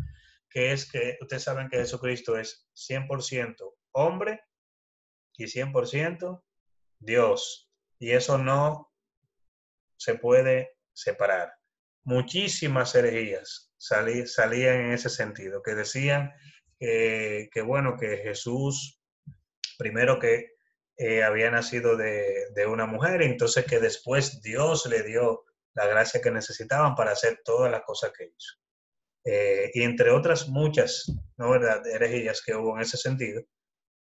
que 0.48 0.72
es 0.72 0.90
que 0.90 1.18
ustedes 1.20 1.42
saben 1.42 1.68
que 1.68 1.78
Jesucristo 1.78 2.36
es 2.36 2.68
100% 2.74 3.74
hombre 3.92 4.40
y 5.36 5.44
100% 5.44 6.42
Dios. 6.98 7.70
Y 7.98 8.12
eso 8.12 8.38
no 8.38 8.92
se 9.96 10.16
puede 10.16 10.76
separar. 10.92 11.52
Muchísimas 12.06 12.94
herejías 12.94 13.70
salían 13.76 14.76
en 14.76 14.92
ese 14.92 15.10
sentido, 15.10 15.62
que 15.62 15.74
decían 15.74 16.32
que, 16.78 17.62
bueno, 17.64 17.96
que 17.98 18.18
Jesús, 18.18 19.00
primero 19.76 20.18
que 20.18 20.56
eh, 20.98 21.22
había 21.22 21.50
nacido 21.50 21.96
de, 21.96 22.66
una 22.66 22.86
mujer, 22.86 23.20
entonces 23.20 23.66
que 23.66 23.80
después 23.80 24.40
Dios 24.40 24.86
le 24.86 25.02
dio 25.02 25.44
la 25.74 25.86
gracia 25.86 26.22
que 26.22 26.30
necesitaban 26.30 26.94
para 26.94 27.12
hacer 27.12 27.40
todas 27.44 27.70
las 27.70 27.82
cosas 27.82 28.12
que 28.16 28.24
hizo. 28.24 28.54
Eh, 29.24 29.70
y 29.74 29.82
entre 29.82 30.10
otras 30.10 30.48
muchas, 30.48 31.12
¿no 31.36 31.50
verdad?, 31.50 31.86
herejías 31.86 32.40
que 32.42 32.54
hubo 32.54 32.76
en 32.76 32.82
ese 32.82 32.96
sentido, 32.96 33.42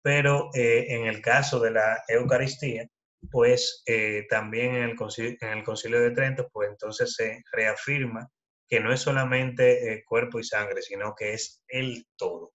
pero 0.01 0.49
eh, 0.53 0.85
en 0.89 1.07
el 1.07 1.21
caso 1.21 1.59
de 1.59 1.71
la 1.71 2.01
Eucaristía, 2.07 2.87
pues 3.31 3.83
también 4.29 4.75
en 4.75 4.83
el, 4.83 4.95
concilio, 4.95 5.35
en 5.41 5.57
el 5.57 5.63
Concilio 5.63 6.01
de 6.01 6.11
Trento, 6.11 6.49
pues 6.51 6.69
entonces 6.69 7.13
se 7.13 7.43
reafirma 7.51 8.29
que 8.67 8.79
no 8.79 8.91
es 8.91 9.01
solamente 9.01 10.03
cuerpo 10.07 10.39
y 10.39 10.43
sangre, 10.43 10.81
sino 10.81 11.13
que 11.15 11.33
es 11.33 11.63
el 11.67 12.05
todo. 12.15 12.53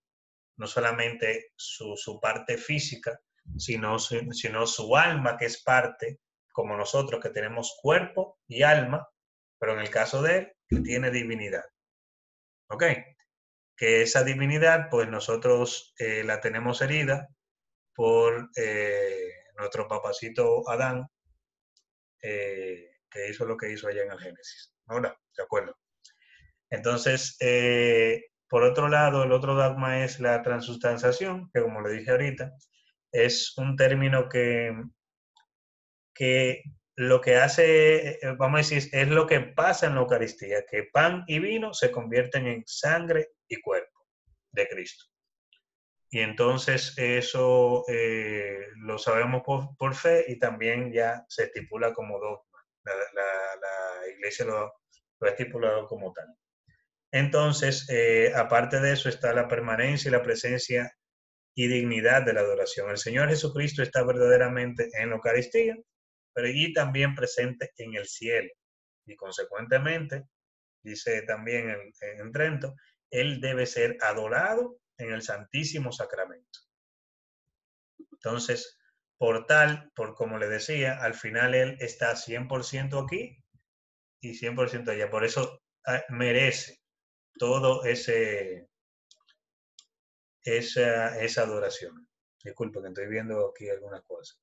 No 0.56 0.66
solamente 0.66 1.52
su, 1.56 1.96
su 1.96 2.20
parte 2.20 2.58
física, 2.58 3.18
sino, 3.56 3.98
sino 3.98 4.66
su 4.66 4.96
alma, 4.96 5.36
que 5.36 5.46
es 5.46 5.62
parte, 5.62 6.18
como 6.52 6.76
nosotros, 6.76 7.22
que 7.22 7.30
tenemos 7.30 7.78
cuerpo 7.80 8.38
y 8.46 8.62
alma, 8.62 9.08
pero 9.58 9.74
en 9.74 9.80
el 9.80 9.90
caso 9.90 10.22
de 10.22 10.38
él, 10.38 10.52
que 10.68 10.80
tiene 10.80 11.10
divinidad. 11.10 11.64
¿Ok? 12.68 12.84
Que 13.76 14.02
esa 14.02 14.24
divinidad, 14.24 14.88
pues 14.90 15.08
nosotros 15.08 15.94
eh, 15.98 16.22
la 16.24 16.40
tenemos 16.40 16.82
herida 16.82 17.28
por 17.94 18.50
eh, 18.56 19.32
nuestro 19.60 19.86
papacito 19.86 20.68
Adán, 20.68 21.06
eh, 22.22 22.90
que 23.10 23.30
hizo 23.30 23.44
lo 23.44 23.56
que 23.56 23.70
hizo 23.70 23.88
allá 23.88 24.02
en 24.02 24.12
el 24.12 24.18
Génesis. 24.18 24.74
¿Ahora? 24.86 25.16
¿De 25.36 25.42
acuerdo? 25.42 25.76
Entonces, 26.70 27.36
por 28.48 28.64
otro 28.64 28.88
lado, 28.88 29.22
el 29.24 29.32
otro 29.32 29.54
dogma 29.54 30.04
es 30.04 30.20
la 30.20 30.42
transustanciación, 30.42 31.50
que 31.52 31.62
como 31.62 31.80
le 31.80 31.92
dije 31.92 32.10
ahorita, 32.10 32.52
es 33.12 33.56
un 33.56 33.76
término 33.76 34.28
que, 34.28 34.72
que 36.14 36.62
lo 36.96 37.20
que 37.20 37.36
hace, 37.36 38.08
eh, 38.08 38.18
vamos 38.36 38.58
a 38.58 38.74
decir, 38.74 38.90
es 38.92 39.08
lo 39.08 39.26
que 39.26 39.40
pasa 39.40 39.86
en 39.86 39.94
la 39.94 40.02
Eucaristía, 40.02 40.64
que 40.68 40.84
pan 40.92 41.24
y 41.26 41.38
vino 41.38 41.72
se 41.72 41.90
convierten 41.90 42.46
en 42.46 42.62
sangre 42.66 43.30
y 43.48 43.60
cuerpo 43.60 44.06
de 44.52 44.68
Cristo. 44.68 45.06
Y 46.12 46.20
entonces 46.20 46.92
eso 46.96 47.84
eh, 47.88 48.66
lo 48.78 48.98
sabemos 48.98 49.42
por, 49.44 49.94
fe 49.94 50.24
y 50.26 50.38
también 50.38 50.92
ya 50.92 51.24
se 51.28 51.44
estipula 51.44 51.92
como 51.92 52.18
dogma. 52.18 52.44
La, 52.82 54.08
iglesia 54.12 54.44
lo, 54.44 54.72
lo, 55.20 55.26
ha 55.26 55.30
estipulado 55.30 55.86
como 55.86 56.12
tal. 56.12 56.26
Entonces, 57.12 57.88
eh, 57.90 58.32
aparte 58.34 58.80
de 58.80 58.92
eso 58.92 59.08
está 59.08 59.32
la 59.32 59.46
permanencia 59.46 60.08
y 60.08 60.12
la 60.12 60.22
presencia 60.22 60.92
y 61.54 61.68
dignidad 61.68 62.22
de 62.22 62.32
la 62.32 62.40
adoración. 62.40 62.90
El 62.90 62.98
Señor 62.98 63.28
Jesucristo 63.28 63.82
está 63.82 64.02
verdaderamente 64.02 64.88
en 64.94 65.10
la 65.10 65.16
Eucaristía, 65.16 65.76
pero 66.32 66.48
allí 66.48 66.72
también 66.72 67.14
presente 67.14 67.70
en 67.76 67.94
el 67.94 68.06
cielo. 68.06 68.50
Y 69.06 69.14
consecuentemente, 69.14 70.24
dice 70.82 71.22
también 71.22 71.70
en, 71.70 71.92
en 72.20 72.32
Trento, 72.32 72.74
Él 73.10 73.40
debe 73.40 73.66
ser 73.66 73.96
adorado 74.00 74.80
en 75.00 75.12
el 75.12 75.22
Santísimo 75.22 75.92
Sacramento. 75.92 76.60
Entonces, 78.12 78.78
por 79.18 79.46
tal, 79.46 79.90
por 79.94 80.14
como 80.14 80.38
le 80.38 80.48
decía, 80.48 81.02
al 81.02 81.14
final 81.14 81.54
Él 81.54 81.76
está 81.80 82.14
100% 82.16 83.04
aquí 83.04 83.42
y 84.20 84.34
100% 84.34 84.90
allá. 84.90 85.10
Por 85.10 85.24
eso 85.24 85.62
ah, 85.86 86.02
merece 86.08 86.80
todo 87.38 87.84
ese, 87.84 88.68
esa, 90.42 91.18
esa 91.20 91.42
adoración. 91.42 92.08
Disculpe 92.42 92.80
que 92.80 92.88
estoy 92.88 93.08
viendo 93.08 93.50
aquí 93.50 93.68
algunas 93.68 94.02
cosas. 94.02 94.40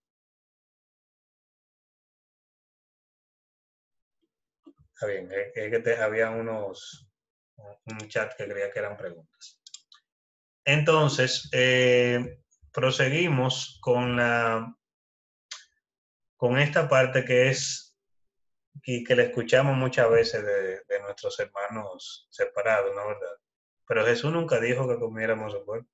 Está 4.94 5.06
bien, 5.08 5.32
es 5.32 5.84
que 5.84 5.96
había 5.96 6.32
unos, 6.32 7.08
un 7.58 8.08
chat 8.10 8.36
que 8.36 8.48
creía 8.48 8.72
que 8.72 8.80
eran 8.80 8.98
preguntas. 8.98 9.57
Entonces, 10.68 11.50
eh, 11.54 12.42
proseguimos 12.74 13.80
con 13.82 14.18
la, 14.18 14.76
con 16.36 16.60
esta 16.60 16.90
parte 16.90 17.24
que 17.24 17.48
es 17.48 17.98
y 18.84 19.06
que 19.06 19.16
le 19.16 19.24
escuchamos 19.24 19.78
muchas 19.78 20.10
veces 20.10 20.46
de, 20.46 21.00
nuestros 21.04 21.40
hermanos 21.40 22.28
separados, 22.30 22.94
¿no 22.94 23.08
verdad? 23.08 23.38
Pero 23.88 24.06
Jesús 24.06 24.34
nunca 24.34 24.60
dijo 24.60 24.90
que 24.90 25.00
comiéramos 25.00 25.54
su 25.54 25.64
cuerpo. 25.64 25.90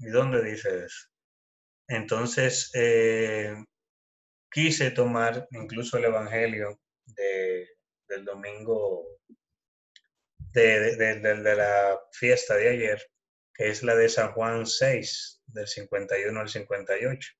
¿Y 0.00 0.06
dónde 0.08 0.42
dice 0.42 0.86
eso? 0.86 1.06
Entonces, 1.86 2.72
eh, 2.74 3.64
quise 4.50 4.90
tomar 4.90 5.46
incluso 5.52 5.98
el 5.98 6.06
Evangelio 6.06 6.80
del 8.08 8.24
domingo 8.24 9.06
de, 10.62 11.20
de, 11.20 11.56
la 11.56 12.00
fiesta 12.12 12.54
de 12.54 12.68
ayer, 12.68 13.10
que 13.54 13.68
es 13.68 13.82
la 13.82 13.94
de 13.94 14.08
San 14.08 14.32
Juan 14.32 14.66
6, 14.66 15.42
del 15.46 15.66
51 15.66 16.40
al 16.40 16.48
58. 16.48 17.32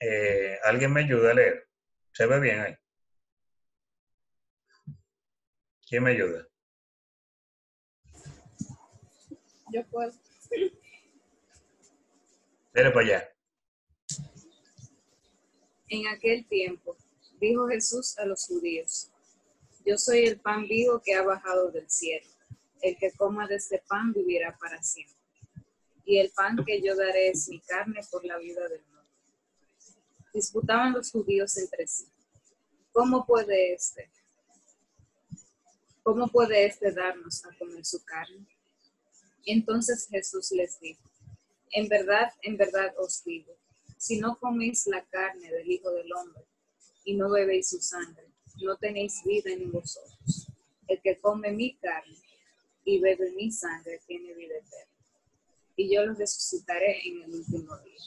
Eh, 0.00 0.58
¿Alguien 0.64 0.92
me 0.92 1.04
ayuda 1.04 1.30
a 1.30 1.34
leer? 1.34 1.68
¿Se 2.12 2.26
ve 2.26 2.40
bien 2.40 2.60
ahí? 2.60 2.74
¿Quién 5.88 6.02
me 6.02 6.10
ayuda? 6.10 6.46
Yo 9.72 9.86
puedo. 9.88 10.12
Dele 12.72 12.90
para 12.90 13.06
allá. 13.06 13.32
En 15.88 16.06
aquel 16.06 16.46
tiempo, 16.46 16.96
dijo 17.40 17.68
Jesús 17.68 18.16
a 18.18 18.24
los 18.24 18.46
judíos, 18.46 19.09
yo 19.84 19.98
soy 19.98 20.26
el 20.26 20.40
pan 20.40 20.66
vivo 20.66 21.00
que 21.04 21.14
ha 21.14 21.22
bajado 21.22 21.70
del 21.70 21.88
cielo. 21.90 22.26
El 22.80 22.96
que 22.96 23.12
coma 23.12 23.46
de 23.46 23.56
este 23.56 23.82
pan 23.86 24.12
vivirá 24.12 24.56
para 24.58 24.82
siempre. 24.82 25.16
Y 26.04 26.18
el 26.18 26.30
pan 26.30 26.64
que 26.64 26.80
yo 26.80 26.96
daré 26.96 27.28
es 27.28 27.48
mi 27.48 27.60
carne 27.60 28.00
por 28.10 28.24
la 28.24 28.38
vida 28.38 28.66
del 28.68 28.82
mundo. 28.84 29.04
Disputaban 30.32 30.92
los 30.92 31.10
judíos 31.10 31.56
entre 31.58 31.86
sí. 31.86 32.06
¿Cómo 32.92 33.26
puede 33.26 33.74
este? 33.74 34.10
¿Cómo 36.02 36.28
puede 36.28 36.66
este 36.66 36.92
darnos 36.92 37.44
a 37.44 37.56
comer 37.58 37.84
su 37.84 38.02
carne? 38.04 38.46
Entonces 39.44 40.08
Jesús 40.08 40.50
les 40.52 40.80
dijo, 40.80 41.02
en 41.72 41.88
verdad, 41.88 42.32
en 42.42 42.56
verdad 42.56 42.94
os 42.98 43.22
digo, 43.24 43.56
si 43.96 44.18
no 44.18 44.38
coméis 44.38 44.86
la 44.86 45.04
carne 45.04 45.50
del 45.50 45.70
Hijo 45.70 45.90
del 45.92 46.12
Hombre 46.12 46.44
y 47.04 47.14
no 47.14 47.30
bebéis 47.30 47.68
su 47.68 47.80
sangre, 47.80 48.30
no 48.62 48.76
tenéis 48.76 49.22
vida 49.24 49.50
en 49.50 49.70
vosotros. 49.70 50.48
El 50.86 51.00
que 51.00 51.18
come 51.20 51.52
mi 51.52 51.76
carne 51.76 52.16
y 52.84 52.98
bebe 52.98 53.32
mi 53.32 53.50
sangre 53.50 54.00
tiene 54.06 54.34
vida 54.34 54.54
eterna. 54.56 54.92
Y 55.76 55.94
yo 55.94 56.04
los 56.04 56.18
resucitaré 56.18 57.00
en 57.08 57.22
el 57.22 57.34
último 57.34 57.76
día. 57.78 58.02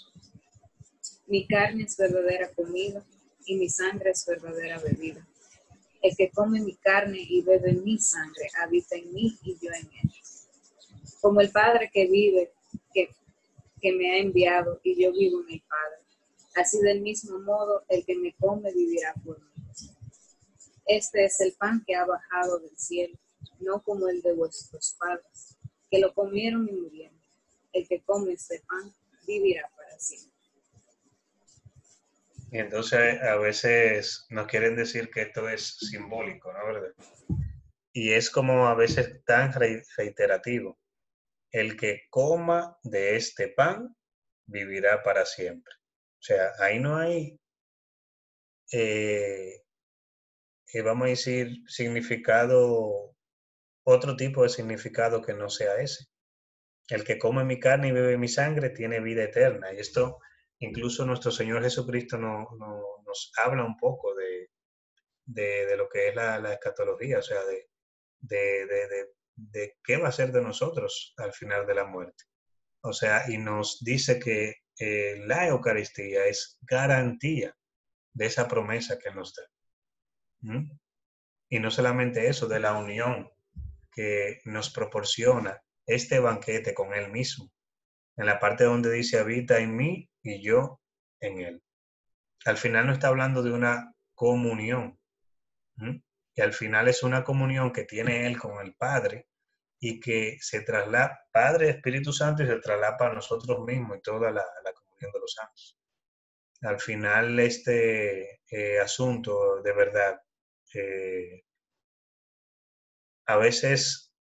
Mi 1.27 1.47
carne 1.47 1.83
es 1.83 1.97
verdadera 1.97 2.51
comida 2.53 3.03
y 3.45 3.55
mi 3.55 3.69
sangre 3.69 4.11
es 4.11 4.25
verdadera 4.25 4.79
bebida. 4.79 5.25
El 6.01 6.15
que 6.17 6.29
come 6.31 6.59
mi 6.59 6.75
carne 6.75 7.19
y 7.19 7.41
bebe 7.41 7.73
mi 7.73 7.97
sangre 7.97 8.49
habita 8.61 8.95
en 8.95 9.13
mí 9.13 9.37
y 9.43 9.53
yo 9.53 9.71
en 9.71 9.87
él. 9.87 10.11
Como 11.21 11.39
el 11.39 11.49
Padre 11.51 11.89
que 11.91 12.07
vive, 12.07 12.51
que, 12.93 13.09
que 13.81 13.93
me 13.93 14.11
ha 14.11 14.17
enviado 14.17 14.81
y 14.83 15.01
yo 15.01 15.13
vivo 15.13 15.41
en 15.47 15.53
el 15.53 15.61
Padre. 15.61 16.03
Así 16.55 16.79
del 16.81 17.01
mismo 17.01 17.39
modo, 17.39 17.83
el 17.87 18.05
que 18.05 18.15
me 18.15 18.33
come 18.33 18.71
vivirá 18.73 19.13
por 19.23 19.39
mí. 19.39 19.52
Este 20.85 21.25
es 21.25 21.39
el 21.41 21.53
pan 21.53 21.83
que 21.85 21.95
ha 21.95 22.05
bajado 22.05 22.59
del 22.59 22.77
cielo, 22.77 23.17
no 23.59 23.81
como 23.81 24.09
el 24.09 24.21
de 24.21 24.33
vuestros 24.33 24.95
padres, 24.99 25.57
que 25.89 25.99
lo 25.99 26.13
comieron 26.13 26.67
y 26.69 26.73
murieron. 26.73 27.21
El 27.71 27.87
que 27.87 28.03
come 28.03 28.33
este 28.33 28.61
pan 28.67 28.93
vivirá 29.25 29.69
para 29.75 29.99
siempre. 29.99 30.33
Y 32.51 32.59
entonces 32.59 33.19
a 33.21 33.35
veces 33.37 34.27
nos 34.29 34.45
quieren 34.45 34.75
decir 34.75 35.09
que 35.09 35.23
esto 35.23 35.49
es 35.49 35.75
simbólico, 35.89 36.53
¿no? 36.53 36.65
¿Verdad? 36.67 36.93
Y 37.93 38.11
es 38.11 38.29
como 38.29 38.67
a 38.67 38.75
veces 38.75 39.23
tan 39.25 39.51
reiterativo. 39.53 40.79
El 41.51 41.75
que 41.77 42.03
coma 42.11 42.77
de 42.83 43.15
este 43.15 43.47
pan 43.47 43.95
vivirá 44.45 45.01
para 45.01 45.25
siempre. 45.25 45.73
O 46.19 46.23
sea, 46.23 46.51
ahí 46.59 46.79
no 46.79 46.97
hay 46.97 47.39
eh, 48.71 49.62
vamos 50.81 51.05
a 51.05 51.09
decir, 51.09 51.57
significado, 51.67 53.15
otro 53.83 54.15
tipo 54.15 54.43
de 54.43 54.49
significado 54.49 55.21
que 55.21 55.33
no 55.33 55.49
sea 55.49 55.77
ese. 55.77 56.05
El 56.89 57.03
que 57.03 57.19
come 57.19 57.43
mi 57.43 57.59
carne 57.59 57.89
y 57.89 57.91
bebe 57.91 58.17
mi 58.17 58.27
sangre 58.27 58.69
tiene 58.71 58.99
vida 58.99 59.23
eterna. 59.23 59.71
Y 59.73 59.79
esto, 59.79 60.19
incluso 60.59 61.05
nuestro 61.05 61.31
Señor 61.31 61.63
Jesucristo 61.63 62.17
no, 62.17 62.47
nos 63.05 63.31
habla 63.37 63.63
un 63.63 63.77
poco 63.77 64.15
de, 64.15 64.49
de, 65.25 65.77
lo 65.77 65.87
que 65.89 66.09
es 66.09 66.15
la, 66.15 66.39
la, 66.39 66.53
escatología, 66.53 67.19
o 67.19 67.21
sea, 67.21 67.39
de, 67.45 67.69
de, 69.35 69.77
qué 69.83 69.97
va 69.97 70.09
a 70.09 70.11
ser 70.11 70.31
de 70.31 70.41
nosotros 70.41 71.13
al 71.17 71.33
final 71.33 71.65
de 71.67 71.75
la 71.75 71.85
muerte. 71.85 72.23
O 72.81 72.93
sea, 72.93 73.29
y 73.29 73.37
nos 73.37 73.83
dice 73.83 74.19
que 74.19 74.55
eh, 74.79 75.17
la 75.25 75.47
Eucaristía 75.47 76.25
es 76.25 76.57
garantía 76.61 77.55
de 78.13 78.25
esa 78.25 78.47
promesa 78.47 78.97
que 78.97 79.11
nos 79.11 79.33
da. 79.35 79.43
Y 81.49 81.59
no 81.59 81.71
solamente 81.71 82.27
eso, 82.27 82.47
de 82.47 82.59
la 82.59 82.73
unión 82.73 83.29
que 83.91 84.41
nos 84.45 84.71
proporciona 84.71 85.61
este 85.85 86.19
banquete 86.19 86.73
con 86.73 86.93
Él 86.93 87.11
mismo. 87.11 87.51
En 88.15 88.25
la 88.25 88.39
parte 88.39 88.63
donde 88.63 88.91
dice 88.91 89.19
habita 89.19 89.59
en 89.59 89.75
mí 89.75 90.09
y 90.21 90.41
yo 90.41 90.81
en 91.19 91.39
Él. 91.39 91.63
Al 92.45 92.57
final 92.57 92.87
no 92.87 92.93
está 92.93 93.07
hablando 93.07 93.41
de 93.43 93.51
una 93.51 93.93
comunión. 94.13 94.99
Y 96.35 96.41
al 96.41 96.53
final 96.53 96.87
es 96.87 97.03
una 97.03 97.23
comunión 97.23 97.71
que 97.71 97.83
tiene 97.83 98.27
Él 98.27 98.37
con 98.37 98.63
el 98.65 98.75
Padre 98.75 99.27
y 99.79 99.99
que 99.99 100.37
se 100.39 100.61
traslada, 100.61 101.27
Padre, 101.31 101.69
Espíritu 101.69 102.13
Santo, 102.13 102.43
y 102.43 102.47
se 102.47 102.59
traslada 102.59 102.97
para 102.97 103.13
nosotros 103.13 103.65
mismos 103.65 103.97
y 103.97 104.01
toda 104.01 104.31
la, 104.31 104.45
comunión 104.73 105.11
de 105.11 105.19
los 105.19 105.33
santos. 105.33 105.77
Al 106.61 106.79
final 106.79 107.39
este 107.39 108.41
eh, 108.49 108.79
asunto 108.79 109.61
de 109.61 109.73
verdad 109.73 110.21
a 113.25 113.37
veces 113.37 114.13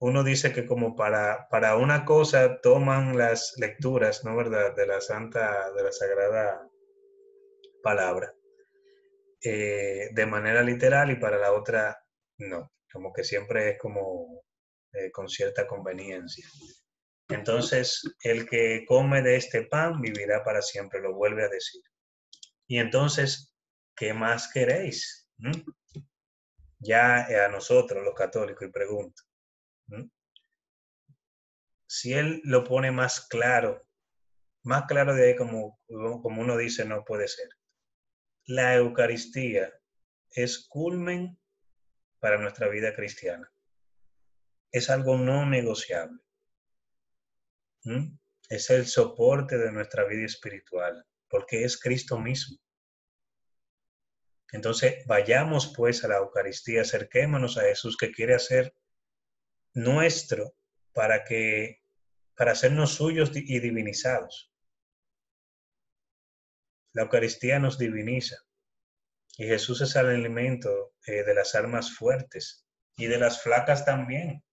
uno 0.00 0.22
dice 0.22 0.52
que 0.52 0.64
como 0.66 0.94
para, 0.94 1.48
para 1.50 1.76
una 1.76 2.04
cosa 2.04 2.60
toman 2.60 3.16
las 3.16 3.54
lecturas, 3.56 4.24
¿no 4.24 4.36
verdad?, 4.36 4.74
de 4.76 4.86
la 4.86 5.00
Santa, 5.00 5.72
de 5.72 5.82
la 5.82 5.92
Sagrada 5.92 6.68
Palabra, 7.82 8.32
eh, 9.42 10.08
de 10.12 10.26
manera 10.26 10.62
literal 10.62 11.10
y 11.10 11.16
para 11.16 11.38
la 11.38 11.52
otra 11.52 12.04
no, 12.38 12.72
como 12.92 13.12
que 13.12 13.24
siempre 13.24 13.70
es 13.70 13.78
como 13.78 14.44
eh, 14.92 15.10
con 15.10 15.28
cierta 15.28 15.66
conveniencia. 15.66 16.46
Entonces, 17.28 18.02
el 18.22 18.48
que 18.48 18.84
come 18.86 19.20
de 19.22 19.36
este 19.36 19.64
pan 19.64 20.00
vivirá 20.00 20.42
para 20.44 20.62
siempre, 20.62 21.00
lo 21.00 21.14
vuelve 21.14 21.44
a 21.44 21.48
decir. 21.48 21.82
Y 22.66 22.78
entonces, 22.78 23.54
¿qué 23.96 24.14
más 24.14 24.50
queréis? 24.52 25.28
¿Mm? 25.38 25.52
Ya 26.78 27.44
a 27.44 27.48
nosotros 27.48 28.04
los 28.04 28.14
católicos 28.14 28.66
y 28.66 28.70
pregunto, 28.70 29.22
si 31.86 32.12
él 32.12 32.40
lo 32.44 32.64
pone 32.64 32.90
más 32.90 33.26
claro, 33.26 33.86
más 34.62 34.84
claro 34.86 35.14
de 35.14 35.28
ahí 35.28 35.36
como, 35.36 35.80
como 35.88 36.42
uno 36.42 36.56
dice, 36.56 36.84
no 36.84 37.04
puede 37.04 37.26
ser. 37.28 37.48
La 38.44 38.74
Eucaristía 38.74 39.72
es 40.30 40.66
culmen 40.68 41.38
para 42.18 42.38
nuestra 42.38 42.68
vida 42.68 42.94
cristiana. 42.94 43.50
Es 44.70 44.90
algo 44.90 45.16
no 45.16 45.46
negociable. 45.46 46.20
Es 48.48 48.68
el 48.70 48.86
soporte 48.86 49.56
de 49.56 49.72
nuestra 49.72 50.04
vida 50.04 50.26
espiritual, 50.26 51.06
porque 51.28 51.64
es 51.64 51.80
Cristo 51.80 52.18
mismo. 52.18 52.58
Entonces, 54.52 55.04
vayamos 55.06 55.72
pues 55.76 56.04
a 56.04 56.08
la 56.08 56.16
Eucaristía, 56.16 56.82
acerquémonos 56.82 57.58
a 57.58 57.62
Jesús 57.62 57.96
que 57.96 58.10
quiere 58.10 58.34
hacer 58.34 58.74
nuestro 59.74 60.54
para 60.92 61.24
que 61.24 61.82
para 62.34 62.52
hacernos 62.52 62.94
suyos 62.94 63.32
y 63.34 63.58
divinizados. 63.58 64.52
La 66.92 67.02
Eucaristía 67.02 67.58
nos 67.58 67.78
diviniza 67.78 68.36
y 69.36 69.46
Jesús 69.46 69.80
es 69.80 69.94
el 69.96 70.06
alimento 70.06 70.94
eh, 71.06 71.24
de 71.24 71.34
las 71.34 71.54
almas 71.54 71.94
fuertes 71.94 72.66
y 72.96 73.06
de 73.06 73.18
las 73.18 73.42
flacas 73.42 73.84
también. 73.84 74.44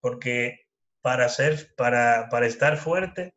Porque 0.00 0.66
para 1.00 1.28
ser, 1.28 1.74
para, 1.74 2.28
para 2.30 2.46
estar 2.46 2.78
fuerte, 2.78 3.34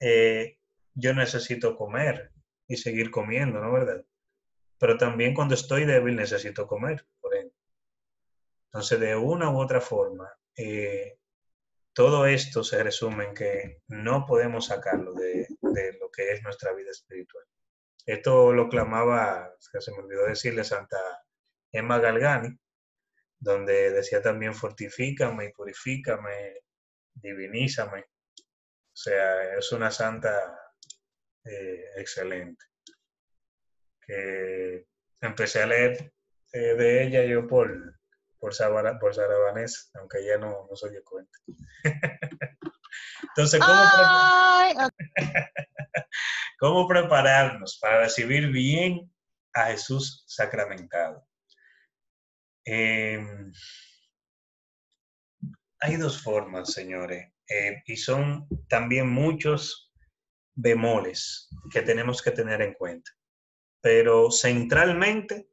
eh, 0.00 0.58
yo 0.94 1.12
necesito 1.14 1.76
comer, 1.76 2.32
y 2.70 2.76
seguir 2.76 3.10
comiendo, 3.10 3.60
¿no 3.60 3.72
verdad? 3.72 4.04
Pero 4.78 4.96
también 4.96 5.34
cuando 5.34 5.54
estoy 5.54 5.84
débil 5.84 6.14
necesito 6.14 6.68
comer, 6.68 7.04
por 7.20 7.34
ejemplo. 7.34 7.58
Entonces, 8.66 9.00
de 9.00 9.16
una 9.16 9.50
u 9.50 9.60
otra 9.60 9.80
forma, 9.80 10.32
eh, 10.56 11.18
todo 11.92 12.26
esto 12.26 12.62
se 12.62 12.80
resume 12.84 13.24
en 13.24 13.34
que 13.34 13.82
no 13.88 14.24
podemos 14.24 14.66
sacarlo 14.66 15.12
de, 15.14 15.48
de 15.60 15.98
lo 15.98 16.12
que 16.12 16.30
es 16.30 16.44
nuestra 16.44 16.72
vida 16.72 16.92
espiritual. 16.92 17.44
Esto 18.06 18.52
lo 18.52 18.68
clamaba, 18.68 19.52
se 19.58 19.90
me 19.90 19.98
olvidó 19.98 20.26
decirle, 20.26 20.62
Santa 20.62 20.96
Emma 21.72 21.98
Galgani, 21.98 22.56
donde 23.40 23.90
decía 23.90 24.22
también 24.22 24.54
fortifícame 24.54 25.46
y 25.46 25.52
purifícame, 25.52 26.60
divinízame. 27.14 28.02
O 28.02 28.96
sea, 28.96 29.58
es 29.58 29.72
una 29.72 29.90
santa 29.90 30.69
eh, 31.44 31.84
excelente. 31.96 32.64
Que 34.00 34.86
empecé 35.20 35.62
a 35.62 35.66
leer 35.66 36.12
eh, 36.52 36.74
de 36.74 37.04
ella 37.04 37.24
yo 37.24 37.46
por, 37.46 38.00
por, 38.38 38.54
Sabara, 38.54 38.98
por 38.98 39.14
Sarabanés, 39.14 39.90
aunque 39.94 40.18
ella 40.18 40.38
no, 40.38 40.66
no 40.68 40.76
se 40.76 40.90
dio 40.90 41.02
cuenta. 41.04 41.38
Entonces, 43.22 43.60
¿cómo, 43.60 44.90
¿cómo 46.58 46.88
prepararnos 46.88 47.78
para 47.80 48.00
recibir 48.00 48.50
bien 48.50 49.12
a 49.54 49.66
Jesús 49.66 50.24
sacramentado? 50.26 51.26
Em, 52.64 53.52
hay 55.80 55.96
dos 55.96 56.20
formas, 56.22 56.72
señores, 56.72 57.32
eh, 57.48 57.82
y 57.86 57.96
son 57.96 58.48
también 58.68 59.08
muchos 59.08 59.89
bemoles 60.60 61.48
que 61.70 61.82
tenemos 61.82 62.22
que 62.22 62.30
tener 62.30 62.62
en 62.62 62.74
cuenta. 62.74 63.10
Pero 63.80 64.30
centralmente, 64.30 65.48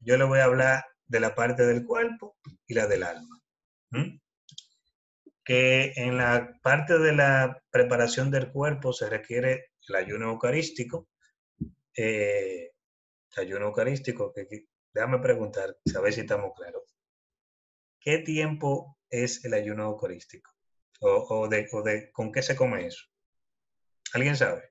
yo 0.00 0.16
le 0.16 0.24
voy 0.24 0.38
a 0.40 0.44
hablar 0.44 0.84
de 1.06 1.20
la 1.20 1.34
parte 1.34 1.66
del 1.66 1.84
cuerpo 1.84 2.36
y 2.66 2.74
la 2.74 2.86
del 2.86 3.02
alma. 3.02 3.42
Que 5.44 5.92
en 5.96 6.18
la 6.18 6.52
parte 6.62 6.98
de 6.98 7.14
la 7.14 7.62
preparación 7.70 8.30
del 8.30 8.50
cuerpo 8.50 8.92
se 8.92 9.08
requiere 9.08 9.72
el 9.88 9.94
ayuno 9.94 10.30
eucarístico. 10.30 11.08
Eh, 11.96 12.72
ayuno 13.38 13.66
eucarístico, 13.66 14.32
que 14.32 14.46
déjame 14.92 15.18
preguntar, 15.18 15.76
a 15.94 16.00
ver 16.00 16.12
si 16.12 16.20
estamos 16.20 16.52
claros. 16.56 16.82
¿Qué 18.00 18.18
tiempo 18.18 18.98
es 19.10 19.44
el 19.44 19.54
ayuno 19.54 19.84
eucarístico? 19.84 20.52
¿O, 21.00 21.48
de 21.48 22.10
con 22.12 22.32
qué 22.32 22.42
se 22.42 22.56
come 22.56 22.86
eso? 22.86 23.06
¿Alguien 24.14 24.36
sabe? 24.36 24.62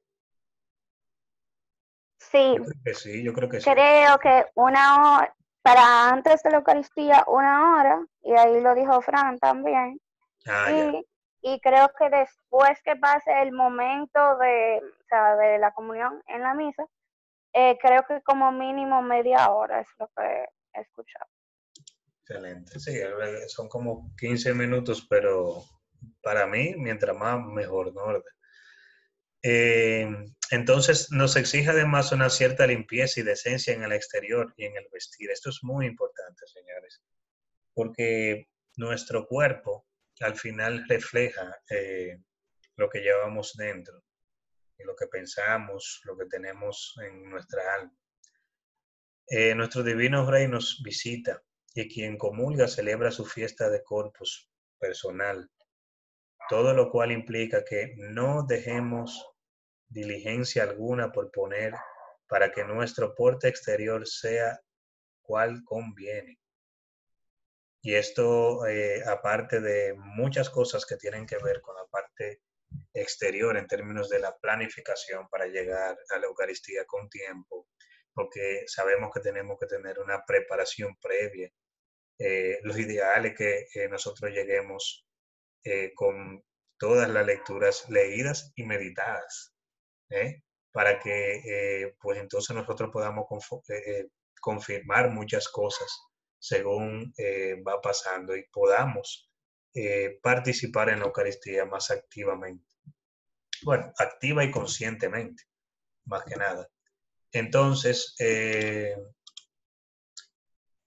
Sí. 2.18 2.56
Yo 2.58 2.64
creo 2.64 2.82
que 2.84 2.94
sí, 2.94 3.24
yo 3.24 3.34
creo 3.34 3.50
que 3.50 3.62
sí. 3.62 3.70
Creo 3.70 4.20
que 4.20 4.46
una 4.56 5.18
hora, 5.18 5.36
para 5.62 6.10
antes 6.10 6.44
de 6.44 6.52
la 6.52 6.58
Eucaristía, 6.58 7.24
una 7.28 7.76
hora, 7.76 8.06
y 8.22 8.34
ahí 8.34 8.62
lo 8.62 8.74
dijo 8.76 9.02
Fran 9.02 9.38
también. 9.40 10.00
Ah, 10.46 10.72
y, 10.72 11.06
y 11.42 11.60
creo 11.60 11.90
que 11.98 12.10
después 12.10 12.82
que 12.84 12.96
pase 12.96 13.32
el 13.42 13.52
momento 13.52 14.38
de, 14.38 14.82
o 14.84 15.06
sea, 15.08 15.36
de 15.36 15.60
la 15.60 15.72
comunión 15.72 16.22
en 16.28 16.42
la 16.42 16.54
misa, 16.54 16.86
eh, 17.54 17.78
creo 17.82 18.04
que 18.08 18.22
como 18.22 18.52
mínimo 18.52 19.02
media 19.02 19.50
hora 19.52 19.82
es 19.82 19.88
lo 20.00 20.08
que 20.16 20.46
he 20.74 20.82
escuchado. 20.82 21.26
Excelente. 22.22 22.80
Sí, 22.80 23.00
son 23.48 23.70
como 23.70 24.14
15 24.18 24.54
minutos, 24.54 25.06
pero 25.10 25.64
para 26.22 26.46
mí, 26.46 26.76
mientras 26.78 27.16
más, 27.16 27.44
mejor, 27.46 27.94
¿no? 27.94 28.22
Eh, 29.44 30.08
entonces, 30.52 31.12
nos 31.12 31.36
exige 31.36 31.70
además 31.70 32.12
una 32.12 32.30
cierta 32.30 32.66
limpieza 32.68 33.20
y 33.20 33.24
decencia 33.24 33.74
en 33.74 33.84
el 33.84 33.92
exterior 33.92 34.54
y 34.58 34.66
en 34.66 34.78
el 34.78 34.88
vestir. 34.92 35.30
Esto 35.32 35.50
es 35.50 35.60
muy 35.64 35.86
importante, 35.86 36.46
señores, 36.48 37.02
porque 37.74 38.48
nuestro 38.78 39.28
cuerpo 39.28 39.86
al 40.22 40.36
final 40.36 40.86
refleja 40.88 41.60
eh, 41.70 42.18
lo 42.78 42.90
que 42.90 43.00
llevamos 43.00 43.54
dentro 43.56 44.04
y 44.78 44.84
lo 44.84 44.96
que 44.96 45.08
pensamos, 45.08 46.02
lo 46.04 46.18
que 46.18 46.26
tenemos 46.26 46.96
en 47.04 47.30
nuestra 47.30 47.62
alma. 47.76 47.98
Eh, 49.28 49.54
nuestro 49.56 49.84
divino 49.84 50.30
rey 50.30 50.48
nos 50.48 50.82
visita 50.84 51.44
y 51.74 51.90
quien 51.90 52.18
comulga 52.18 52.68
celebra 52.68 53.12
su 53.12 53.26
fiesta 53.26 53.70
de 53.70 53.84
corpus 53.84 54.50
personal, 54.80 55.50
todo 56.50 56.74
lo 56.74 56.90
cual 56.90 57.12
implica 57.12 57.64
que 57.66 57.94
no 57.98 58.44
dejemos 58.44 59.26
diligencia 59.90 60.64
alguna 60.64 61.12
por 61.12 61.32
poner 61.32 61.74
para 62.28 62.52
que 62.52 62.64
nuestro 62.64 63.16
porte 63.16 63.48
exterior 63.48 64.08
sea 64.08 64.60
cual 65.22 65.64
conviene. 65.66 66.40
Y 67.82 67.96
esto, 67.96 68.66
eh, 68.66 69.04
aparte 69.06 69.62
de 69.62 69.94
muchas 69.96 70.50
cosas 70.50 70.86
que 70.86 70.98
tienen 70.98 71.26
que 71.26 71.38
ver 71.38 71.62
con 71.62 71.76
la 71.76 71.86
parte 71.86 72.42
exterior 72.94 73.56
en 73.56 73.68
términos 73.68 74.10
de 74.10 74.20
la 74.20 74.36
planificación 74.38 75.30
para 75.30 75.48
llegar 75.48 75.98
a 76.10 76.18
la 76.18 76.26
Eucaristía 76.26 76.86
con 76.86 77.08
tiempo, 77.10 77.68
porque 78.14 78.64
sabemos 78.68 79.12
que 79.14 79.22
tenemos 79.22 79.58
que 79.60 79.68
tener 79.68 80.00
una 80.00 80.26
preparación 80.26 80.98
previa. 81.00 81.50
Eh, 82.20 82.60
lo 82.64 82.78
ideal 82.78 83.26
es 83.28 83.36
que 83.36 83.88
nosotros 83.90 84.32
lleguemos 84.32 85.08
eh, 85.70 85.92
con 85.96 86.44
todas 86.78 87.10
las 87.10 87.26
lecturas 87.26 87.90
leídas 87.90 88.54
y 88.56 88.64
meditadas, 88.64 89.54
¿eh? 90.10 90.44
para 90.72 91.00
que 91.00 91.96
pues 92.00 92.20
entonces 92.20 92.56
nosotros 92.56 92.92
podamos 92.94 93.26
confirmar 94.40 95.10
muchas 95.10 95.48
cosas 95.48 95.90
según 96.38 97.12
va 97.68 97.82
pasando 97.82 98.36
y 98.36 98.44
podamos 98.52 99.32
participar 100.22 100.90
en 100.90 101.00
la 101.00 101.06
Eucaristía 101.06 101.66
más 101.66 101.90
activamente 101.90 102.68
bueno, 103.64 103.94
activa 103.98 104.44
y 104.44 104.52
conscientemente, 104.52 105.44
más 106.06 106.24
que 106.24 106.36
nada. 106.36 106.68
Entonces, 107.32 108.16
eh, 108.20 108.96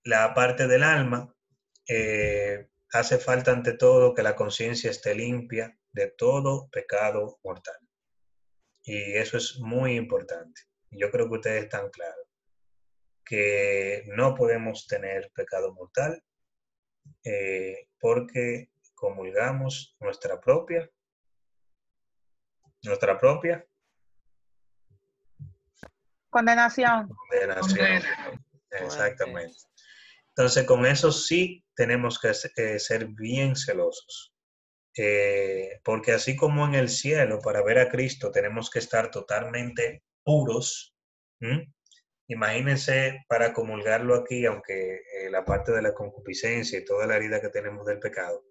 la 0.04 0.34
parte 0.34 0.66
del 0.66 0.82
alma, 0.82 1.34
eh, 1.86 2.68
hace 2.92 3.18
falta 3.18 3.52
ante 3.52 3.74
todo 3.74 4.14
que 4.14 4.22
la 4.22 4.34
conciencia 4.34 4.90
esté 4.90 5.14
limpia 5.14 5.78
de 5.92 6.08
todo 6.08 6.68
pecado 6.70 7.38
mortal. 7.42 7.78
Y 8.82 9.14
eso 9.14 9.36
es 9.36 9.58
muy 9.60 9.96
importante. 9.96 10.62
Yo 10.90 11.10
creo 11.10 11.28
que 11.28 11.34
ustedes 11.34 11.64
están 11.64 11.90
claros 11.90 12.26
que 13.24 14.02
no 14.08 14.34
podemos 14.34 14.88
tener 14.88 15.30
pecado 15.32 15.72
mortal 15.72 16.20
eh, 17.22 17.88
porque 18.00 18.70
comulgamos 18.94 19.96
nuestra 20.00 20.40
propia 20.40 20.90
nuestra 22.82 23.18
propia 23.18 23.64
condenación. 26.30 27.08
Condenación. 27.28 28.02
Exactamente. 28.70 29.58
Entonces, 30.28 30.64
con 30.64 30.86
eso 30.86 31.12
sí 31.12 31.64
tenemos 31.80 32.18
que 32.18 32.28
eh, 32.28 32.78
ser 32.78 33.06
bien 33.06 33.56
celosos. 33.56 34.34
Eh, 34.94 35.80
porque 35.82 36.12
así 36.12 36.36
como 36.36 36.66
en 36.66 36.74
el 36.74 36.90
cielo, 36.90 37.38
para 37.40 37.62
ver 37.62 37.78
a 37.78 37.88
Cristo, 37.88 38.30
tenemos 38.30 38.68
que 38.68 38.80
estar 38.80 39.10
totalmente 39.10 40.02
puros. 40.22 40.94
Imagínense 42.28 43.24
para 43.26 43.54
comulgarlo 43.54 44.14
aquí, 44.14 44.44
aunque 44.44 44.96
eh, 44.96 45.30
la 45.30 45.42
parte 45.42 45.72
de 45.72 45.80
la 45.80 45.94
concupiscencia 45.94 46.78
y 46.78 46.84
toda 46.84 47.06
la 47.06 47.16
herida 47.16 47.40
que 47.40 47.48
tenemos 47.48 47.86
del 47.86 47.98
pecado, 47.98 48.44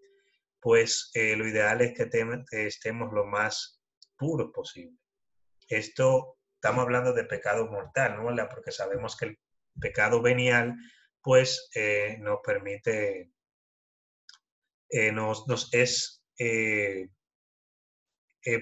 pues 0.59 1.11
lo 1.13 1.47
ideal 1.47 1.81
es 1.81 1.93
que 1.93 2.65
estemos 2.65 3.13
lo 3.13 3.25
más 3.25 3.79
puro 4.17 4.51
posible. 4.51 4.97
Esto, 5.67 6.39
estamos 6.55 6.81
hablando 6.81 7.13
de 7.13 7.25
pecado 7.25 7.67
mortal, 7.67 8.17
¿no? 8.17 8.49
Porque 8.49 8.71
sabemos 8.71 9.15
que 9.15 9.25
el 9.25 9.39
pecado 9.79 10.19
venial, 10.19 10.75
pues, 11.21 11.69
eh, 11.75 12.17
nos 12.19 12.39
permite, 12.43 13.31
eh, 14.89 15.11
nos, 15.11 15.47
nos, 15.47 15.73
es 15.73 16.23
eh, 16.37 17.09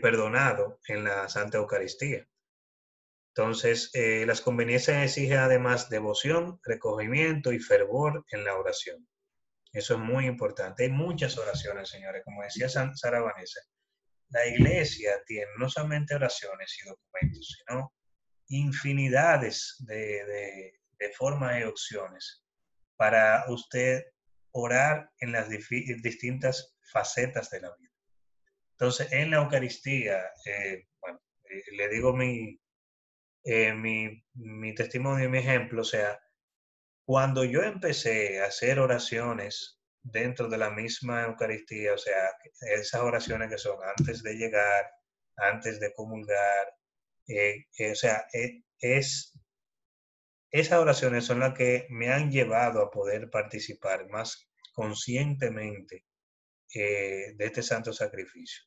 perdonado 0.01 0.79
en 0.87 1.03
la 1.03 1.29
Santa 1.29 1.57
Eucaristía. 1.57 2.27
Entonces, 3.35 3.91
las 3.93 4.41
conveniencias 4.41 5.03
exigen 5.03 5.37
además 5.37 5.89
devoción, 5.89 6.59
recogimiento 6.63 7.53
y 7.53 7.59
fervor 7.59 8.25
en 8.31 8.43
la 8.43 8.55
oración. 8.55 9.07
Eso 9.71 9.93
es 9.93 9.99
muy 9.99 10.25
importante. 10.25 10.85
Hay 10.85 10.89
muchas 10.89 11.37
oraciones, 11.37 11.89
señores. 11.89 12.23
Como 12.25 12.41
decía 12.41 12.67
Sara 12.67 13.21
Vanessa, 13.21 13.61
la 14.29 14.45
iglesia 14.47 15.21
tiene 15.25 15.51
no 15.59 15.69
solamente 15.69 16.15
oraciones 16.15 16.77
y 16.81 16.89
documentos, 16.89 17.57
sino 17.59 17.93
infinidades 18.49 19.75
de, 19.79 20.73
formas 21.15 21.61
y 21.61 21.63
opciones 21.63 22.43
para 22.97 23.45
usted 23.49 24.03
orar 24.51 25.11
en 25.19 25.31
las 25.31 25.49
distintas 25.49 26.77
facetas 26.91 27.49
de 27.51 27.61
la 27.61 27.75
vida. 27.75 27.91
Entonces, 28.71 29.11
en 29.11 29.31
la 29.31 29.37
Eucaristía, 29.37 30.31
eh, 30.45 30.87
bueno, 30.99 31.19
eh, 31.49 31.63
le 31.75 31.89
digo 31.89 32.13
mi, 32.13 32.59
eh, 33.43 33.73
mi, 33.73 34.23
mi 34.33 34.75
testimonio 34.75 35.29
mi 35.29 35.39
ejemplo, 35.39 35.81
o 35.81 35.85
sea, 35.85 36.19
cuando 37.05 37.43
yo 37.43 37.63
empecé 37.63 38.41
a 38.41 38.47
hacer 38.47 38.79
oraciones 38.79 39.79
dentro 40.03 40.47
de 40.49 40.57
la 40.57 40.69
misma 40.69 41.23
Eucaristía, 41.23 41.93
o 41.93 41.97
sea, 41.97 42.31
esas 42.59 43.01
oraciones 43.01 43.49
que 43.49 43.57
son 43.57 43.77
antes 43.97 44.23
de 44.23 44.33
llegar, 44.35 44.91
antes 45.37 45.79
de 45.79 45.93
comulgar, 45.93 46.73
eh, 47.27 47.65
o 47.91 47.95
sea, 47.95 48.25
es, 48.79 49.36
esas 50.51 50.79
oraciones 50.79 51.25
son 51.25 51.39
las 51.39 51.53
que 51.53 51.87
me 51.89 52.09
han 52.09 52.31
llevado 52.31 52.81
a 52.81 52.91
poder 52.91 53.29
participar 53.29 54.07
más 54.09 54.49
conscientemente 54.73 56.05
de 56.73 57.35
este 57.39 57.63
santo 57.63 57.93
sacrificio. 57.93 58.63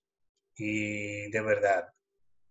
Y 0.56 1.30
de 1.30 1.40
verdad, 1.40 1.88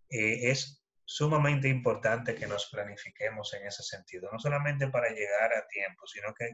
es 0.09 0.84
sumamente 1.05 1.67
importante 1.67 2.36
que 2.36 2.47
nos 2.47 2.69
planifiquemos 2.69 3.53
en 3.53 3.67
ese 3.67 3.84
sentido, 3.84 4.30
no 4.32 4.39
solamente 4.39 4.88
para 4.88 5.09
llegar 5.09 5.53
a 5.53 5.67
tiempo, 5.67 6.05
sino 6.07 6.34
que 6.34 6.51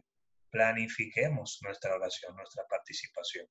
planifiquemos 0.49 1.59
nuestra 1.61 1.95
oración, 1.95 2.35
nuestra 2.35 2.63
participación. 2.69 3.47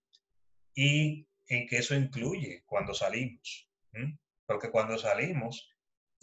Y 0.75 1.29
en 1.47 1.67
que 1.67 1.79
eso 1.79 1.95
incluye 1.95 2.63
cuando 2.67 2.95
salimos, 2.95 3.71
porque 4.47 4.71
cuando 4.71 4.99
salimos, 4.99 5.71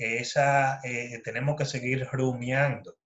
esa, 0.02 0.80
eh, 0.84 1.22
tenemos 1.24 1.56
que 1.56 1.66
seguir 1.66 2.08
rumiando 2.12 2.98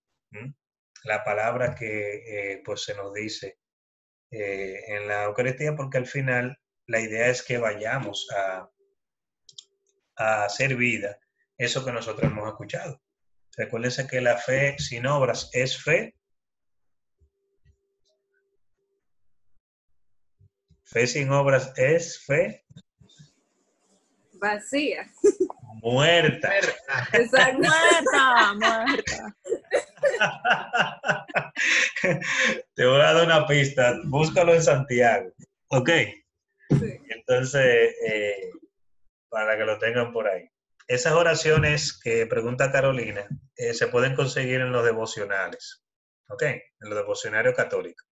la 1.03 1.23
palabra 1.23 1.75
que 1.75 2.53
eh, 2.53 2.61
pues 2.65 2.83
se 2.83 2.95
nos 2.95 3.13
dice 3.13 3.59
eh, 4.31 4.81
en 4.87 5.07
la 5.07 5.25
Eucaristía, 5.25 5.75
porque 5.75 5.97
al 5.97 6.07
final 6.07 6.57
la 6.87 6.99
idea 6.99 7.27
es 7.27 7.43
que 7.43 7.57
vayamos 7.57 8.27
a, 8.35 8.69
a 10.17 10.45
hacer 10.45 10.75
vida 10.75 11.19
eso 11.57 11.85
que 11.85 11.91
nosotros 11.91 12.31
hemos 12.31 12.47
escuchado. 12.47 13.01
Recuérdense 13.55 14.07
que 14.07 14.19
la 14.19 14.37
fe 14.37 14.77
sin 14.77 15.05
obras 15.05 15.49
es 15.53 15.81
fe. 15.81 16.15
Fe 20.83 21.07
sin 21.07 21.31
obras 21.31 21.71
es 21.77 22.23
fe. 22.25 22.65
Vacía. 24.39 25.07
Muerta. 25.81 26.51
Muerta, 27.57 28.53
muerta. 28.55 29.35
Te 32.73 32.85
voy 32.85 33.01
a 33.01 33.13
dar 33.13 33.25
una 33.25 33.45
pista. 33.47 33.99
Búscalo 34.05 34.53
en 34.53 34.63
Santiago. 34.63 35.31
Ok. 35.67 35.89
Entonces, 36.69 37.95
eh, 38.07 38.49
para 39.29 39.57
que 39.57 39.65
lo 39.65 39.77
tengan 39.77 40.11
por 40.11 40.27
ahí. 40.27 40.49
Esas 40.87 41.13
oraciones 41.13 41.99
que 41.99 42.25
pregunta 42.27 42.71
Carolina 42.71 43.27
eh, 43.55 43.73
se 43.73 43.87
pueden 43.87 44.15
conseguir 44.15 44.61
en 44.61 44.71
los 44.71 44.85
devocionales, 44.85 45.83
¿ok? 46.29 46.43
En 46.43 46.89
los 46.89 46.95
devocionarios 46.95 47.55
católicos. 47.55 48.07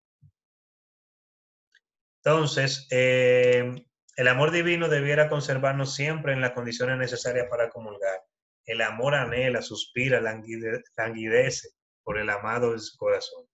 Entonces, 2.24 2.88
eh, 2.90 3.86
el 4.16 4.28
amor 4.28 4.52
divino 4.52 4.90
debiera 4.90 5.30
conservarnos 5.30 5.96
siempre 5.96 6.34
en 6.34 6.42
las 6.42 6.52
condiciones 6.52 6.98
necesarias 6.98 7.48
para 7.50 7.70
comulgar. 7.70 8.24
El 8.66 8.82
amor 8.82 9.16
anhela, 9.16 9.62
suspira, 9.62 10.22
languidece 10.22 11.70
por 12.04 12.18
el 12.18 12.30
amado 12.30 12.74
de 12.74 12.80
su 12.80 12.96
corazón. 12.98 13.48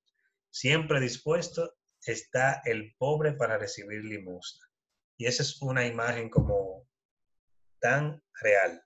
Siempre 0.50 1.00
dispuesto 1.00 1.76
está 2.02 2.62
el 2.66 2.96
pobre 2.98 3.34
para 3.34 3.58
recibir 3.58 4.04
limosna. 4.04 4.68
Y 5.18 5.28
esa 5.28 5.44
es 5.44 5.62
una 5.62 5.86
imagen 5.86 6.30
como 6.30 6.88
tan 7.80 8.22
real. 8.42 8.84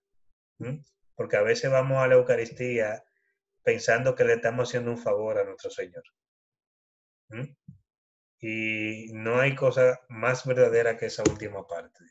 Porque 1.15 1.37
a 1.37 1.41
veces 1.41 1.71
vamos 1.71 1.97
a 1.97 2.07
la 2.07 2.15
Eucaristía 2.15 3.03
pensando 3.63 4.15
que 4.15 4.25
le 4.25 4.33
estamos 4.33 4.69
haciendo 4.69 4.91
un 4.91 4.97
favor 4.97 5.37
a 5.39 5.43
nuestro 5.43 5.69
Señor. 5.69 6.03
Y 8.45 9.07
no 9.13 9.39
hay 9.39 9.55
cosa 9.55 10.01
más 10.09 10.45
verdadera 10.45 10.97
que 10.97 11.05
esa 11.05 11.23
última 11.23 11.65
parte. 11.65 12.03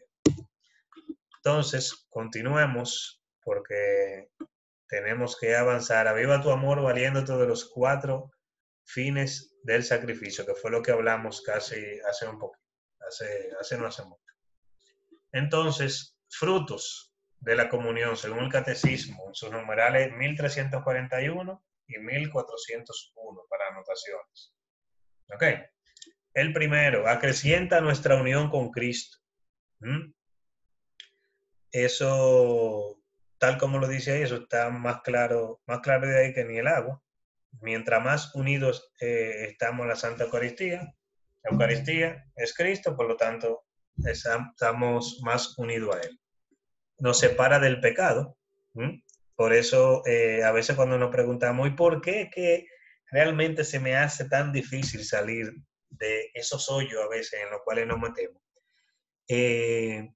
Entonces, 1.37 2.07
continuemos 2.09 3.23
porque 3.43 4.31
tenemos 4.89 5.39
que 5.39 5.55
avanzar. 5.55 6.09
Aviva 6.09 6.41
tu 6.41 6.51
amor 6.51 6.81
valiéndote 6.81 7.35
de 7.35 7.47
los 7.47 7.67
cuatro 7.67 8.31
fines 8.87 9.59
del 9.63 9.85
sacrificio, 9.85 10.47
que 10.47 10.55
fue 10.55 10.71
lo 10.71 10.81
que 10.81 10.93
hablamos 10.93 11.43
casi 11.43 12.01
hace 12.09 12.27
un 12.27 12.39
poco, 12.39 12.59
hace, 13.07 13.51
hace 13.61 13.77
no 13.77 13.87
hace 13.87 14.03
mucho. 14.03 14.35
Entonces, 15.33 16.17
frutos 16.31 17.15
de 17.41 17.57
la 17.57 17.69
comunión, 17.69 18.17
según 18.17 18.45
el 18.45 18.51
catecismo, 18.51 19.29
en 19.29 19.35
sus 19.35 19.51
numerales 19.51 20.11
1341 20.17 21.63
y 21.89 21.99
1401 21.99 23.41
para 23.51 23.69
anotaciones. 23.69 24.55
¿Ok? 25.35 25.45
El 26.35 26.53
primero, 26.53 27.09
acrecienta 27.09 27.81
nuestra 27.81 28.17
unión 28.17 28.51
con 28.51 28.71
Cristo. 28.71 29.19
¿Mm? 29.81 30.13
Eso, 31.71 33.03
tal 33.39 33.59
como 33.59 33.79
lo 33.79 33.89
dice 33.89 34.13
ahí, 34.13 34.23
eso 34.23 34.37
está 34.37 34.71
más 34.71 35.03
claro, 35.03 35.61
más 35.67 35.81
claro 35.81 36.07
de 36.07 36.19
ahí 36.19 36.35
que 36.35 36.45
ni 36.45 36.59
el 36.59 36.67
agua. 36.67 37.03
Mientras 37.61 38.03
más 38.03 38.35
unidos 38.35 38.93
eh, 39.01 39.47
estamos 39.51 39.83
en 39.85 39.89
la 39.89 39.97
Santa 39.97 40.25
Eucaristía, 40.25 40.95
la 41.43 41.51
Eucaristía 41.51 42.25
es 42.37 42.55
Cristo, 42.55 42.97
por 42.97 43.09
lo 43.09 43.17
tanto, 43.17 43.65
estamos 44.05 45.21
más 45.23 45.59
unidos 45.59 45.97
a 45.97 46.01
Él 46.01 46.23
nos 47.03 47.19
separa 47.19 47.59
del 47.59 47.81
pecado. 47.81 48.39
Por 49.35 49.53
eso 49.53 50.03
eh, 50.07 50.45
a 50.45 50.53
veces 50.53 50.77
cuando 50.77 50.97
nos 50.99 51.11
preguntamos, 51.11 51.67
¿y 51.67 51.73
por 51.73 52.01
qué 52.01 52.31
que 52.33 52.67
realmente 53.11 53.65
se 53.65 53.81
me 53.81 53.97
hace 53.97 54.29
tan 54.29 54.53
difícil 54.53 55.05
salir 55.05 55.53
de 55.99 56.31
esos 56.35 56.71
hoyos 56.71 57.03
a 57.03 57.09
veces 57.09 57.41
en 57.43 57.51
los 57.51 57.63
cuales 57.63 57.87
nos 57.87 57.99
metemos? 57.99 58.43
Eh, 59.29 60.13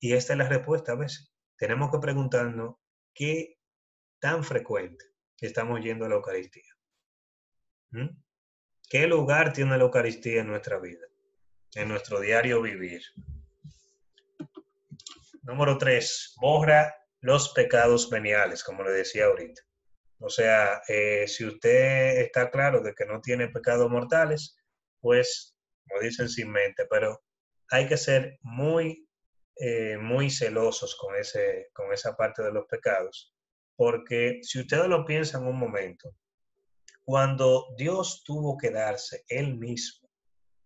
y 0.00 0.12
esta 0.12 0.32
es 0.34 0.38
la 0.38 0.48
respuesta 0.48 0.92
a 0.92 0.96
veces. 0.96 1.32
Tenemos 1.56 1.90
que 1.90 1.98
preguntarnos 1.98 2.76
qué 3.12 3.58
tan 4.18 4.44
frecuente 4.44 5.04
estamos 5.40 5.80
yendo 5.80 6.04
a 6.04 6.08
la 6.08 6.16
Eucaristía. 6.16 6.72
¿Qué 8.88 9.06
lugar 9.06 9.52
tiene 9.52 9.76
la 9.76 9.84
Eucaristía 9.84 10.40
en 10.40 10.48
nuestra 10.48 10.78
vida, 10.78 11.06
en 11.74 11.88
nuestro 11.88 12.20
diario 12.20 12.60
vivir? 12.60 13.02
Número 15.42 15.78
tres, 15.78 16.34
borra 16.40 16.94
los 17.20 17.50
pecados 17.50 18.10
veniales, 18.10 18.64
como 18.64 18.82
le 18.82 18.90
decía 18.90 19.26
ahorita. 19.26 19.62
O 20.18 20.30
sea, 20.30 20.82
eh, 20.88 21.26
si 21.28 21.44
usted 21.44 22.20
está 22.20 22.50
claro 22.50 22.82
de 22.82 22.94
que 22.94 23.04
no 23.04 23.20
tiene 23.20 23.48
pecados 23.48 23.90
mortales, 23.90 24.56
pues, 25.04 25.54
como 25.86 26.00
dicen 26.00 26.30
sin 26.30 26.50
mente, 26.50 26.86
pero 26.88 27.22
hay 27.68 27.86
que 27.86 27.98
ser 27.98 28.38
muy, 28.40 29.06
eh, 29.56 29.98
muy 29.98 30.30
celosos 30.30 30.96
con, 30.96 31.14
ese, 31.14 31.68
con 31.74 31.92
esa 31.92 32.16
parte 32.16 32.42
de 32.42 32.50
los 32.50 32.64
pecados, 32.64 33.34
porque 33.76 34.38
si 34.40 34.60
ustedes 34.60 34.86
lo 34.86 35.04
piensan 35.04 35.46
un 35.46 35.58
momento, 35.58 36.16
cuando 37.04 37.66
Dios 37.76 38.22
tuvo 38.24 38.56
que 38.56 38.70
darse 38.70 39.26
Él 39.28 39.58
mismo 39.58 40.08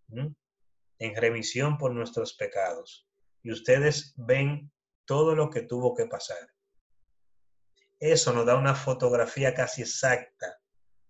en 0.07 1.15
remisión 1.17 1.77
por 1.77 1.93
nuestros 1.93 2.33
pecados, 2.35 3.09
y 3.43 3.51
ustedes 3.51 4.13
ven 4.15 4.71
todo 5.03 5.35
lo 5.35 5.49
que 5.49 5.63
tuvo 5.63 5.93
que 5.93 6.05
pasar. 6.05 6.49
Eso 7.99 8.31
nos 8.31 8.45
da 8.45 8.55
una 8.55 8.73
fotografía 8.73 9.53
casi 9.53 9.81
exacta 9.81 10.61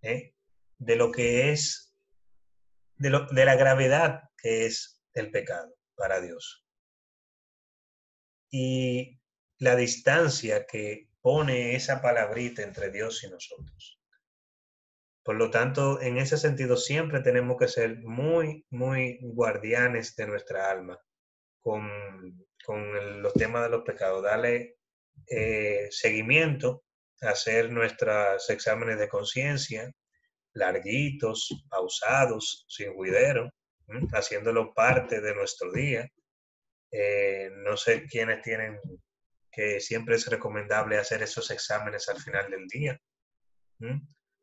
¿eh? 0.02 0.34
de 0.80 0.96
lo 0.96 1.12
que 1.12 1.52
es, 1.52 1.89
de, 3.00 3.46
la 3.46 3.56
gravedad 3.56 4.24
que 4.38 4.66
es 4.66 5.02
el 5.14 5.32
pecado 5.32 5.74
para 5.96 6.22
Dios. 6.22 6.66
Y 8.52 9.20
la 9.58 9.76
distancia 9.76 10.66
que 10.66 11.10
pone 11.22 11.76
esa 11.76 12.02
palabrita 12.02 12.62
entre 12.62 12.92
Dios 12.92 13.24
y 13.24 13.30
nosotros. 13.30 14.00
Por 15.24 15.36
lo 15.36 15.52
tanto, 15.52 16.02
en 16.02 16.18
ese 16.18 16.38
sentido, 16.38 16.78
siempre 16.78 17.22
tenemos 17.22 17.58
que 17.58 17.68
ser 17.68 18.00
muy, 18.00 18.66
muy 18.70 19.20
guardianes 19.22 20.16
de 20.16 20.28
nuestra 20.28 20.72
alma, 20.72 21.00
con, 21.62 21.90
los 23.22 23.34
temas 23.34 23.64
de 23.64 23.70
los 23.70 23.84
pecados, 23.84 24.24
darle 24.24 24.78
eh, 25.28 25.88
seguimiento, 25.92 26.84
hacer 27.22 27.72
nuestros 27.72 28.50
exámenes 28.50 29.00
de 29.00 29.10
conciencia, 29.10 29.92
larguitos, 30.54 31.66
pausados, 31.70 32.66
sin 32.70 32.94
ruidero, 32.94 33.50
haciéndolo 34.14 34.74
parte 34.74 35.22
de 35.22 35.36
nuestro 35.36 35.72
día. 35.72 36.08
Eh, 36.92 37.50
no 37.52 37.78
sé 37.78 38.06
quiénes 38.06 38.42
tienen 38.42 38.80
que 39.52 39.80
siempre 39.80 40.16
es 40.16 40.28
recomendable 40.28 40.98
hacer 40.98 41.24
esos 41.24 41.50
exámenes 41.52 42.08
al 42.10 42.20
final 42.20 42.50
del 42.50 42.68
día, 42.68 43.00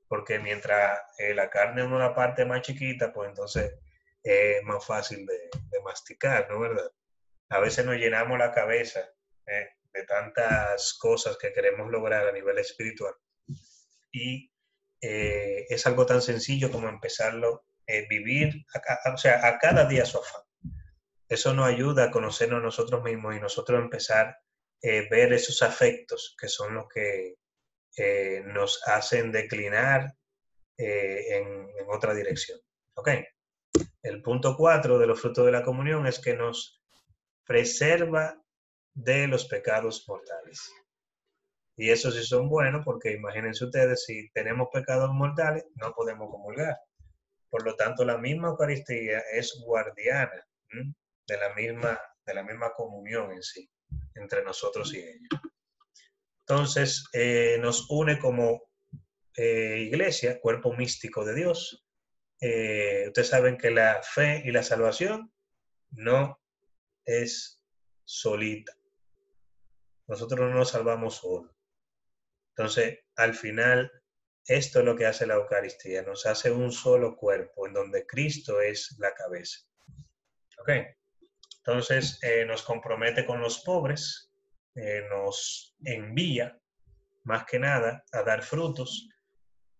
porque 0.08 0.38
mientras 0.38 1.00
eh, 1.18 1.34
la 1.34 1.48
carne 1.48 1.82
es 1.82 1.88
una 1.88 2.14
parte 2.14 2.44
más 2.44 2.62
chiquita, 2.62 3.12
pues 3.12 3.28
entonces 3.28 3.74
es 4.22 4.62
más 4.64 4.84
fácil 4.84 5.24
de, 5.24 5.34
de 5.70 5.80
masticar, 5.84 6.48
¿no 6.50 6.60
verdad? 6.60 6.90
a 7.48 7.60
veces 7.60 7.84
nos 7.84 7.96
llenamos 7.96 8.38
la 8.38 8.52
cabeza 8.52 9.00
eh, 9.46 9.68
de 9.92 10.04
tantas 10.04 10.94
cosas 10.94 11.36
que 11.38 11.52
queremos 11.52 11.90
lograr 11.90 12.26
a 12.26 12.32
nivel 12.32 12.58
espiritual. 12.58 13.14
Y 14.12 14.50
eh, 15.08 15.66
es 15.68 15.86
algo 15.86 16.04
tan 16.04 16.20
sencillo 16.20 16.70
como 16.70 16.88
empezarlo 16.88 17.64
eh, 17.88 18.04
vivir, 18.08 18.66
o 19.14 19.16
sea, 19.16 19.46
a 19.46 19.58
cada 19.58 19.84
día 19.84 20.04
su 20.04 20.18
afán. 20.18 20.42
Eso 21.28 21.54
nos 21.54 21.68
ayuda 21.68 22.04
a 22.04 22.10
conocernos 22.10 22.60
nosotros 22.60 23.04
mismos 23.04 23.36
y 23.36 23.40
nosotros 23.40 23.80
empezar 23.80 24.26
a 24.26 24.38
eh, 24.82 25.06
ver 25.08 25.32
esos 25.32 25.62
afectos 25.62 26.34
que 26.38 26.48
son 26.48 26.74
los 26.74 26.88
que 26.92 27.36
eh, 27.96 28.42
nos 28.44 28.82
hacen 28.88 29.30
declinar 29.30 30.12
en, 30.78 31.68
otra 31.88 32.12
dirección. 32.12 32.58
¿Ok? 32.94 33.10
El 34.02 34.20
punto 34.22 34.56
cuatro 34.56 34.98
de 34.98 35.06
los 35.06 35.20
frutos 35.20 35.46
de 35.46 35.52
la 35.52 35.62
comunión 35.62 36.08
es 36.08 36.18
que 36.18 36.34
nos 36.34 36.82
preserva 37.44 38.42
de 38.94 39.28
los 39.28 39.46
pecados 39.46 40.04
mortales. 40.08 40.72
Y 41.76 41.90
eso 41.90 42.10
sí 42.10 42.24
son 42.24 42.48
buenos 42.48 42.84
porque 42.84 43.12
imagínense 43.12 43.64
ustedes, 43.64 44.04
si 44.04 44.30
tenemos 44.30 44.68
pecados 44.72 45.10
mortales, 45.12 45.64
no 45.74 45.92
podemos 45.92 46.30
comulgar. 46.30 46.76
Por 47.50 47.64
lo 47.64 47.76
tanto, 47.76 48.04
la 48.04 48.18
misma 48.18 48.48
Eucaristía 48.48 49.20
es 49.32 49.62
guardiana 49.64 50.46
de 51.26 51.36
la 51.36 51.54
misma, 51.54 52.00
de 52.24 52.34
la 52.34 52.42
misma 52.42 52.72
comunión 52.74 53.32
en 53.32 53.42
sí, 53.42 53.70
entre 54.14 54.42
nosotros 54.42 54.92
y 54.94 54.98
ellos. 54.98 55.28
Entonces, 56.40 57.04
eh, 57.12 57.58
nos 57.60 57.90
une 57.90 58.18
como 58.18 58.62
eh, 59.36 59.80
iglesia, 59.80 60.40
cuerpo 60.40 60.72
místico 60.72 61.24
de 61.24 61.34
Dios. 61.34 61.84
Eh, 62.40 63.04
ustedes 63.08 63.28
saben 63.28 63.58
que 63.58 63.70
la 63.70 64.00
fe 64.02 64.42
y 64.44 64.50
la 64.50 64.62
salvación 64.62 65.32
no 65.90 66.40
es 67.04 67.60
solita. 68.04 68.72
Nosotros 70.06 70.40
no 70.40 70.54
nos 70.54 70.70
salvamos 70.70 71.16
solos. 71.16 71.55
Entonces, 72.56 73.00
al 73.16 73.34
final, 73.34 73.92
esto 74.46 74.78
es 74.78 74.84
lo 74.84 74.96
que 74.96 75.04
hace 75.04 75.26
la 75.26 75.34
Eucaristía, 75.34 76.02
nos 76.02 76.24
hace 76.24 76.50
un 76.50 76.72
solo 76.72 77.14
cuerpo 77.14 77.66
en 77.66 77.74
donde 77.74 78.06
Cristo 78.06 78.62
es 78.62 78.96
la 78.98 79.12
cabeza. 79.12 79.60
¿Ok? 80.58 80.70
Entonces, 81.58 82.18
eh, 82.22 82.46
nos 82.46 82.62
compromete 82.62 83.26
con 83.26 83.42
los 83.42 83.58
pobres, 83.60 84.32
eh, 84.74 85.02
nos 85.10 85.76
envía, 85.84 86.58
más 87.24 87.44
que 87.44 87.58
nada, 87.58 88.04
a 88.12 88.22
dar 88.22 88.42
frutos 88.42 89.08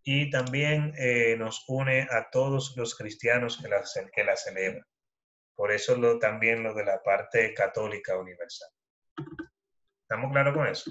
y 0.03 0.29
también 0.31 0.93
eh, 0.99 1.37
nos 1.39 1.64
une 1.68 2.07
a 2.11 2.29
todos 2.31 2.77
los 2.77 2.95
cristianos 2.95 3.57
que 3.57 3.68
la, 3.68 3.83
que 4.12 4.24
la 4.24 4.37
celebran. 4.37 4.87
Por 5.55 5.72
eso 5.72 5.97
lo, 5.97 6.18
también 6.18 6.62
lo 6.62 6.74
de 6.74 6.85
la 6.85 7.03
parte 7.03 7.55
católica 7.55 8.18
universal. 8.18 8.68
¿Estamos 10.03 10.31
claros 10.31 10.55
con 10.55 10.66
eso? 10.66 10.91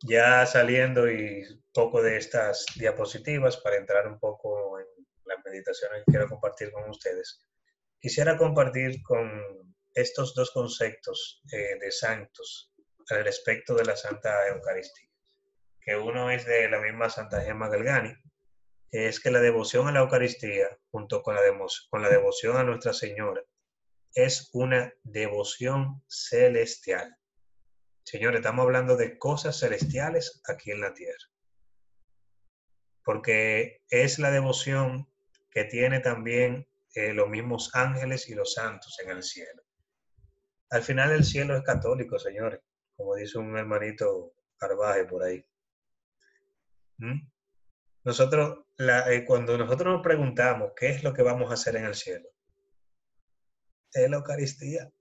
Ya 0.00 0.44
saliendo 0.46 1.10
y 1.10 1.44
poco 1.72 2.02
de 2.02 2.16
estas 2.16 2.66
diapositivas 2.76 3.56
para 3.58 3.76
entrar 3.76 4.06
un 4.06 4.18
poco 4.18 4.78
en 4.78 4.86
las 5.24 5.38
meditaciones 5.44 6.04
que 6.04 6.12
quiero 6.12 6.28
compartir 6.28 6.70
con 6.70 6.88
ustedes, 6.90 7.40
quisiera 7.98 8.36
compartir 8.36 9.02
con 9.02 9.74
estos 9.94 10.34
dos 10.34 10.50
conceptos 10.50 11.42
eh, 11.50 11.78
de 11.80 11.90
santos 11.90 12.72
al 13.10 13.24
respecto 13.24 13.74
de 13.74 13.84
la 13.84 13.96
Santa 13.96 14.46
Eucaristía, 14.48 15.08
que 15.80 15.96
uno 15.96 16.30
es 16.30 16.44
de 16.44 16.68
la 16.68 16.80
misma 16.80 17.08
Santa 17.08 17.40
Gemma 17.40 17.68
Galgani, 17.68 18.14
que 18.90 19.08
es 19.08 19.20
que 19.20 19.30
la 19.30 19.40
devoción 19.40 19.88
a 19.88 19.92
la 19.92 20.00
Eucaristía, 20.00 20.68
junto 20.90 21.22
con 21.22 21.34
la, 21.34 21.40
con 21.90 22.02
la 22.02 22.08
devoción 22.08 22.56
a 22.56 22.64
Nuestra 22.64 22.92
Señora, 22.92 23.42
es 24.14 24.50
una 24.52 24.92
devoción 25.02 26.02
celestial. 26.08 27.16
Señores, 28.06 28.38
estamos 28.38 28.62
hablando 28.62 28.96
de 28.96 29.18
cosas 29.18 29.58
celestiales 29.58 30.40
aquí 30.46 30.70
en 30.70 30.80
la 30.80 30.94
tierra. 30.94 31.26
Porque 33.02 33.82
es 33.90 34.20
la 34.20 34.30
devoción 34.30 35.08
que 35.50 35.64
tiene 35.64 35.98
también 35.98 36.68
eh, 36.94 37.12
los 37.12 37.28
mismos 37.28 37.74
ángeles 37.74 38.28
y 38.28 38.36
los 38.36 38.54
santos 38.54 38.96
en 39.02 39.10
el 39.10 39.24
cielo. 39.24 39.60
Al 40.70 40.82
final 40.82 41.10
el 41.10 41.24
cielo 41.24 41.56
es 41.56 41.64
católico, 41.64 42.16
señores, 42.20 42.60
como 42.96 43.16
dice 43.16 43.38
un 43.38 43.56
hermanito 43.56 44.34
Carvaje 44.56 45.04
por 45.04 45.24
ahí. 45.24 45.44
¿Mm? 46.98 47.28
Nosotros, 48.04 48.66
eh, 48.78 49.24
cuando 49.26 49.58
nosotros 49.58 49.94
nos 49.94 50.02
preguntamos 50.02 50.74
qué 50.76 50.90
es 50.90 51.02
lo 51.02 51.12
que 51.12 51.22
vamos 51.22 51.50
a 51.50 51.54
hacer 51.54 51.74
en 51.74 51.86
el 51.86 51.96
cielo, 51.96 52.28
es 53.92 54.08
la 54.08 54.18
Eucaristía. 54.18 54.92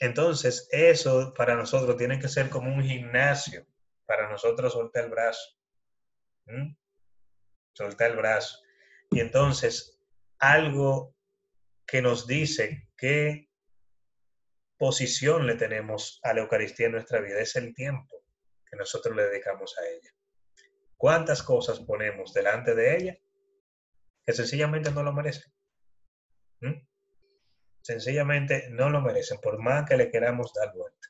Entonces, 0.00 0.68
eso 0.70 1.32
para 1.34 1.54
nosotros 1.54 1.96
tiene 1.96 2.18
que 2.18 2.28
ser 2.28 2.50
como 2.50 2.74
un 2.74 2.82
gimnasio, 2.82 3.66
para 4.04 4.28
nosotros 4.28 4.72
soltar 4.72 5.04
el 5.04 5.10
brazo. 5.10 5.58
Soltar 7.72 8.10
el 8.10 8.16
brazo. 8.16 8.58
Y 9.10 9.20
entonces, 9.20 9.98
algo 10.38 11.14
que 11.86 12.02
nos 12.02 12.26
dice 12.26 12.88
qué 12.96 13.48
posición 14.78 15.46
le 15.46 15.54
tenemos 15.54 16.20
a 16.22 16.34
la 16.34 16.42
Eucaristía 16.42 16.86
en 16.86 16.92
nuestra 16.92 17.20
vida 17.20 17.40
es 17.40 17.56
el 17.56 17.74
tiempo 17.74 18.24
que 18.68 18.76
nosotros 18.76 19.16
le 19.16 19.24
dedicamos 19.24 19.76
a 19.78 19.86
ella. 19.88 20.10
¿Cuántas 20.96 21.42
cosas 21.42 21.80
ponemos 21.80 22.32
delante 22.32 22.74
de 22.74 22.96
ella 22.96 23.18
que 24.24 24.32
sencillamente 24.32 24.90
no 24.90 25.02
lo 25.02 25.12
merecen? 25.12 25.52
Sencillamente 27.86 28.68
no 28.70 28.90
lo 28.90 29.00
merecen, 29.00 29.38
por 29.40 29.58
más 29.58 29.88
que 29.88 29.96
le 29.96 30.10
queramos 30.10 30.52
dar 30.52 30.72
vuelta. 30.74 31.08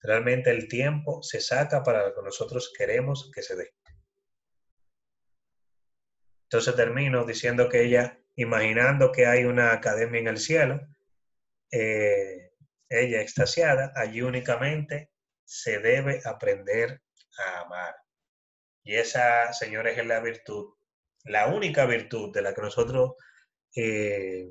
Realmente 0.00 0.50
el 0.50 0.66
tiempo 0.66 1.22
se 1.22 1.40
saca 1.40 1.84
para 1.84 2.06
lo 2.06 2.14
que 2.14 2.22
nosotros 2.22 2.72
queremos 2.76 3.30
que 3.32 3.42
se 3.42 3.54
dé. 3.56 3.74
Entonces 6.44 6.74
termino 6.74 7.24
diciendo 7.24 7.68
que 7.68 7.84
ella, 7.84 8.18
imaginando 8.34 9.12
que 9.12 9.26
hay 9.26 9.44
una 9.44 9.72
academia 9.72 10.20
en 10.20 10.28
el 10.28 10.38
cielo, 10.38 10.80
eh, 11.70 12.52
ella 12.88 13.20
extasiada, 13.20 13.92
allí 13.94 14.22
únicamente 14.22 15.12
se 15.44 15.78
debe 15.78 16.20
aprender 16.24 17.02
a 17.38 17.60
amar. 17.60 17.94
Y 18.82 18.94
esa, 18.96 19.52
señores, 19.52 19.96
es 19.96 20.06
la 20.06 20.20
virtud, 20.20 20.74
la 21.24 21.46
única 21.48 21.86
virtud 21.86 22.32
de 22.32 22.42
la 22.42 22.54
que 22.54 22.62
nosotros 22.62 23.12
eh, 23.76 24.50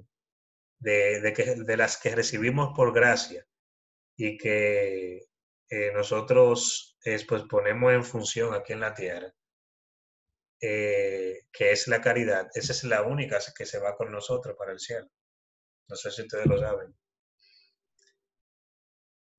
de, 0.79 1.33
que, 1.35 1.55
de 1.55 1.77
las 1.77 1.97
que 1.97 2.15
recibimos 2.15 2.73
por 2.75 2.93
gracia 2.93 3.45
y 4.15 4.37
que 4.37 5.27
eh, 5.69 5.91
nosotros 5.93 6.97
pues, 7.27 7.43
ponemos 7.43 7.93
en 7.93 8.03
función 8.03 8.53
aquí 8.53 8.73
en 8.73 8.79
la 8.79 8.93
tierra, 8.93 9.33
eh, 10.61 11.41
que 11.51 11.71
es 11.71 11.87
la 11.87 12.01
caridad, 12.01 12.49
esa 12.53 12.73
es 12.73 12.83
la 12.83 13.03
única 13.03 13.39
que 13.55 13.65
se 13.65 13.79
va 13.79 13.95
con 13.95 14.11
nosotros 14.11 14.55
para 14.57 14.71
el 14.71 14.79
cielo. 14.79 15.07
No 15.87 15.95
sé 15.95 16.11
si 16.11 16.23
ustedes 16.23 16.47
lo 16.47 16.57
saben. 16.57 16.95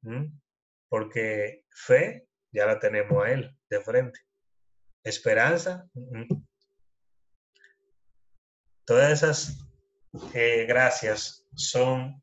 ¿Mm? 0.03 0.39
Porque 0.89 1.64
fe 1.70 2.28
ya 2.53 2.66
la 2.66 2.78
tenemos 2.78 3.24
a 3.24 3.30
Él 3.30 3.59
de 3.68 3.80
frente. 3.80 4.20
Esperanza. 5.05 5.89
Todas 8.86 9.12
esas 9.12 9.68
eh, 10.34 10.64
gracias 10.66 11.46
son, 11.54 12.22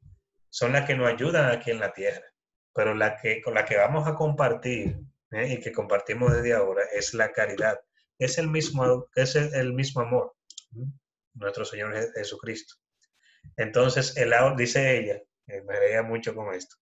son 0.50 0.74
las 0.74 0.86
que 0.86 0.96
nos 0.96 1.08
ayudan 1.08 1.52
aquí 1.52 1.72
en 1.72 1.80
la 1.80 1.94
tierra, 1.94 2.26
pero 2.74 2.94
la 2.94 3.18
que, 3.18 3.42
con 3.42 3.54
la 3.54 3.66
que 3.66 3.78
vamos 3.78 4.08
a 4.08 4.16
compartir 4.16 4.98
¿eh? 5.32 5.54
y 5.54 5.60
que 5.60 5.72
compartimos 5.72 6.34
desde 6.34 6.54
ahora 6.54 6.84
es 6.94 7.14
la 7.14 7.32
caridad. 7.32 7.80
Es 8.18 8.38
el 8.38 8.48
mismo, 8.48 9.08
es 9.16 9.36
el, 9.36 9.74
mismo 9.74 10.02
amor, 10.02 10.36
nuestro 11.34 11.66
Señor 11.66 11.94
Jesucristo. 12.14 12.76
Entonces, 13.58 14.16
el 14.18 14.34
dice 14.56 14.98
ella, 14.98 15.22
me 15.48 15.80
reía 15.80 16.02
mucho 16.02 16.34
con 16.34 16.54
esto, 16.54 16.78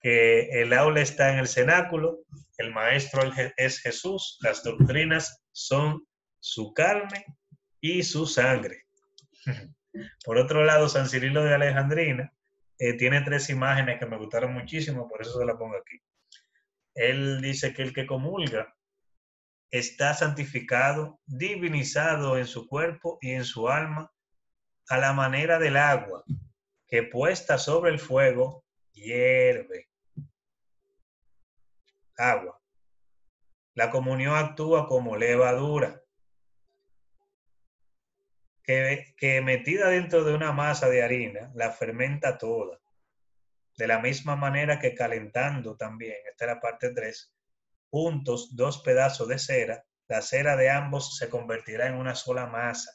que 0.00 0.60
el 0.60 0.72
aula 0.72 1.00
está 1.00 1.32
en 1.32 1.38
el 1.38 1.48
cenáculo, 1.48 2.24
el 2.58 2.72
maestro 2.72 3.22
es 3.56 3.80
Jesús, 3.80 4.38
las 4.42 4.62
doctrinas 4.62 5.42
son 5.52 6.06
su 6.40 6.74
carne 6.74 7.24
y 7.80 8.02
su 8.02 8.26
sangre. 8.26 8.84
Por 10.24 10.38
otro 10.38 10.64
lado, 10.64 10.88
San 10.88 11.08
Cirilo 11.08 11.44
de 11.44 11.54
Alejandrina 11.54 12.32
eh, 12.78 12.94
tiene 12.94 13.20
tres 13.20 13.50
imágenes 13.50 13.98
que 13.98 14.06
me 14.06 14.18
gustaron 14.18 14.52
muchísimo, 14.52 15.08
por 15.08 15.22
eso 15.22 15.38
se 15.38 15.44
las 15.44 15.56
pongo 15.56 15.76
aquí. 15.76 16.00
Él 16.94 17.40
dice 17.40 17.72
que 17.74 17.82
el 17.82 17.92
que 17.92 18.06
comulga 18.06 18.74
está 19.70 20.14
santificado, 20.14 21.20
divinizado 21.26 22.38
en 22.38 22.46
su 22.46 22.68
cuerpo 22.68 23.18
y 23.20 23.32
en 23.32 23.44
su 23.44 23.68
alma 23.68 24.12
a 24.88 24.98
la 24.98 25.12
manera 25.12 25.58
del 25.58 25.76
agua 25.76 26.24
que 26.86 27.02
puesta 27.02 27.58
sobre 27.58 27.90
el 27.90 27.98
fuego 27.98 28.64
hierve. 28.92 29.88
Agua. 32.16 32.60
La 33.74 33.90
comunión 33.90 34.36
actúa 34.36 34.86
como 34.86 35.16
levadura 35.16 36.03
que, 38.64 39.40
metida 39.42 39.88
dentro 39.88 40.24
de 40.24 40.34
una 40.34 40.52
masa 40.52 40.88
de 40.88 41.02
harina, 41.02 41.52
la 41.54 41.70
fermenta 41.70 42.38
toda. 42.38 42.80
De 43.76 43.86
la 43.86 43.98
misma 43.98 44.36
manera 44.36 44.78
que 44.78 44.94
calentando 44.94 45.76
también, 45.76 46.16
esta 46.30 46.44
es 46.44 46.50
la 46.52 46.60
parte 46.60 46.94
3, 46.94 47.34
juntos 47.90 48.56
dos 48.56 48.82
pedazos 48.82 49.28
de 49.28 49.38
cera 49.38 49.84
la 50.08 50.20
cera 50.20 50.56
de 50.56 50.68
ambos 50.68 51.16
se 51.16 51.30
convertirá 51.30 51.86
en 51.86 51.94
una 51.94 52.14
sola 52.14 52.46
masa. 52.46 52.90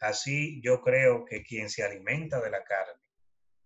Así 0.00 0.60
yo 0.62 0.80
creo 0.80 1.24
que 1.24 1.42
quien 1.42 1.68
se 1.68 1.82
alimenta 1.82 2.40
de 2.40 2.50
la 2.50 2.64
carne 2.64 3.00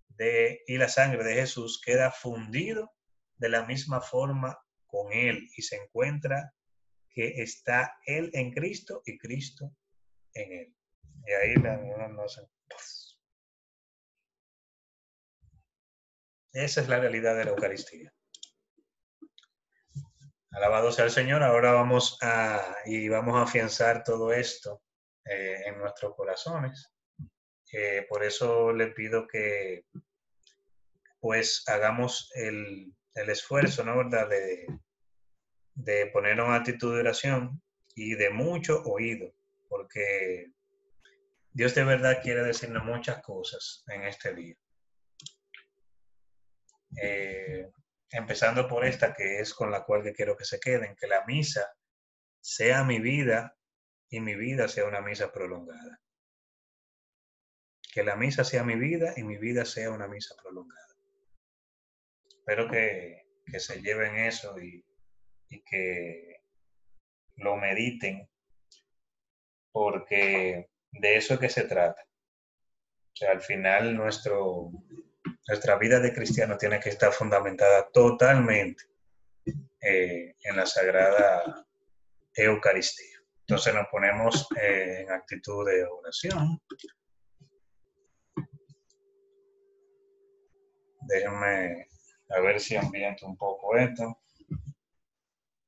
de, 0.09 0.63
y 0.67 0.77
la 0.77 0.89
sangre 0.89 1.25
de 1.25 1.35
Jesús 1.35 1.81
queda 1.85 2.11
fundido 2.11 2.93
de 3.37 3.49
la 3.49 3.65
misma 3.65 4.01
forma 4.01 4.59
con 4.87 5.13
Él 5.13 5.49
y 5.57 5.63
se 5.63 5.77
encuentra 5.77 6.53
que 7.11 7.43
está 7.43 7.99
Él 8.05 8.31
en 8.35 8.53
Cristo 8.53 9.03
y 9.07 9.17
Cristo 9.17 9.73
en 10.35 10.53
Él. 10.53 10.76
Y 11.27 11.33
ahí 11.33 11.55
la, 11.57 11.77
no 12.09 12.29
se, 12.29 12.43
Esa 16.53 16.81
es 16.81 16.89
la 16.89 17.01
realidad 17.01 17.37
de 17.37 17.45
la 17.45 17.51
Eucaristía. 17.51 18.15
Alabado 20.53 20.91
sea 20.91 21.05
el 21.05 21.11
Señor. 21.11 21.43
Ahora 21.43 21.73
vamos 21.73 22.17
a 22.23 22.77
y 22.87 23.09
vamos 23.09 23.37
a 23.37 23.43
afianzar 23.43 24.05
todo 24.05 24.33
esto 24.33 24.83
eh, 25.27 25.65
en 25.67 25.79
nuestros 25.79 26.15
corazones. 26.15 26.91
Eh, 27.73 28.07
por 28.09 28.25
eso 28.25 28.73
le 28.73 28.87
pido 28.87 29.27
que 29.27 29.85
pues 31.21 31.65
hagamos 31.67 32.31
el, 32.37 32.95
esfuerzo, 33.15 33.85
¿no? 33.85 33.99
¿Verdad? 33.99 34.29
De, 34.29 34.67
de 35.75 36.07
ponernos 36.07 36.47
en 36.49 36.55
actitud 36.55 36.95
de 36.95 37.01
oración 37.01 37.61
y 37.95 38.15
de 38.15 38.31
mucho 38.31 38.83
oído, 38.85 39.35
porque 39.69 40.56
Dios 41.57 41.75
de 41.75 41.85
verdad 41.85 42.21
quiere 42.23 42.43
decirnos 42.43 42.85
muchas 42.85 43.23
cosas 43.23 43.83
en 43.87 44.03
este 44.03 44.35
día. 44.35 44.55
Eh, 47.01 47.71
empezando 48.11 48.69
por 48.69 48.85
esta 48.85 49.15
que 49.15 49.41
es 49.41 49.55
con 49.55 49.71
la 49.71 49.83
cual 49.83 50.03
que 50.03 50.13
quiero 50.13 50.37
que 50.37 50.45
se 50.45 50.61
queden, 50.61 50.95
que 50.97 51.07
la 51.07 51.25
misa 51.25 51.67
sea 52.43 52.85
mi 52.85 53.01
vida 53.01 53.57
y 54.11 54.21
mi 54.21 54.35
vida 54.35 54.69
sea 54.69 54.85
una 54.85 55.01
misa 55.01 55.33
prolongada. 55.33 55.99
Que 57.91 58.05
la 58.05 58.17
misa 58.17 58.45
sea 58.45 58.63
mi 58.63 58.77
vida 58.77 59.15
y 59.17 59.23
mi 59.23 59.39
vida 59.39 59.65
sea 59.65 59.91
una 59.91 60.09
misa 60.09 60.35
prolongada. 60.43 60.99
Espero 62.29 62.71
que, 62.71 63.25
se 63.59 63.81
lleven 63.81 64.17
eso 64.17 64.61
y 64.61 64.85
que 65.65 66.43
lo 67.37 67.57
mediten, 67.57 68.29
porque 69.73 70.69
de 71.01 71.17
eso 71.17 71.35
es 71.35 71.41
que 71.41 71.49
se 71.49 71.65
trata. 71.65 72.03
O 72.03 73.17
sea, 73.17 73.31
al 73.33 73.41
final 73.41 73.95
nuestro, 73.95 74.71
nuestra 75.49 75.77
vida 75.77 76.01
de 76.01 76.13
cristiano 76.13 76.57
tiene 76.57 76.81
que 76.81 76.91
estar 76.91 77.13
fundamentada 77.13 77.89
totalmente 77.91 78.85
eh, 79.81 80.35
en 80.43 80.57
la 80.57 80.67
Sagrada 80.67 81.67
Eucaristía. 82.35 83.19
Entonces 83.41 83.75
nos 83.75 83.87
ponemos 83.89 84.49
eh, 84.61 85.03
en 85.03 85.13
actitud 85.13 85.67
de 85.67 85.85
oración. 85.85 86.61
Déjenme 91.03 91.87
a 92.31 92.41
ver 92.41 92.61
si 92.61 92.77
ambiento 92.77 93.27
un 93.27 93.37
poco 93.37 93.77
esto. 93.77 94.19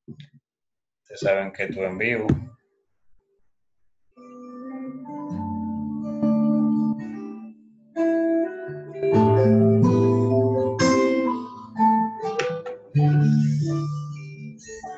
Ustedes 0.07 1.21
saben 1.21 1.53
que 1.53 1.69
tú 1.69 1.83
en 1.83 1.97
vivo. 1.97 2.27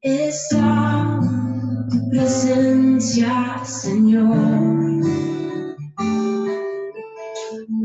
esa 0.00 1.20
tu 1.90 2.10
presencia, 2.10 3.62
Señor. 3.64 4.84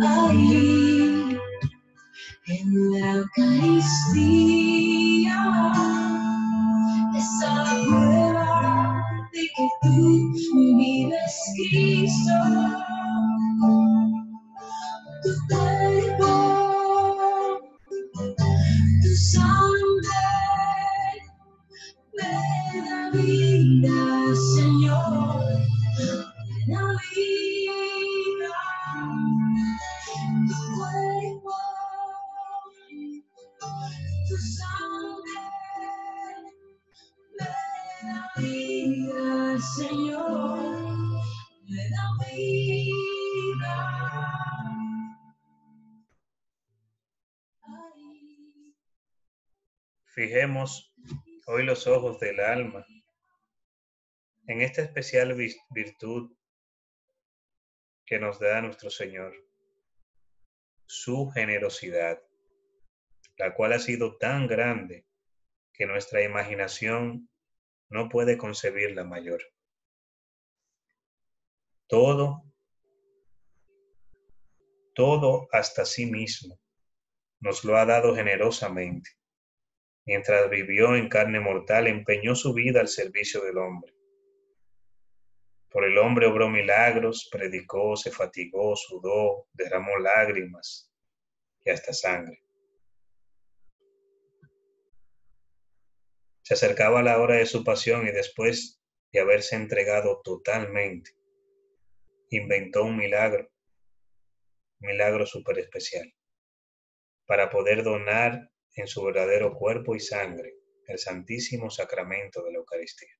Ahí, 0.01 1.37
en 2.47 2.91
la 2.91 3.11
Eucaristía, 3.11 4.59
esa 7.15 7.51
prueba 7.85 9.03
de 9.33 9.41
que 9.41 9.67
tú 9.81 10.33
vives, 10.77 11.35
Cristo. 11.57 12.78
Fijemos 50.29 50.93
hoy 51.47 51.63
los 51.63 51.87
ojos 51.87 52.19
del 52.19 52.39
alma 52.39 52.85
en 54.45 54.61
esta 54.61 54.83
especial 54.83 55.35
virtud 55.71 56.37
que 58.05 58.19
nos 58.19 58.39
da 58.39 58.61
nuestro 58.61 58.91
Señor, 58.91 59.33
su 60.85 61.31
generosidad, 61.31 62.21
la 63.37 63.55
cual 63.55 63.73
ha 63.73 63.79
sido 63.79 64.19
tan 64.19 64.45
grande 64.45 65.07
que 65.73 65.87
nuestra 65.87 66.21
imaginación 66.21 67.27
no 67.89 68.07
puede 68.07 68.37
concebirla 68.37 69.03
mayor. 69.05 69.41
Todo, 71.87 72.43
todo 74.93 75.47
hasta 75.51 75.85
sí 75.85 76.05
mismo, 76.05 76.59
nos 77.39 77.63
lo 77.63 77.77
ha 77.77 77.87
dado 77.87 78.15
generosamente. 78.15 79.18
Mientras 80.09 80.49
vivió 80.49 80.95
en 80.95 81.07
carne 81.07 81.39
mortal, 81.39 81.85
empeñó 81.85 82.33
su 82.33 82.51
vida 82.51 82.79
al 82.79 82.87
servicio 82.87 83.41
del 83.41 83.59
hombre. 83.59 83.93
Por 85.69 85.85
el 85.85 85.99
hombre 85.99 86.25
obró 86.25 86.49
milagros, 86.49 87.29
predicó, 87.31 87.95
se 87.95 88.09
fatigó, 88.09 88.75
sudó, 88.75 89.45
derramó 89.53 89.99
lágrimas 89.99 90.91
y 91.63 91.69
hasta 91.69 91.93
sangre. 91.93 92.43
Se 96.41 96.55
acercaba 96.55 97.03
la 97.03 97.21
hora 97.21 97.35
de 97.35 97.45
su 97.45 97.63
pasión 97.63 98.07
y 98.07 98.11
después 98.11 98.81
de 99.11 99.19
haberse 99.19 99.57
entregado 99.57 100.21
totalmente, 100.23 101.11
inventó 102.31 102.83
un 102.83 102.97
milagro, 102.97 103.47
un 104.79 104.87
milagro 104.87 105.27
súper 105.27 105.59
especial, 105.59 106.11
para 107.27 107.51
poder 107.51 107.83
donar 107.83 108.49
en 108.81 108.87
su 108.87 109.03
verdadero 109.03 109.53
cuerpo 109.53 109.95
y 109.95 109.99
sangre 109.99 110.55
el 110.87 110.97
santísimo 110.97 111.69
sacramento 111.69 112.43
de 112.43 112.51
la 112.51 112.57
Eucaristía. 112.59 113.13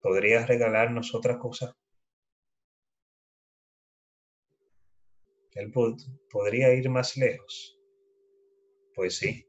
¿Podrías 0.00 0.48
regalarnos 0.48 1.14
otra 1.14 1.38
cosa? 1.38 1.76
Él 5.54 5.72
pod- 5.72 6.04
podría 6.30 6.72
ir 6.72 6.88
más 6.88 7.16
lejos. 7.16 7.76
Pues 8.94 9.18
sí, 9.18 9.44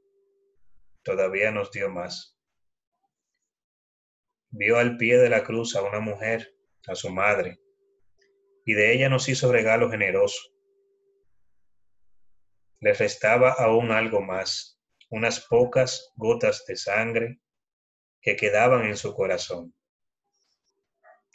todavía 1.04 1.52
nos 1.52 1.72
dio 1.72 1.90
más. 1.90 2.38
Vio 4.52 4.78
al 4.78 4.98
pie 4.98 5.18
de 5.18 5.30
la 5.30 5.44
cruz 5.44 5.76
a 5.76 5.84
una 5.84 6.00
mujer, 6.02 6.54
a 6.88 6.96
su 6.96 7.10
madre, 7.10 7.60
y 8.66 8.74
de 8.74 8.94
ella 8.94 9.10
nos 9.10 9.30
hizo 9.30 9.52
regalo 9.52 9.90
generoso. 9.90 10.40
Le 12.80 12.94
restaba 12.94 13.52
aún 13.52 13.92
algo 13.92 14.22
más, 14.22 14.80
unas 15.10 15.40
pocas 15.40 16.12
gotas 16.16 16.66
de 16.68 16.76
sangre 16.76 17.40
que 18.22 18.36
quedaban 18.36 18.86
en 18.86 18.98
su 18.98 19.14
corazón. 19.14 19.74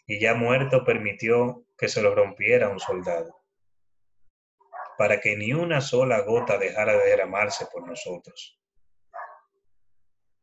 Y 0.07 0.21
ya 0.21 0.35
muerto 0.35 0.85
permitió 0.85 1.65
que 1.77 1.89
se 1.89 2.03
lo 2.03 2.15
rompiera 2.15 2.69
un 2.69 2.79
soldado, 2.79 3.43
para 4.99 5.21
que 5.21 5.37
ni 5.37 5.53
una 5.53 5.81
sola 5.81 6.21
gota 6.21 6.59
dejara 6.59 6.93
de 6.93 7.07
derramarse 7.07 7.67
por 7.73 7.87
nosotros. 7.87 8.59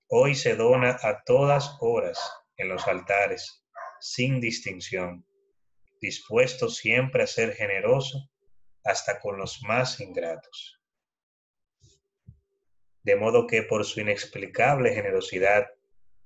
Hoy 0.08 0.34
se 0.34 0.56
dona 0.56 0.98
a 1.02 1.24
todas 1.24 1.78
horas 1.82 2.20
en 2.58 2.68
los 2.68 2.88
altares, 2.88 3.64
sin 4.00 4.42
distinción, 4.42 5.26
dispuesto 6.02 6.68
siempre 6.68 7.24
a 7.24 7.28
ser 7.28 7.54
generoso 7.54 8.30
hasta 8.84 9.20
con 9.20 9.38
los 9.38 9.62
más 9.62 10.00
ingratos. 10.00 10.79
De 13.10 13.16
modo 13.16 13.48
que 13.48 13.64
por 13.64 13.84
su 13.86 14.02
inexplicable 14.02 14.94
generosidad 14.94 15.66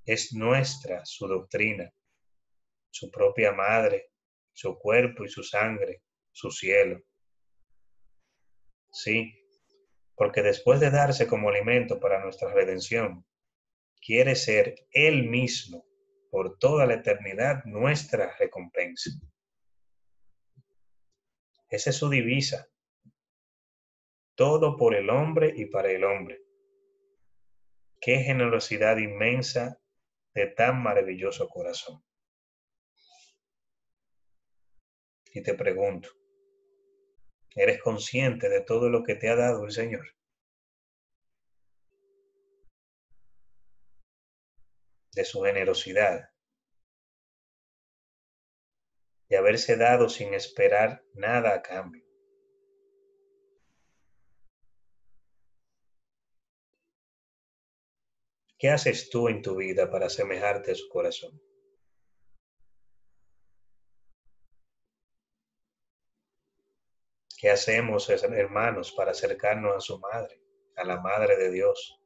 es 0.04 0.34
nuestra 0.34 1.06
su 1.06 1.30
doctrina, 1.30 1.90
su 2.92 3.10
propia 3.10 3.54
madre, 3.54 4.12
su 4.52 4.78
cuerpo 4.78 5.24
y 5.24 5.30
su 5.30 5.44
sangre, 5.44 6.04
su 6.34 6.52
cielo. 6.52 7.02
Sí, 8.92 9.34
porque 10.14 10.42
después 10.42 10.82
de 10.82 10.92
darse 10.92 11.26
como 11.26 11.48
alimento 11.48 12.02
para 12.02 12.22
nuestra 12.22 12.54
redención, 12.54 13.26
quiere 14.06 14.36
ser 14.36 14.76
Él 14.92 15.30
mismo 15.30 15.86
por 16.30 16.58
toda 16.58 16.86
la 16.86 16.96
eternidad 16.96 17.64
nuestra 17.64 18.36
recompensa. 18.36 19.10
Esa 21.70 21.92
es 21.92 21.96
su 21.96 22.10
divisa. 22.10 22.68
Todo 24.36 24.76
por 24.76 24.94
el 24.94 25.10
hombre 25.10 25.54
y 25.56 25.68
para 25.68 25.90
el 25.90 26.04
hombre. 26.04 26.44
Qué 28.04 28.18
generosidad 28.18 28.98
inmensa 28.98 29.80
de 30.34 30.48
tan 30.48 30.84
maravilloso 30.84 31.48
corazón. 31.48 32.04
Y 35.34 35.42
te 35.42 35.54
pregunto, 35.54 36.10
¿eres 37.56 37.82
consciente 37.82 38.50
de 38.50 38.60
todo 38.60 38.90
lo 38.90 39.04
que 39.04 39.16
te 39.16 39.30
ha 39.30 39.38
dado 39.38 39.64
el 39.64 39.72
Señor? 39.72 40.06
De 45.14 45.24
su 45.24 45.42
generosidad, 45.44 46.30
de 49.30 49.38
haberse 49.38 49.78
dado 49.78 50.10
sin 50.10 50.34
esperar 50.34 51.06
nada 51.14 51.54
a 51.54 51.62
cambio. 51.62 52.03
¿Qué 58.64 58.70
haces 58.70 59.10
tú 59.10 59.28
en 59.28 59.42
tu 59.42 59.58
vida 59.58 59.92
para 59.92 60.06
asemejarte 60.06 60.72
a 60.72 60.76
su 60.76 60.88
corazón? 60.88 61.38
¿Qué 67.38 67.50
hacemos, 67.50 68.10
hermanos, 68.10 68.94
para 68.94 69.12
acercarnos 69.12 69.76
a 69.76 69.82
su 69.82 70.00
madre, 70.00 70.42
a 70.78 70.86
la 70.86 71.02
madre 71.02 71.36
de 71.36 71.52
Dios, 71.52 72.00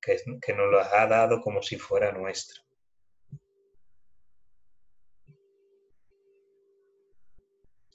que, 0.00 0.16
que 0.40 0.54
nos 0.54 0.70
lo 0.70 0.80
ha 0.80 1.06
dado 1.06 1.42
como 1.42 1.62
si 1.62 1.76
fuera 1.76 2.10
nuestra? 2.10 2.62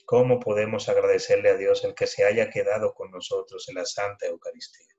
¿Cómo 0.06 0.40
podemos 0.40 0.88
agradecerle 0.90 1.50
a 1.50 1.58
Dios 1.58 1.84
el 1.86 1.96
que 1.96 2.06
se 2.06 2.24
haya 2.24 2.52
quedado 2.52 2.94
con 2.94 3.10
nosotros 3.10 3.68
en 3.68 3.78
la 3.78 3.86
Santa 3.86 4.28
Eucaristía? 4.28 4.99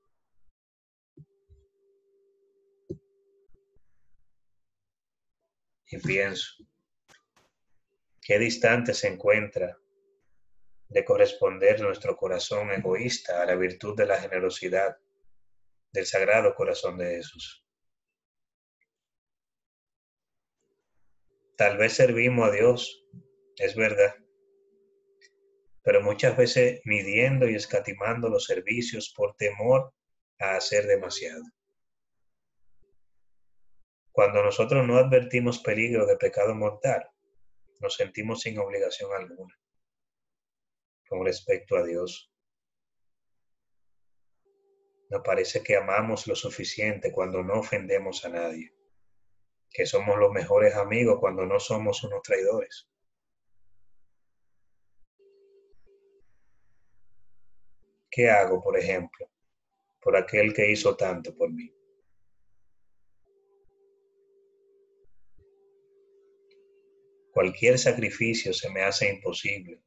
Y 5.91 5.99
pienso, 5.99 6.65
qué 8.23 8.39
distante 8.39 8.95
se 8.95 9.09
encuentra 9.09 9.77
de 10.89 11.05
corresponder 11.05 11.81
nuestro 11.81 12.17
corazón 12.17 12.71
egoísta 12.71 13.43
a 13.43 13.47
la 13.47 13.57
virtud 13.57 13.97
de 13.97 14.07
la 14.07 14.21
generosidad 14.21 14.97
del 15.93 16.07
Sagrado 16.07 16.55
Corazón 16.55 16.97
de 16.99 17.17
Jesús. 17.17 17.65
Tal 21.57 21.77
vez 21.77 21.95
servimos 21.95 22.49
a 22.49 22.53
Dios, 22.53 23.05
es 23.57 23.75
verdad, 23.75 24.15
pero 25.83 26.03
muchas 26.03 26.37
veces 26.37 26.81
midiendo 26.85 27.49
y 27.49 27.57
escatimando 27.57 28.29
los 28.29 28.45
servicios 28.45 29.12
por 29.17 29.35
temor 29.37 29.93
a 30.39 30.55
hacer 30.55 30.87
demasiado. 30.87 31.43
Cuando 34.12 34.43
nosotros 34.43 34.87
no 34.87 34.99
advertimos 34.99 35.61
peligro 35.61 36.07
de 36.07 36.16
pecado 36.16 36.55
mortal, 36.55 37.09
nos 37.78 37.95
sentimos 37.95 38.41
sin 38.41 38.59
obligación 38.59 39.12
alguna 39.12 39.61
con 41.11 41.24
respecto 41.24 41.77
a 41.77 41.85
Dios. 41.85 42.32
Nos 45.09 45.23
parece 45.24 45.61
que 45.61 45.77
amamos 45.77 46.28
lo 46.28 46.37
suficiente 46.37 47.11
cuando 47.11 47.43
no 47.43 47.59
ofendemos 47.59 48.24
a 48.24 48.28
nadie, 48.28 48.73
que 49.69 49.87
somos 49.87 50.16
los 50.19 50.31
mejores 50.31 50.77
amigos 50.77 51.19
cuando 51.19 51.45
no 51.45 51.59
somos 51.59 52.05
unos 52.05 52.23
traidores. 52.23 52.89
¿Qué 58.09 58.31
hago, 58.31 58.62
por 58.62 58.78
ejemplo, 58.78 59.28
por 60.01 60.16
aquel 60.16 60.55
que 60.55 60.70
hizo 60.70 60.97
tanto 60.97 61.35
por 61.35 61.51
mí? 61.51 61.74
Cualquier 67.32 67.78
sacrificio 67.78 68.52
se 68.52 68.70
me 68.70 68.82
hace 68.82 69.09
imposible 69.09 69.81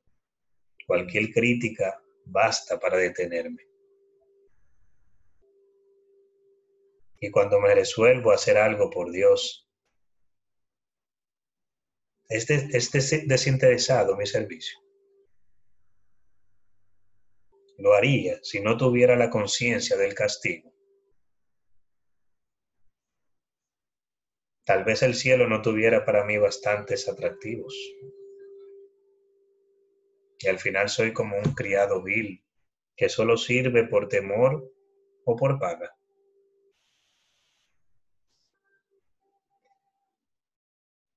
Cualquier 0.86 1.32
crítica 1.32 2.02
basta 2.26 2.80
para 2.80 2.98
detenerme. 2.98 3.64
Y 7.20 7.32
cuando 7.32 7.60
me 7.61 7.74
resuelvo 7.74 8.32
a 8.32 8.36
hacer 8.36 8.57
algo 8.57 8.90
por 8.90 9.11
Dios, 9.11 9.70
es, 12.28 12.48
desinteresado 13.28 14.18
mi 14.18 14.26
servicio. 14.26 14.78
Lo 17.78 17.94
haría 17.94 18.40
si 18.44 18.60
no 18.60 18.76
tuviera 18.76 19.15
la 19.15 19.30
conciencia 19.30 19.95
del 19.95 20.14
castigo. 20.14 20.73
Tal 24.65 24.84
vez 24.84 25.03
el 25.03 25.14
cielo 25.14 25.48
no 25.48 25.61
tuviera 25.61 26.06
para 26.06 26.23
mí 26.23 26.38
bastantes 26.38 27.10
atractivos 27.10 27.76
y 30.44 30.48
al 30.48 30.60
final 30.60 30.90
soy 30.90 31.14
como 31.14 31.38
un 31.38 31.53
criado 31.53 32.03
vil 32.03 32.44
que 32.95 33.10
solo 33.10 33.38
sirve 33.38 33.85
por 33.88 34.10
temor 34.10 34.69
o 35.26 35.35
por 35.35 35.57
paga. 35.57 35.95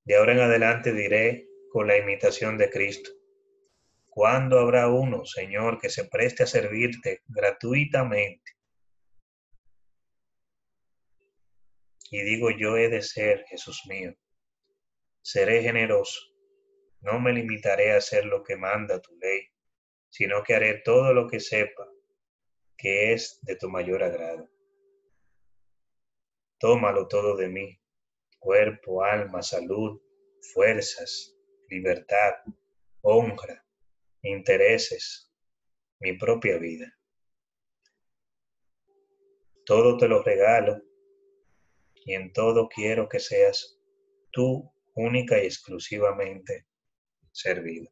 De 0.05 0.15
ahora 0.15 0.31
en 0.33 0.39
adelante 0.39 0.93
diré 0.93 1.49
con 1.71 1.87
la 1.87 1.97
imitación 1.97 2.57
de 2.57 2.69
Cristo, 2.69 3.11
¿cuándo 4.05 4.59
habrá 4.59 4.87
uno, 4.87 5.25
Señor, 5.25 5.79
que 5.79 5.89
se 5.89 6.05
preste 6.05 6.43
a 6.43 6.47
servirte 6.47 7.21
gratuitamente? 7.27 8.56
Y 12.09 12.23
digo, 12.23 12.49
yo 12.51 12.77
he 12.77 12.89
de 12.89 13.01
ser, 13.01 13.45
Jesús 13.49 13.83
mío, 13.87 14.13
seré 15.21 15.61
generoso 15.61 16.19
no 17.01 17.19
me 17.19 17.31
limitaré 17.31 17.93
a 17.93 17.97
hacer 17.97 18.25
lo 18.25 18.43
que 18.43 18.55
manda 18.55 19.01
tu 19.01 19.15
ley, 19.17 19.47
sino 20.09 20.43
que 20.43 20.55
haré 20.55 20.81
todo 20.83 21.13
lo 21.13 21.27
que 21.27 21.39
sepa 21.39 21.87
que 22.77 23.13
es 23.13 23.39
de 23.41 23.55
tu 23.55 23.69
mayor 23.69 24.03
agrado. 24.03 24.49
Tómalo 26.59 27.07
todo 27.07 27.35
de 27.35 27.47
mí, 27.47 27.79
cuerpo, 28.39 29.03
alma, 29.03 29.41
salud, 29.41 30.01
fuerzas, 30.53 31.35
libertad, 31.69 32.33
honra, 33.01 33.65
intereses, 34.21 35.31
mi 35.99 36.17
propia 36.17 36.57
vida. 36.57 36.93
Todo 39.65 39.97
te 39.97 40.07
lo 40.07 40.21
regalo 40.23 40.81
y 42.07 42.13
en 42.13 42.31
todo 42.31 42.69
quiero 42.69 43.09
que 43.09 43.19
seas 43.19 43.77
tú 44.31 44.71
única 44.95 45.37
y 45.43 45.45
exclusivamente 45.45 46.65
servido. 47.33 47.91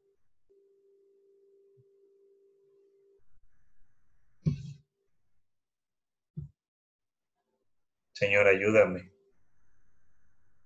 Señor, 8.13 8.47
ayúdame. 8.47 9.11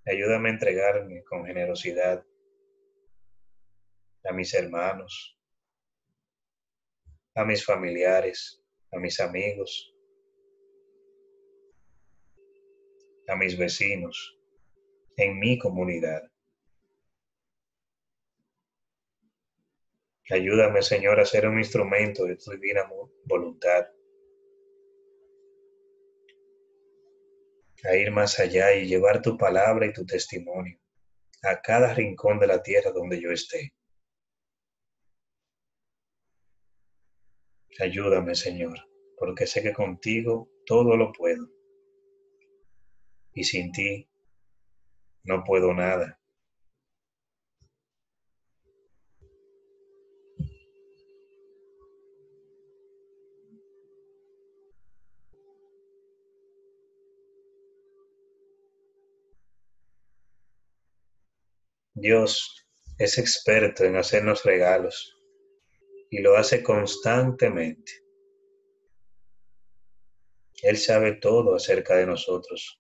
Ayúdame 0.06 0.50
a 0.50 0.52
entregarme 0.54 1.24
con 1.24 1.44
generosidad 1.44 2.24
a 4.26 4.32
mis 4.32 4.54
hermanos, 4.54 5.40
a 7.34 7.44
mis 7.46 7.66
familiares, 7.66 8.62
a 8.92 9.00
mis 9.00 9.20
amigos, 9.20 9.92
a 13.30 13.36
mis 13.36 13.58
vecinos, 13.58 14.38
en 15.16 15.40
mi 15.40 15.58
comunidad. 15.60 16.24
Ayúdame, 20.32 20.82
Señor, 20.82 21.20
a 21.20 21.26
ser 21.26 21.48
un 21.48 21.58
instrumento 21.58 22.26
de 22.26 22.36
tu 22.36 22.52
divina 22.52 22.82
voluntad. 23.26 23.88
A 27.84 27.96
ir 27.96 28.12
más 28.12 28.40
allá 28.40 28.74
y 28.76 28.88
llevar 28.88 29.22
tu 29.22 29.38
palabra 29.38 29.86
y 29.86 29.94
tu 29.94 30.06
testimonio 30.06 30.80
a 31.44 31.62
cada 31.62 31.94
rincón 31.94 32.40
de 32.40 32.48
la 32.48 32.62
tierra 32.62 32.92
donde 32.92 33.22
yo 33.22 33.32
esté. 33.32 33.74
Ayúdame, 37.80 38.36
Señor, 38.36 38.78
porque 39.18 39.48
sé 39.48 39.64
que 39.64 39.74
contigo 39.74 40.50
todo 40.66 40.98
lo 40.98 41.12
puedo. 41.12 41.59
Y 43.34 43.44
sin 43.44 43.72
ti 43.72 44.10
no 45.24 45.44
puedo 45.44 45.74
nada. 45.74 46.20
Dios 62.02 62.66
es 62.98 63.18
experto 63.18 63.84
en 63.84 63.98
hacernos 63.98 64.44
regalos 64.46 65.18
y 66.10 66.22
lo 66.22 66.38
hace 66.38 66.64
constantemente. 66.64 67.92
Él 70.62 70.78
sabe 70.78 71.14
todo 71.14 71.56
acerca 71.56 71.98
de 71.98 72.06
nosotros, 72.06 72.79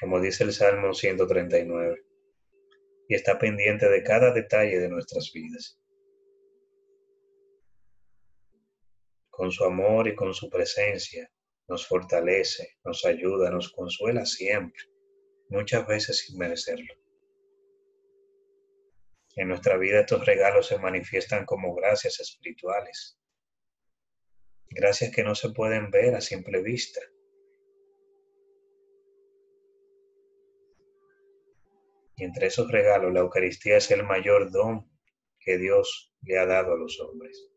como 0.00 0.18
dice 0.18 0.44
el 0.44 0.52
Salmo 0.52 0.94
139, 0.94 2.02
y 3.08 3.14
está 3.14 3.38
pendiente 3.38 3.88
de 3.88 4.02
cada 4.02 4.32
detalle 4.32 4.78
de 4.78 4.88
nuestras 4.88 5.30
vidas. 5.32 5.78
Con 9.28 9.50
su 9.50 9.64
amor 9.64 10.08
y 10.08 10.14
con 10.14 10.32
su 10.32 10.48
presencia 10.48 11.30
nos 11.68 11.86
fortalece, 11.86 12.78
nos 12.82 13.04
ayuda, 13.04 13.50
nos 13.50 13.70
consuela 13.72 14.24
siempre, 14.24 14.82
muchas 15.50 15.86
veces 15.86 16.18
sin 16.18 16.38
merecerlo. 16.38 16.94
En 19.36 19.48
nuestra 19.48 19.76
vida 19.76 20.00
estos 20.00 20.24
regalos 20.24 20.66
se 20.66 20.78
manifiestan 20.78 21.44
como 21.44 21.74
gracias 21.74 22.20
espirituales. 22.20 23.18
Gracias 24.70 25.14
que 25.14 25.24
no 25.24 25.34
se 25.34 25.50
pueden 25.50 25.90
ver 25.90 26.14
a 26.14 26.20
simple 26.20 26.62
vista. 26.62 27.00
Y 32.20 32.24
entre 32.24 32.48
esos 32.48 32.70
regalos 32.70 33.14
la 33.14 33.20
Eucaristía 33.20 33.78
es 33.78 33.90
el 33.90 34.04
mayor 34.04 34.50
don 34.50 34.86
que 35.38 35.56
Dios 35.56 36.14
le 36.20 36.38
ha 36.38 36.44
dado 36.44 36.74
a 36.74 36.76
los 36.76 37.00
hombres. 37.00 37.50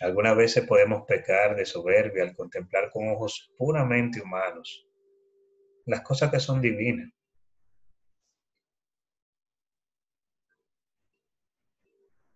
Algunas 0.00 0.36
veces 0.36 0.64
podemos 0.68 1.02
pecar 1.02 1.56
de 1.56 1.66
soberbia 1.66 2.22
al 2.22 2.36
contemplar 2.36 2.92
con 2.92 3.08
ojos 3.08 3.52
puramente 3.58 4.20
humanos 4.20 4.86
las 5.84 6.02
cosas 6.02 6.30
que 6.30 6.38
son 6.38 6.60
divinas. 6.60 7.10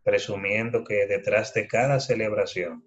Presumiendo 0.03 0.82
que 0.82 1.07
detrás 1.07 1.55
de 1.55 1.69
cada 1.69 2.01
celebración 2.01 2.85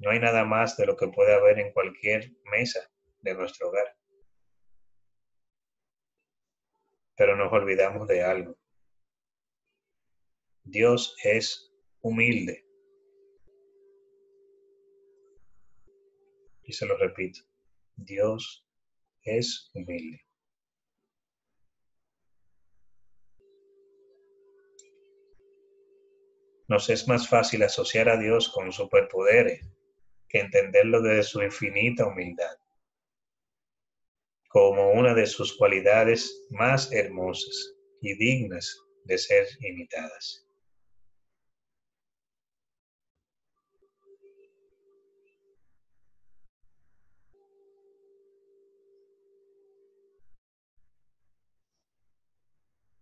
no 0.00 0.10
hay 0.10 0.18
nada 0.18 0.44
más 0.46 0.78
de 0.78 0.86
lo 0.86 0.96
que 0.96 1.08
puede 1.08 1.34
haber 1.34 1.58
en 1.58 1.72
cualquier 1.72 2.32
mesa 2.44 2.80
de 3.20 3.34
nuestro 3.34 3.68
hogar. 3.68 3.96
Pero 7.16 7.36
nos 7.36 7.52
olvidamos 7.52 8.08
de 8.08 8.22
algo. 8.22 8.58
Dios 10.64 11.14
es 11.22 11.70
humilde. 12.00 12.66
Y 16.62 16.72
se 16.72 16.86
lo 16.86 16.96
repito. 16.96 17.40
Dios 17.96 18.66
es 19.22 19.70
humilde. 19.74 20.24
Nos 26.68 26.88
es 26.88 27.06
más 27.06 27.28
fácil 27.28 27.62
asociar 27.64 28.08
a 28.08 28.16
Dios 28.16 28.48
con 28.48 28.72
superpoderes 28.72 29.66
que 30.30 30.38
entenderlo 30.38 31.02
desde 31.02 31.24
su 31.24 31.42
infinita 31.42 32.06
humildad, 32.06 32.56
como 34.48 34.92
una 34.92 35.12
de 35.12 35.26
sus 35.26 35.56
cualidades 35.56 36.46
más 36.50 36.92
hermosas 36.92 37.74
y 38.00 38.16
dignas 38.16 38.78
de 39.04 39.18
ser 39.18 39.48
imitadas. 39.60 40.46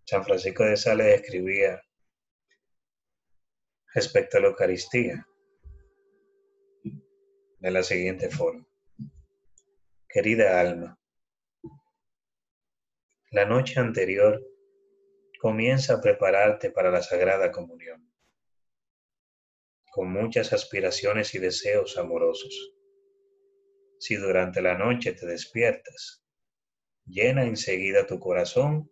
San 0.07 0.25
Francisco 0.25 0.65
de 0.65 0.79
Sales 0.79 1.21
escribía 1.21 1.83
respecto 3.93 4.39
a 4.39 4.41
la 4.41 4.47
Eucaristía 4.47 5.27
de 7.59 7.71
la 7.71 7.83
siguiente 7.83 8.31
forma. 8.31 8.67
Querida 10.09 10.61
alma, 10.61 10.99
la 13.31 13.45
noche 13.45 13.79
anterior 13.79 14.43
comienza 15.41 15.95
a 15.95 16.01
prepararte 16.01 16.71
para 16.71 16.91
la 16.91 17.03
Sagrada 17.03 17.53
Comunión, 17.53 18.11
con 19.93 20.11
muchas 20.11 20.53
aspiraciones 20.53 21.35
y 21.35 21.39
deseos 21.39 21.99
amorosos. 21.99 22.75
Si 23.99 24.15
durante 24.15 24.63
la 24.63 24.79
noche 24.79 25.13
te 25.13 25.27
despiertas, 25.27 26.25
llena 27.05 27.45
enseguida 27.45 28.07
tu 28.07 28.19
corazón 28.19 28.91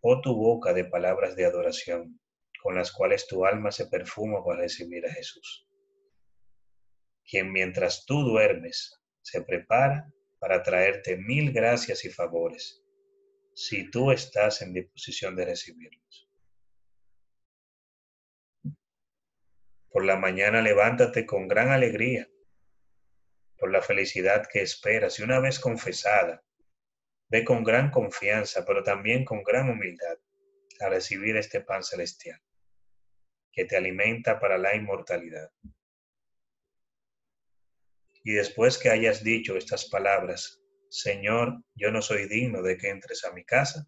o 0.00 0.20
tu 0.20 0.34
boca 0.34 0.72
de 0.72 0.86
palabras 0.86 1.36
de 1.36 1.44
adoración, 1.44 2.20
con 2.62 2.74
las 2.74 2.90
cuales 2.90 3.26
tu 3.26 3.44
alma 3.44 3.70
se 3.70 3.86
perfuma 3.86 4.44
para 4.44 4.62
recibir 4.62 5.06
a 5.06 5.12
Jesús, 5.12 5.68
quien 7.28 7.52
mientras 7.52 8.04
tú 8.06 8.22
duermes 8.22 9.00
se 9.22 9.42
prepara 9.42 10.12
para 10.38 10.62
traerte 10.62 11.16
mil 11.16 11.52
gracias 11.52 12.04
y 12.04 12.10
favores, 12.10 12.82
si 13.54 13.90
tú 13.90 14.10
estás 14.10 14.62
en 14.62 14.72
disposición 14.72 15.36
de 15.36 15.44
recibirlos. 15.44 16.28
Por 19.90 20.04
la 20.04 20.16
mañana 20.16 20.62
levántate 20.62 21.26
con 21.26 21.48
gran 21.48 21.70
alegría, 21.70 22.28
por 23.58 23.70
la 23.70 23.82
felicidad 23.82 24.48
que 24.50 24.62
esperas 24.62 25.18
y 25.18 25.22
una 25.22 25.38
vez 25.38 25.60
confesada, 25.60 26.42
Ve 27.32 27.46
con 27.46 27.64
gran 27.64 27.90
confianza, 27.90 28.62
pero 28.66 28.82
también 28.82 29.24
con 29.24 29.42
gran 29.42 29.70
humildad 29.70 30.18
a 30.80 30.90
recibir 30.90 31.34
este 31.38 31.62
pan 31.62 31.82
celestial 31.82 32.38
que 33.50 33.64
te 33.64 33.74
alimenta 33.74 34.38
para 34.38 34.58
la 34.58 34.74
inmortalidad. 34.74 35.50
Y 38.24 38.32
después 38.32 38.78
que 38.78 38.90
hayas 38.90 39.24
dicho 39.24 39.56
estas 39.56 39.88
palabras, 39.88 40.60
Señor, 40.88 41.62
yo 41.74 41.90
no 41.90 42.02
soy 42.02 42.28
digno 42.28 42.62
de 42.62 42.76
que 42.76 42.90
entres 42.90 43.24
a 43.24 43.32
mi 43.32 43.44
casa, 43.44 43.86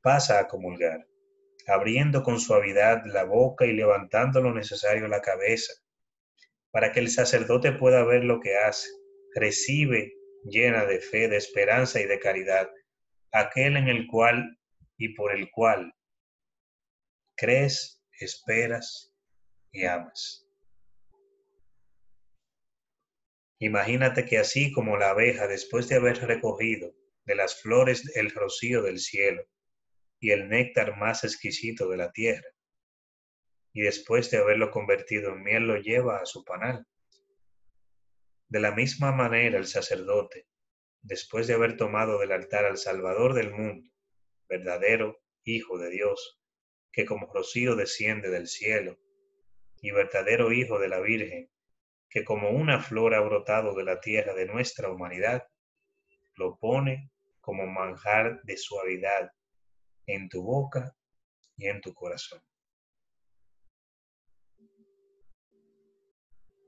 pasa 0.00 0.38
a 0.38 0.46
comulgar, 0.46 1.06
abriendo 1.66 2.22
con 2.22 2.38
suavidad 2.38 3.02
la 3.06 3.24
boca 3.24 3.66
y 3.66 3.72
levantando 3.72 4.40
lo 4.40 4.54
necesario 4.54 5.08
la 5.08 5.22
cabeza, 5.22 5.72
para 6.70 6.92
que 6.92 7.00
el 7.00 7.10
sacerdote 7.10 7.72
pueda 7.72 8.04
ver 8.04 8.24
lo 8.24 8.40
que 8.40 8.56
hace. 8.56 8.88
Recibe 9.34 10.12
llena 10.44 10.84
de 10.84 11.00
fe, 11.00 11.28
de 11.28 11.36
esperanza 11.36 12.00
y 12.00 12.04
de 12.04 12.18
caridad, 12.20 12.70
aquel 13.32 13.76
en 13.76 13.88
el 13.88 14.06
cual 14.06 14.58
y 14.96 15.14
por 15.14 15.34
el 15.34 15.50
cual 15.50 15.92
crees, 17.36 18.02
esperas 18.20 19.12
y 19.72 19.84
amas. 19.84 20.45
Imagínate 23.58 24.26
que 24.26 24.38
así 24.38 24.70
como 24.72 24.98
la 24.98 25.10
abeja, 25.10 25.46
después 25.46 25.88
de 25.88 25.96
haber 25.96 26.18
recogido 26.26 26.94
de 27.24 27.34
las 27.34 27.60
flores 27.62 28.14
el 28.14 28.30
rocío 28.30 28.82
del 28.82 28.98
cielo 28.98 29.42
y 30.20 30.30
el 30.30 30.48
néctar 30.48 30.96
más 30.98 31.24
exquisito 31.24 31.88
de 31.88 31.96
la 31.96 32.12
tierra, 32.12 32.48
y 33.72 33.82
después 33.82 34.30
de 34.30 34.38
haberlo 34.38 34.70
convertido 34.70 35.32
en 35.32 35.42
miel 35.42 35.66
lo 35.66 35.76
lleva 35.76 36.18
a 36.18 36.26
su 36.26 36.44
panal, 36.44 36.86
de 38.48 38.60
la 38.60 38.72
misma 38.72 39.12
manera 39.12 39.58
el 39.58 39.66
sacerdote, 39.66 40.46
después 41.02 41.46
de 41.46 41.54
haber 41.54 41.76
tomado 41.76 42.18
del 42.18 42.32
altar 42.32 42.64
al 42.64 42.78
Salvador 42.78 43.34
del 43.34 43.52
mundo, 43.52 43.90
verdadero 44.48 45.20
Hijo 45.44 45.78
de 45.78 45.90
Dios, 45.90 46.40
que 46.92 47.04
como 47.04 47.32
rocío 47.32 47.76
desciende 47.76 48.30
del 48.30 48.48
cielo, 48.48 48.98
y 49.80 49.90
verdadero 49.92 50.52
Hijo 50.52 50.78
de 50.78 50.88
la 50.88 51.00
Virgen, 51.00 51.50
que 52.08 52.24
como 52.24 52.50
una 52.50 52.80
flor 52.80 53.14
ha 53.14 53.20
brotado 53.20 53.74
de 53.74 53.84
la 53.84 54.00
tierra 54.00 54.34
de 54.34 54.46
nuestra 54.46 54.90
humanidad, 54.90 55.46
lo 56.36 56.58
pone 56.58 57.10
como 57.40 57.66
manjar 57.66 58.42
de 58.42 58.56
suavidad 58.56 59.30
en 60.06 60.28
tu 60.28 60.42
boca 60.42 60.96
y 61.56 61.68
en 61.68 61.80
tu 61.80 61.94
corazón. 61.94 62.42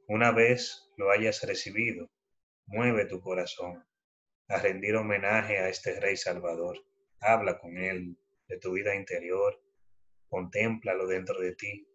Una 0.06 0.32
vez 0.32 0.90
lo 0.96 1.10
hayas 1.10 1.42
recibido, 1.42 2.10
mueve 2.66 3.04
tu 3.04 3.20
corazón 3.20 3.84
a 4.48 4.58
rendir 4.58 4.96
homenaje 4.96 5.58
a 5.58 5.68
este 5.68 6.00
Rey 6.00 6.16
Salvador. 6.16 6.78
Habla 7.20 7.58
con 7.58 7.76
Él 7.76 8.16
de 8.46 8.58
tu 8.58 8.72
vida 8.72 8.94
interior, 8.94 9.60
contémplalo 10.28 11.06
dentro 11.06 11.38
de 11.38 11.54
ti, 11.54 11.86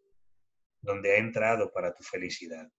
donde 0.82 1.14
ha 1.14 1.18
entrado 1.18 1.72
para 1.72 1.94
tu 1.94 2.04
felicidad. 2.04 2.72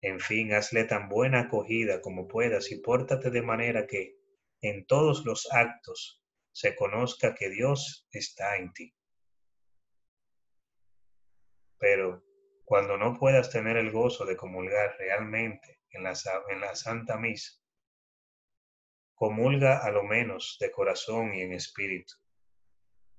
En 0.00 0.20
fin, 0.20 0.54
hazle 0.54 0.84
tan 0.84 1.08
buena 1.08 1.40
acogida 1.40 2.00
como 2.00 2.28
puedas 2.28 2.70
y 2.70 2.78
pórtate 2.78 3.30
de 3.30 3.42
manera 3.42 3.86
que 3.86 4.16
en 4.60 4.86
todos 4.86 5.24
los 5.24 5.48
actos 5.52 6.22
se 6.52 6.76
conozca 6.76 7.34
que 7.34 7.50
Dios 7.50 8.06
está 8.12 8.56
en 8.56 8.72
ti. 8.72 8.94
Pero 11.78 12.24
cuando 12.64 12.96
no 12.96 13.18
puedas 13.18 13.50
tener 13.50 13.76
el 13.76 13.90
gozo 13.90 14.24
de 14.24 14.36
comulgar 14.36 14.96
realmente 14.98 15.80
en 15.90 16.02
la, 16.02 16.12
en 16.50 16.60
la 16.60 16.74
Santa 16.74 17.16
Misa, 17.16 17.52
comulga 19.14 19.78
a 19.78 19.90
lo 19.90 20.04
menos 20.04 20.58
de 20.60 20.70
corazón 20.70 21.34
y 21.34 21.42
en 21.42 21.52
espíritu, 21.52 22.14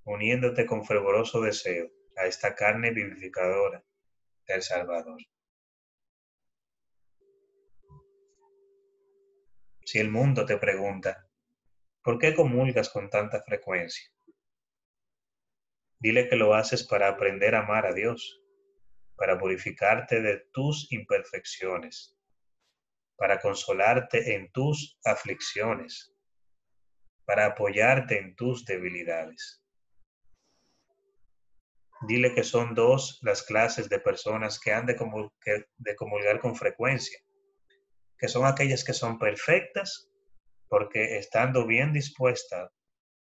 uniéndote 0.04 0.66
con 0.66 0.86
fervoroso 0.86 1.42
deseo 1.42 1.92
a 2.16 2.26
esta 2.26 2.56
carne 2.56 2.92
vivificadora 2.92 3.84
del 4.48 4.62
Salvador. 4.62 5.20
Si 9.90 9.98
el 9.98 10.12
mundo 10.12 10.46
te 10.46 10.56
pregunta, 10.60 11.28
¿por 12.04 12.20
qué 12.20 12.36
comulgas 12.36 12.90
con 12.90 13.10
tanta 13.10 13.42
frecuencia? 13.42 14.08
Dile 15.98 16.30
que 16.30 16.36
lo 16.36 16.54
haces 16.54 16.84
para 16.84 17.08
aprender 17.08 17.56
a 17.56 17.62
amar 17.62 17.88
a 17.88 17.94
Dios, 17.96 18.40
para 19.16 19.40
purificarte 19.40 20.22
de 20.22 20.46
tus 20.54 20.92
imperfecciones, 20.92 22.16
para 23.16 23.40
consolarte 23.40 24.36
en 24.36 24.52
tus 24.52 25.00
aflicciones, 25.06 26.14
para 27.26 27.48
apoyarte 27.48 28.20
en 28.20 28.36
tus 28.36 28.66
debilidades. 28.66 29.66
Dile 32.08 32.36
que 32.36 32.44
son 32.44 32.76
dos 32.76 33.18
las 33.24 33.42
clases 33.42 33.90
de 33.90 34.00
personas 34.00 34.60
que 34.60 34.72
han 34.72 34.86
de, 34.86 34.96
comulgar 35.96 36.40
con 36.42 36.56
frecuencia 36.56 37.20
que 38.20 38.28
son 38.28 38.46
aquellas 38.46 38.84
que 38.84 38.94
son 38.94 39.18
perfectas, 39.18 40.12
porque 40.68 41.18
estando 41.18 41.66
bien 41.66 41.94
dispuestas, 41.94 42.70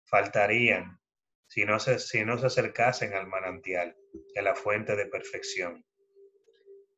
faltarían 0.05 0.99
si 1.47 1.65
no 1.65 1.79
se, 1.79 1.97
si 1.97 2.23
no 2.23 2.37
se 2.37 2.45
acercasen 2.45 3.13
al 3.13 3.27
manantial, 3.27 3.95
a 4.35 4.41
la 4.41 4.55
fuente 4.55 4.95
de 4.95 5.07
perfección. 5.07 5.83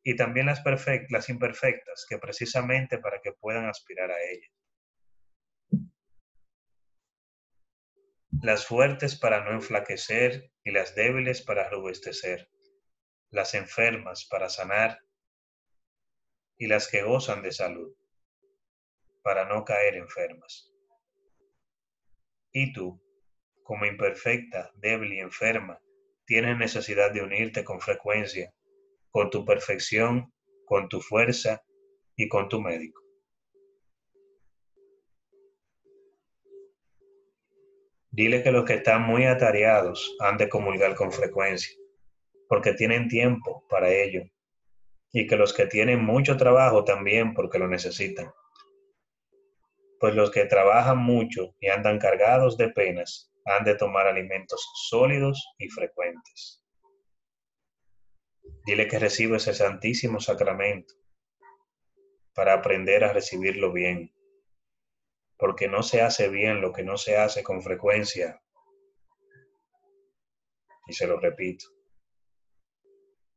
Y 0.04 0.16
también 0.16 0.48
las, 0.48 0.62
las 1.10 1.30
imperfectas, 1.30 2.06
que 2.10 2.18
precisamente 2.18 2.98
para 2.98 3.22
que 3.22 3.32
puedan 3.34 3.70
aspirar 3.70 4.12
a 4.12 4.22
ella. 4.22 4.48
Las 8.42 8.66
fuertes 8.66 9.16
para 9.16 9.44
no 9.44 9.52
enflaquecer 9.52 10.52
y 10.64 10.72
las 10.72 10.96
débiles 10.96 11.44
para 11.44 11.70
robustecer. 11.70 12.50
Las 13.30 13.54
enfermas 13.54 14.28
para 14.30 14.50
sanar 14.50 15.00
y 16.62 16.68
las 16.68 16.88
que 16.88 17.02
gozan 17.02 17.42
de 17.42 17.52
salud, 17.52 17.92
para 19.24 19.46
no 19.46 19.66
caer 19.66 19.96
enfermas. 19.96 20.72
Y 22.52 22.72
tú, 22.72 23.02
como 23.64 23.88
imperfecta, 23.88 24.72
débil 24.76 25.12
y 25.14 25.22
enferma, 25.22 25.82
tienes 26.24 26.60
necesidad 26.60 27.12
de 27.12 27.24
unirte 27.24 27.64
con 27.64 27.82
frecuencia 27.82 28.54
con 29.10 29.32
tu 29.32 29.44
perfección, 29.44 30.32
con 30.64 30.88
tu 30.88 31.02
fuerza 31.02 31.64
y 32.16 32.30
con 32.30 32.48
tu 32.48 32.62
médico. 32.62 33.02
Dile 38.12 38.44
que 38.44 38.52
los 38.52 38.66
que 38.66 38.76
están 38.76 39.02
muy 39.02 39.26
atareados 39.26 40.16
han 40.20 40.38
de 40.38 40.48
comulgar 40.48 40.94
con 40.94 41.12
frecuencia, 41.12 41.76
porque 42.48 42.74
tienen 42.74 43.08
tiempo 43.08 43.66
para 43.68 43.92
ello 43.92 44.31
y 45.14 45.28
que 45.28 45.36
los 45.36 45.54
que 45.54 45.66
tienen 45.66 46.04
mucho 46.04 46.38
trabajo 46.38 46.84
también 46.84 47.34
porque 47.34 47.60
lo 47.60 47.68
necesitan. 47.68 48.32
Pues 50.00 50.16
los 50.16 50.32
que 50.32 50.46
trabajan 50.46 50.98
mucho 50.98 51.56
y 51.60 51.68
andan 51.68 52.00
cargados 52.00 52.58
de 52.58 52.70
penas 52.70 53.32
han 53.46 53.64
de 53.66 53.76
tomar 53.76 54.08
alimentos 54.08 54.68
sólidos 54.90 55.54
y 55.58 55.70
frecuentes. 55.70 56.64
Dile 58.66 58.88
que 58.88 59.00
recibe 59.00 59.38
ese 59.38 59.54
santísimo 59.54 60.20
sacramento 60.20 60.94
para 62.34 62.54
aprender 62.54 63.04
a 63.04 63.14
recibirlo 63.14 63.72
bien, 63.72 64.14
porque 65.38 65.68
no 65.68 65.84
se 65.84 66.02
hace 66.02 66.30
bien 66.30 66.62
lo 66.62 66.72
que 66.72 66.84
no 66.84 66.98
se 66.98 67.18
hace 67.18 67.44
con 67.44 67.62
frecuencia. 67.62 68.42
Y 70.88 70.94
se 70.94 71.08
lo 71.08 71.20
repito, 71.20 71.66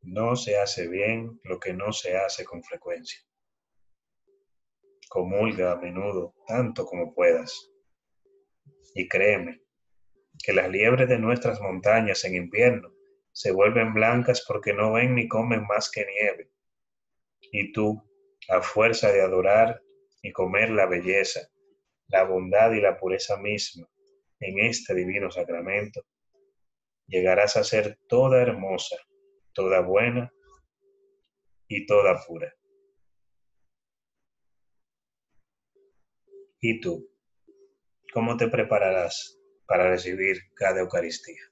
no 0.04 0.36
se 0.36 0.58
hace 0.58 0.86
bien 0.88 1.40
lo 1.44 1.58
que 1.58 1.72
no 1.72 1.92
se 1.92 2.16
hace 2.16 2.44
con 2.44 2.62
frecuencia. 2.62 3.20
Comulga 5.08 5.72
a 5.72 5.76
menudo, 5.76 6.34
tanto 6.46 6.84
como 6.84 7.14
puedas. 7.14 7.70
Y 8.94 9.08
créeme, 9.08 9.62
que 10.42 10.52
las 10.52 10.68
liebres 10.68 11.08
de 11.08 11.18
nuestras 11.18 11.60
montañas 11.60 12.24
en 12.24 12.34
invierno 12.34 12.92
se 13.32 13.50
vuelven 13.50 13.94
blancas 13.94 14.44
porque 14.46 14.72
no 14.72 14.92
ven 14.92 15.14
ni 15.14 15.26
comen 15.26 15.66
más 15.66 15.90
que 15.90 16.06
nieve. 16.06 16.50
Y 17.40 17.72
tú, 17.72 18.02
a 18.48 18.60
fuerza 18.60 19.10
de 19.10 19.22
adorar 19.22 19.80
y 20.22 20.32
comer 20.32 20.70
la 20.70 20.86
belleza, 20.86 21.48
la 22.08 22.24
bondad 22.24 22.72
y 22.72 22.80
la 22.80 22.98
pureza 22.98 23.36
misma 23.38 23.88
en 24.40 24.58
este 24.58 24.94
divino 24.94 25.30
sacramento, 25.30 26.02
llegarás 27.06 27.56
a 27.56 27.64
ser 27.64 27.98
toda 28.06 28.42
hermosa 28.42 28.96
toda 29.54 29.80
buena 29.80 30.32
y 31.68 31.86
toda 31.86 32.20
pura. 32.26 32.52
¿Y 36.60 36.80
tú? 36.80 37.08
¿Cómo 38.12 38.36
te 38.36 38.48
prepararás 38.48 39.38
para 39.66 39.88
recibir 39.90 40.38
cada 40.54 40.80
Eucaristía? 40.80 41.42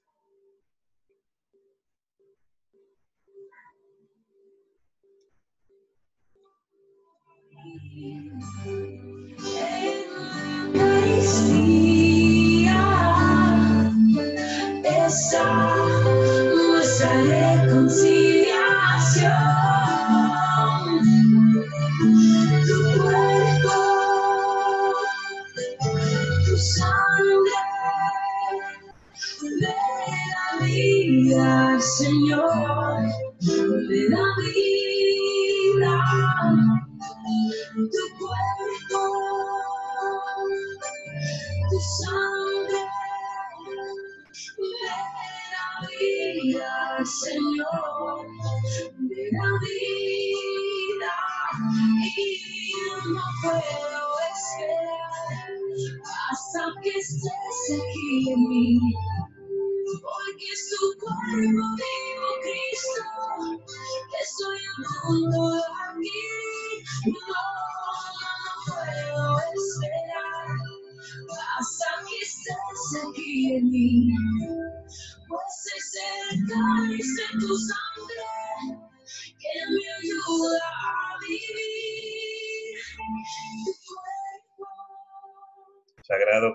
nuestra 17.02 17.62
reconciliación. 17.64 19.61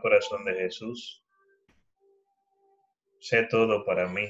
Corazón 0.02 0.44
de 0.46 0.54
Jesús, 0.54 1.24
sé 3.20 3.44
todo 3.50 3.86
para 3.86 4.08
mí, 4.08 4.30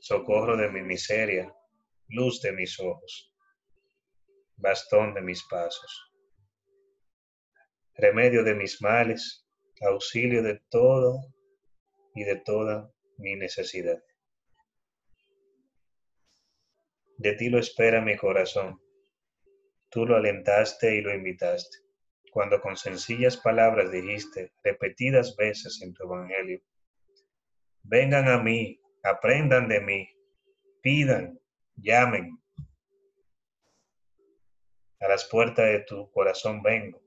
socorro 0.00 0.56
de 0.56 0.68
mi 0.70 0.82
miseria, 0.82 1.52
luz 2.08 2.40
de 2.40 2.52
mis 2.52 2.78
ojos, 2.78 3.32
bastón 4.56 5.14
de 5.14 5.20
mis 5.20 5.42
pasos, 5.44 6.12
remedio 7.94 8.44
de 8.44 8.54
mis 8.54 8.80
males, 8.80 9.44
auxilio 9.80 10.42
de 10.42 10.62
todo 10.70 11.20
y 12.14 12.24
de 12.24 12.36
toda 12.36 12.90
mi 13.18 13.34
necesidad. 13.36 14.02
De 17.18 17.34
ti 17.34 17.48
lo 17.48 17.58
espera 17.58 18.00
mi 18.00 18.16
corazón. 18.16 18.80
Tú 19.90 20.06
lo 20.06 20.16
alentaste 20.16 20.96
y 20.96 21.02
lo 21.02 21.14
invitaste, 21.14 21.78
cuando 22.32 22.62
con 22.62 22.78
sencillas 22.78 23.36
palabras 23.36 23.92
dijiste 23.92 24.54
repetidas 24.64 25.36
veces 25.36 25.82
en 25.82 25.92
tu 25.92 26.04
evangelio, 26.04 26.62
vengan 27.82 28.26
a 28.26 28.42
mí, 28.42 28.80
aprendan 29.02 29.68
de 29.68 29.80
mí, 29.82 30.08
pidan, 30.80 31.38
llamen. 31.76 32.42
A 35.00 35.08
las 35.08 35.28
puertas 35.28 35.66
de 35.66 35.80
tu 35.80 36.10
corazón 36.10 36.62
vengo, 36.62 37.02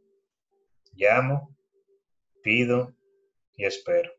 llamo, 0.93 1.57
pido 2.43 2.95
y 3.56 3.65
espero. 3.65 4.11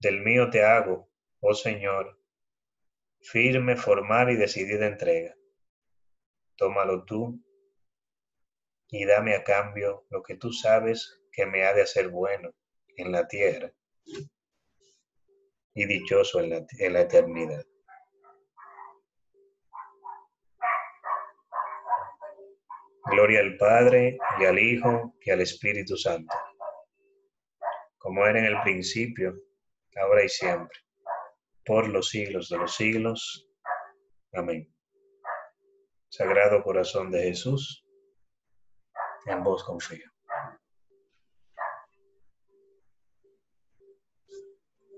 Del 0.00 0.22
mío 0.22 0.50
te 0.50 0.64
hago, 0.64 1.08
oh 1.38 1.54
Señor, 1.54 2.18
firme, 3.20 3.76
formal 3.76 4.30
y 4.30 4.34
decidida 4.34 4.88
entrega. 4.88 5.36
Tómalo 6.56 7.04
tú 7.04 7.40
y 8.92 9.06
dame 9.06 9.34
a 9.34 9.42
cambio 9.42 10.04
lo 10.10 10.22
que 10.22 10.36
tú 10.36 10.52
sabes 10.52 11.18
que 11.32 11.46
me 11.46 11.64
ha 11.64 11.72
de 11.72 11.82
hacer 11.82 12.10
bueno 12.10 12.50
en 12.96 13.10
la 13.10 13.26
tierra 13.26 13.72
y 15.74 15.86
dichoso 15.86 16.40
en 16.40 16.50
la, 16.50 17.00
eternidad. 17.00 17.64
Gloria 23.06 23.40
al 23.40 23.56
Padre 23.56 24.18
y 24.38 24.44
al 24.44 24.58
Hijo 24.58 25.16
y 25.22 25.30
al 25.30 25.40
Espíritu 25.40 25.96
Santo, 25.96 26.36
como 27.96 28.26
era 28.26 28.40
en 28.40 28.44
el 28.44 28.60
principio, 28.60 29.34
ahora 29.96 30.22
y 30.22 30.28
siempre, 30.28 30.78
por 31.64 31.88
los 31.88 32.10
siglos 32.10 32.50
de 32.50 32.58
los 32.58 32.76
siglos. 32.76 33.48
Amén. 34.34 34.70
Sagrado 36.10 36.62
Corazón 36.62 37.10
de 37.10 37.22
Jesús, 37.22 37.82
and 39.26 39.44
both 39.44 39.66
going 39.66 39.80
for 39.80 39.94
you. 39.94 40.11